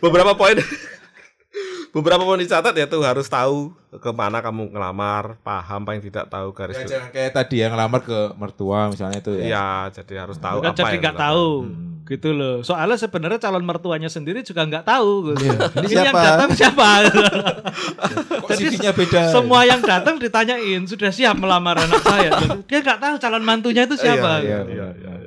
Beberapa 0.00 0.36
poin, 0.36 0.60
beberapa 1.94 2.20
poin 2.20 2.36
dicatat 2.36 2.74
ya 2.74 2.84
tuh 2.84 3.00
harus 3.00 3.24
tahu 3.24 3.70
ke 3.94 4.10
mana 4.10 4.38
kamu 4.38 4.68
ngelamar, 4.68 5.38
paham 5.40 5.80
paling 5.80 6.02
tidak 6.02 6.26
tahu 6.26 6.50
garis. 6.50 6.74
Ya, 6.76 6.86
jangan 6.90 7.08
kayak 7.08 7.30
tadi 7.32 7.56
yang 7.56 7.70
ngelamar 7.70 8.02
ke 8.02 8.18
mertua 8.34 8.90
misalnya 8.90 9.18
itu 9.18 9.30
ya. 9.32 9.44
Iya, 9.46 9.68
jadi 9.94 10.14
harus 10.20 10.36
tahu 10.36 10.58
kan 10.58 10.70
apa 10.70 10.78
jadi 10.84 10.96
nggak 11.00 11.16
tahu 11.16 11.46
Hmm. 11.64 12.04
gitu 12.04 12.30
loh 12.30 12.60
soalnya 12.60 13.00
sebenarnya 13.00 13.40
calon 13.40 13.62
mertuanya 13.62 14.06
sendiri 14.06 14.42
juga 14.42 14.60
nggak 14.62 14.84
tahu 14.84 15.30
gitu. 15.30 15.46
Iya, 15.46 15.56
ini 15.78 15.86
yang 15.88 16.04
siapa? 16.04 16.20
datang 16.20 16.48
siapa 16.52 16.86
Kok 18.42 18.48
CV-nya 18.50 18.92
beda. 18.92 19.20
semua 19.30 19.60
yang 19.62 19.80
datang 19.80 20.18
ditanyain 20.18 20.82
sudah 20.84 21.08
siap 21.08 21.32
melamar 21.34 21.78
anak 21.78 22.02
saya 22.02 22.28
dia 22.62 22.78
nggak 22.80 22.98
tahu 22.98 23.14
calon 23.18 23.40
mantunya 23.40 23.82
itu 23.84 23.96
siapa 23.96 24.42
Iya, 24.42 24.60
Iya, 24.64 24.88
iya, 24.92 25.12
iya. 25.16 25.23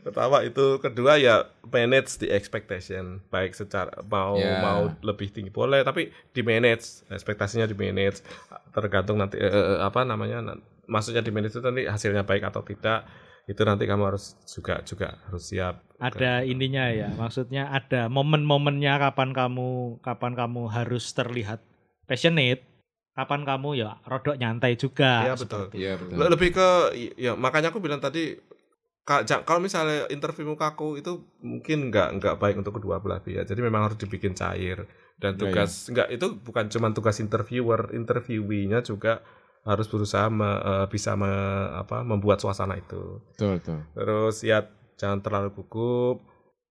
Pertama 0.00 0.42
itu, 0.42 0.78
kedua 0.78 1.16
ya 1.16 1.44
manage 1.66 2.18
the 2.18 2.28
expectation, 2.30 3.20
baik 3.28 3.52
secara 3.52 3.90
mau 4.04 4.36
Ya. 4.36 4.58
mau 4.58 4.82
lebih 5.00 5.30
tinggi 5.30 5.48
boleh, 5.48 5.80
tapi 5.82 6.08
di 6.30 6.42
manage 6.42 7.04
ekspektasinya 7.08 7.64
di 7.64 7.74
manage, 7.74 8.24
tergantung 8.70 9.18
nanti 9.18 9.36
eh, 9.36 9.46
eh, 9.46 9.78
apa 9.80 10.02
namanya, 10.02 10.56
maksudnya 10.86 11.20
di 11.20 11.30
manage 11.30 11.54
itu 11.54 11.62
nanti 11.62 11.84
hasilnya 11.84 12.22
baik 12.22 12.46
atau 12.46 12.62
tidak, 12.62 13.06
itu 13.44 13.62
nanti 13.62 13.84
kamu 13.84 14.14
harus 14.14 14.38
juga 14.46 14.78
juga 14.86 15.18
harus 15.26 15.44
siap. 15.46 15.82
ada 16.00 16.40
ininya 16.40 16.88
ya 16.88 17.12
maksudnya 17.12 17.68
ada 17.68 18.08
momen-momennya 18.08 18.96
kapan 18.96 19.36
kamu 19.36 20.00
kapan 20.00 20.32
kamu 20.32 20.72
harus 20.72 21.12
terlihat 21.12 21.60
passionate 22.08 22.64
kapan 23.12 23.44
kamu 23.44 23.84
ya 23.84 24.00
rodok 24.08 24.40
nyantai 24.40 24.80
juga 24.80 25.28
Iya 25.28 25.34
betul. 25.36 25.68
Iya 25.76 25.92
betul. 26.00 26.16
Le- 26.16 26.30
Lebih 26.32 26.50
ke 26.56 26.68
ya 27.20 27.36
makanya 27.36 27.68
aku 27.68 27.84
bilang 27.84 28.00
tadi 28.00 28.32
kalau 29.42 29.58
misalnya 29.58 30.06
interview 30.12 30.46
mukaku 30.46 31.00
itu 31.00 31.24
mungkin 31.42 31.90
nggak 31.90 32.20
nggak 32.20 32.34
baik 32.38 32.56
untuk 32.60 32.78
kedua 32.78 33.02
belah 33.02 33.18
pihak. 33.18 33.48
Jadi 33.48 33.60
memang 33.64 33.90
harus 33.90 33.98
dibikin 33.98 34.36
cair 34.36 34.86
dan 35.18 35.34
Iya, 35.34 35.40
tugas 35.40 35.90
nggak 35.90 36.08
itu 36.14 36.26
bukan 36.40 36.64
cuma 36.70 36.88
tugas 36.94 37.18
interviewer, 37.18 37.90
interviewinya 37.92 38.80
juga 38.86 39.24
harus 39.66 39.90
berusaha 39.90 40.30
me- 40.32 40.62
eh, 40.62 40.86
bisa 40.88 41.18
me- 41.18 41.70
apa 41.76 42.00
membuat 42.06 42.40
suasana 42.40 42.78
itu. 42.78 43.20
Betul, 43.34 43.58
betul. 43.60 43.78
Terus 43.92 44.36
ya 44.46 44.64
jangan 44.96 45.20
terlalu 45.24 45.52
gugup. 45.58 46.24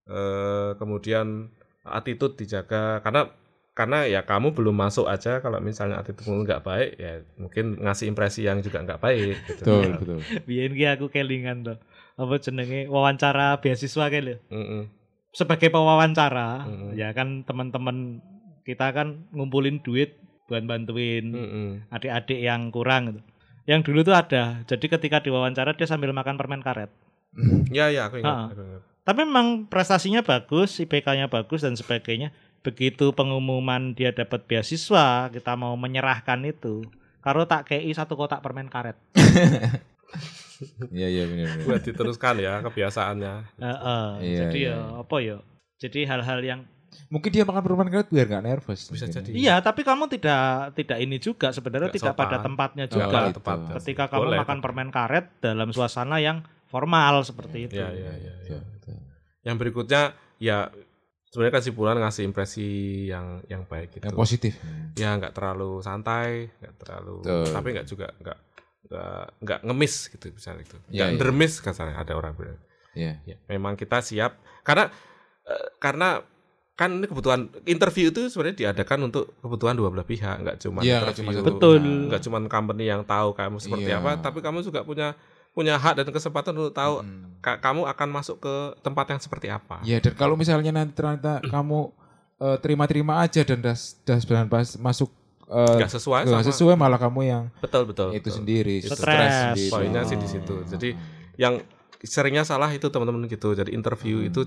eh, 0.09 0.73
kemudian 0.81 1.53
attitude 1.85 2.33
dijaga 2.33 2.97
karena 3.05 3.29
karena 3.77 4.09
ya 4.09 4.25
kamu 4.25 4.57
belum 4.57 4.73
masuk 4.73 5.05
aja 5.05 5.37
kalau 5.37 5.61
misalnya 5.61 6.01
attitude 6.01 6.25
nggak 6.25 6.65
baik 6.65 6.97
ya 6.97 7.21
mungkin 7.37 7.77
ngasih 7.77 8.09
impresi 8.09 8.41
yang 8.49 8.57
juga 8.65 8.81
nggak 8.81 8.97
baik 8.97 9.37
gitu. 9.45 9.63
Betul, 9.69 9.87
betul. 10.01 10.19
ki 10.49 10.85
aku 10.89 11.13
kelingan 11.13 11.61
tuh 11.61 11.77
apa 12.19 12.35
jenenge 12.37 12.91
wawancara 12.91 13.63
beasiswa 13.63 14.11
kayak 14.11 14.23
lho 14.27 14.35
Mm-mm. 14.51 14.91
sebagai 15.31 15.71
pewawancara 15.71 16.67
Mm. 16.67 16.91
ya 16.99 17.15
kan 17.15 17.47
teman-teman 17.47 18.19
kita 18.67 18.91
kan 18.91 19.23
ngumpulin 19.31 19.79
duit 19.79 20.19
buat 20.45 20.61
bantuin 20.67 21.23
Mm-mm. 21.31 21.67
adik-adik 21.89 22.43
yang 22.43 22.67
kurang 22.69 23.13
gitu. 23.13 23.21
Yang 23.69 23.79
dulu 23.85 23.99
tuh 24.01 24.17
ada. 24.17 24.65
Jadi 24.65 24.85
ketika 24.89 25.21
diwawancara 25.21 25.77
dia 25.77 25.85
sambil 25.85 26.09
makan 26.09 26.41
permen 26.41 26.57
karet. 26.59 26.89
Ya 27.69 27.93
ya 27.93 28.09
aku 28.09 28.17
ingat. 28.17 28.33
Ha. 28.33 28.45
aku 28.49 28.61
ingat. 28.65 28.81
Tapi 29.05 29.19
memang 29.25 29.69
prestasinya 29.69 30.25
bagus, 30.25 30.81
IPK-nya 30.81 31.29
bagus 31.29 31.61
dan 31.61 31.77
sebagainya. 31.77 32.33
Begitu 32.65 33.13
pengumuman 33.13 33.93
dia 33.93 34.09
dapat 34.09 34.49
beasiswa, 34.49 35.29
kita 35.29 35.53
mau 35.53 35.77
menyerahkan 35.77 36.41
itu. 36.49 36.81
Karo 37.21 37.45
tak 37.45 37.69
kei 37.69 37.89
satu 37.93 38.17
kotak 38.17 38.41
permen 38.41 38.73
karet. 38.73 38.97
Iya, 40.89 41.07
iya 41.07 41.23
benar 41.25 41.47
benar. 41.49 41.65
Buat 41.65 41.81
diteruskan 41.83 42.35
ya 42.37 42.53
kebiasaannya. 42.61 43.33
Heeh. 43.57 44.07
Iya, 44.19 44.37
Jadi 44.41 44.59
iya. 44.59 44.75
ya 44.75 44.99
apa 44.99 45.15
ya? 45.19 45.37
Jadi 45.77 45.99
hal-hal 46.03 46.39
yang 46.41 46.61
Mungkin 47.09 47.29
dia 47.31 47.41
makan 47.41 47.61
permen 47.61 47.87
karet 47.87 48.09
biar 48.09 48.25
nggak 48.27 48.43
nervous. 48.43 48.85
Bisa 48.85 49.05
mungkin. 49.05 49.15
jadi. 49.15 49.29
Iya, 49.31 49.55
tapi 49.59 49.81
kamu 49.81 50.09
tidak 50.09 50.45
tidak 50.73 50.97
ini 50.99 51.17
juga 51.17 51.49
sebenarnya 51.49 51.87
Nggak 51.87 51.97
tidak 51.97 52.13
pada 52.13 52.35
sopan. 52.35 52.45
tempatnya 52.45 52.85
Oh, 52.85 52.91
juga. 52.91 53.05
gitu. 53.23 53.35
tepat. 53.35 53.57
Ketika 53.77 54.03
kamu 54.07 54.21
Boleh, 54.25 54.37
makan 54.37 54.49
tapi- 54.51 54.63
permen 54.63 54.89
karet 54.89 55.25
dalam 55.39 55.69
suasana 55.69 56.17
yang 56.17 56.37
formal 56.65 57.21
seperti 57.23 57.65
itu. 57.65 57.77
Ya 57.77 57.89
ya 57.89 58.13
ya. 58.13 58.33
ya. 58.45 58.59
Betul, 58.59 58.61
betul. 58.75 58.95
Yang 59.41 59.55
berikutnya 59.57 60.01
ya 60.37 60.57
sebenarnya 61.25 61.53
kesimpulan 61.55 61.97
ngasih 61.99 62.23
impresi 62.25 62.67
yang 63.05 63.41
yang 63.45 63.61
baik 63.63 63.89
gitu. 63.91 64.03
Yang 64.03 64.17
positif. 64.17 64.53
ya 64.93 65.13
nggak 65.15 65.31
terlalu 65.31 65.79
santai, 65.79 66.49
nggak 66.57 66.73
terlalu, 66.75 67.15
Betul. 67.21 67.45
tapi 67.53 67.67
nggak 67.71 67.87
juga 67.87 68.07
nggak 68.17 68.37
nggak 69.39 69.59
ngemis 69.61 70.09
gitu 70.09 70.31
misalnya 70.31 70.63
itu, 70.63 70.77
Iya, 70.87 70.89
nggak 70.89 71.09
iya. 71.11 71.19
dermis 71.19 71.53
kasarnya 71.59 71.97
ada 71.97 72.13
orang 72.13 72.33
bilang. 72.33 72.59
Iya. 72.91 73.13
Ya, 73.23 73.35
memang 73.47 73.75
kita 73.75 73.99
siap 73.99 74.35
karena 74.61 74.89
eh, 75.43 75.67
karena 75.77 76.23
kan 76.73 76.89
ini 76.89 77.05
kebutuhan 77.05 77.51
interview 77.65 78.07
itu 78.07 78.31
sebenarnya 78.31 78.71
diadakan 78.71 79.11
untuk 79.11 79.35
kebutuhan 79.37 79.75
dua 79.75 79.91
belah 79.91 80.03
pihak, 80.03 80.39
nggak 80.39 80.57
cuma 80.57 80.79
nggak 80.79 81.11
cuma 81.13 81.29
interview. 81.29 81.51
Betul. 81.53 81.75
Nah, 81.77 82.07
nggak 82.07 82.21
cuma 82.23 82.37
company 82.47 82.83
yang 82.85 83.03
tahu 83.03 83.35
kamu 83.35 83.59
seperti 83.59 83.89
Iya. 83.89 83.99
apa, 83.99 84.11
tapi 84.17 84.39
kamu 84.39 84.63
juga 84.63 84.81
punya 84.81 85.11
punya 85.49 85.75
hak 85.75 85.99
dan 85.99 86.07
kesempatan 86.07 86.55
untuk 86.55 86.71
tahu 86.71 87.03
Hmm. 87.03 87.35
ka- 87.37 87.59
kamu 87.59 87.83
akan 87.85 88.09
masuk 88.09 88.39
ke 88.39 88.55
tempat 88.79 89.05
yang 89.07 89.19
seperti 89.19 89.47
apa. 89.49 89.83
Ya 89.83 89.99
dan 89.99 90.15
kalau 90.15 90.33
misalnya 90.33 90.71
nanti 90.71 90.95
ternyata 90.95 91.43
kamu 91.43 91.91
eh, 92.39 92.57
terima-terima 92.57 93.19
aja 93.19 93.43
dan 93.43 93.59
das 93.59 93.99
das 94.01 94.23
dan 94.23 94.47
pas 94.47 94.79
masuk 94.79 95.11
eh, 95.49 95.73
Nggak 95.75 95.91
sesuai 95.91 96.21
nggak 96.23 96.39
sama 96.39 96.49
sesuai 96.49 96.75
malah 96.75 96.97
kamu 96.97 97.21
yang 97.23 97.43
betul 97.57 97.83
betul 97.83 98.09
itu 98.11 98.21
betul. 98.23 98.33
sendiri 98.37 98.75
Itu 98.79 98.93
Stres. 98.93 99.33
sendiri. 99.57 99.65
Poinnya 99.67 100.01
sih 100.03 100.15
di 100.15 100.27
situ. 100.27 100.55
Jadi 100.63 100.89
yang 101.35 101.57
seringnya 101.99 102.43
salah 102.43 102.69
itu 102.69 102.85
teman-teman 102.85 103.25
gitu. 103.25 103.51
Jadi 103.51 103.71
interview 103.71 104.19
Hmm. 104.19 104.29
itu 104.29 104.41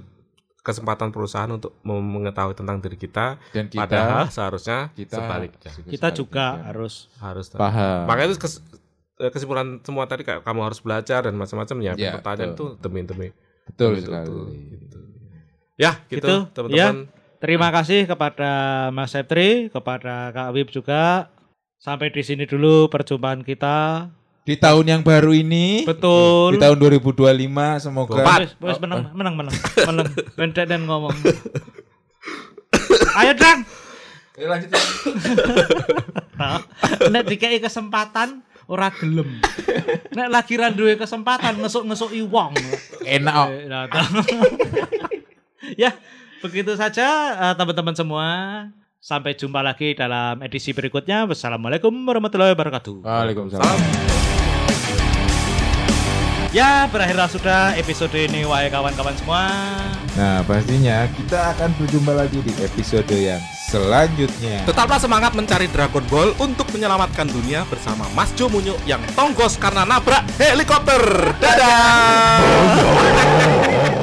kesempatan 0.58 1.10
perusahaan 1.10 1.50
untuk 1.50 1.74
mengetahui 1.82 2.54
tentang 2.54 2.78
diri 2.78 2.94
kita, 2.94 3.34
Dan 3.50 3.66
kita 3.66 3.82
padahal 3.82 4.24
seharusnya 4.28 4.78
kita 4.92 5.18
sebaliknya 5.18 5.70
Kita 5.84 6.08
juga 6.12 6.30
sebaliknya. 6.54 6.64
harus 6.64 6.94
harus 7.18 7.46
paham. 7.50 8.06
makanya 8.06 8.30
itu 8.30 8.38
kes- 8.38 8.62
eh, 9.18 9.28
kesimpulan 9.28 9.82
semua 9.82 10.06
tadi 10.06 10.22
kayak 10.22 10.40
kamu 10.40 10.60
harus 10.62 10.78
belajar 10.78 11.18
dan 11.20 11.34
macam-macam 11.34 11.76
ya, 11.80 11.92
Ya, 11.92 12.14
pertanyaan 12.14 12.54
betul. 12.54 12.68
itu 12.70 12.80
demi 12.80 13.00
demi 13.02 13.28
Betul 13.64 13.90
demi 13.92 14.02
sekali. 14.02 14.22
itu, 14.24 14.38
gitu. 14.78 14.98
ya 15.76 15.92
gitu, 16.04 16.22
Gitu, 16.22 16.34
teman-teman 16.52 16.96
Terima 17.42 17.74
kasih 17.74 18.06
kepada 18.06 18.86
Mas 18.94 19.10
Septri, 19.10 19.66
kepada 19.66 20.30
Kak 20.30 20.54
Wib 20.54 20.70
juga. 20.70 21.26
Sampai 21.82 22.14
di 22.14 22.22
sini 22.22 22.46
dulu 22.46 22.86
perjumpaan 22.86 23.42
kita. 23.42 24.06
Di 24.46 24.54
tahun 24.54 24.86
yang 24.86 25.02
baru 25.02 25.34
ini, 25.34 25.82
Betul. 25.82 26.54
di 26.54 26.62
tahun 26.62 26.78
2025 26.78 27.18
semoga. 27.82 28.22
Wes, 28.22 28.54
wes 28.62 28.78
menang, 28.78 29.10
menang, 29.10 29.34
menang, 29.42 29.54
menang. 29.58 30.06
Bendek 30.38 30.70
dan 30.70 30.86
ngomong. 30.86 31.10
Ayo 33.18 33.34
Drang. 33.34 33.66
Ayo 34.38 34.46
lanjut. 34.46 34.70
Nek 37.10 37.26
dikei 37.26 37.58
kesempatan 37.58 38.46
ora 38.70 38.94
gelem. 38.94 39.42
Nek 40.14 40.30
lagi 40.30 40.62
ra 40.62 40.70
duwe 40.70 40.94
kesempatan 40.94 41.58
ngesuk-ngesuki 41.58 42.22
wong. 42.22 42.54
Enak. 43.02 43.34
oh. 43.34 43.50
Eh, 43.50 43.66
nah, 43.66 43.90
ya, 45.82 45.90
begitu 46.42 46.74
saja 46.74 47.08
eh, 47.38 47.54
teman-teman 47.54 47.94
semua. 47.94 48.28
Sampai 49.02 49.34
jumpa 49.34 49.58
lagi 49.66 49.98
dalam 49.98 50.38
edisi 50.46 50.70
berikutnya. 50.70 51.26
Wassalamualaikum 51.26 51.90
warahmatullahi 51.90 52.54
wabarakatuh. 52.54 53.02
Waalaikumsalam. 53.02 53.78
Ya, 56.52 56.86
berakhirlah 56.86 57.26
sudah 57.32 57.74
episode 57.80 58.12
ini 58.14 58.44
wahai 58.46 58.68
kawan-kawan 58.70 59.16
semua. 59.18 59.48
Nah, 60.14 60.44
pastinya 60.44 61.08
kita 61.18 61.56
akan 61.56 61.72
berjumpa 61.80 62.12
lagi 62.12 62.38
di 62.44 62.52
episode 62.62 63.08
yang 63.10 63.40
selanjutnya. 63.72 64.68
tetaplah 64.68 65.00
semangat 65.00 65.32
mencari 65.32 65.64
Dragon 65.72 66.04
Ball 66.12 66.36
untuk 66.36 66.68
menyelamatkan 66.76 67.24
dunia 67.32 67.64
bersama 67.72 68.04
Mas 68.12 68.28
Jo 68.36 68.52
Munyo 68.52 68.76
yang 68.84 69.00
tonggos 69.16 69.56
karena 69.56 69.88
nabrak 69.88 70.28
helikopter 70.36 71.32
dadah 71.40 72.36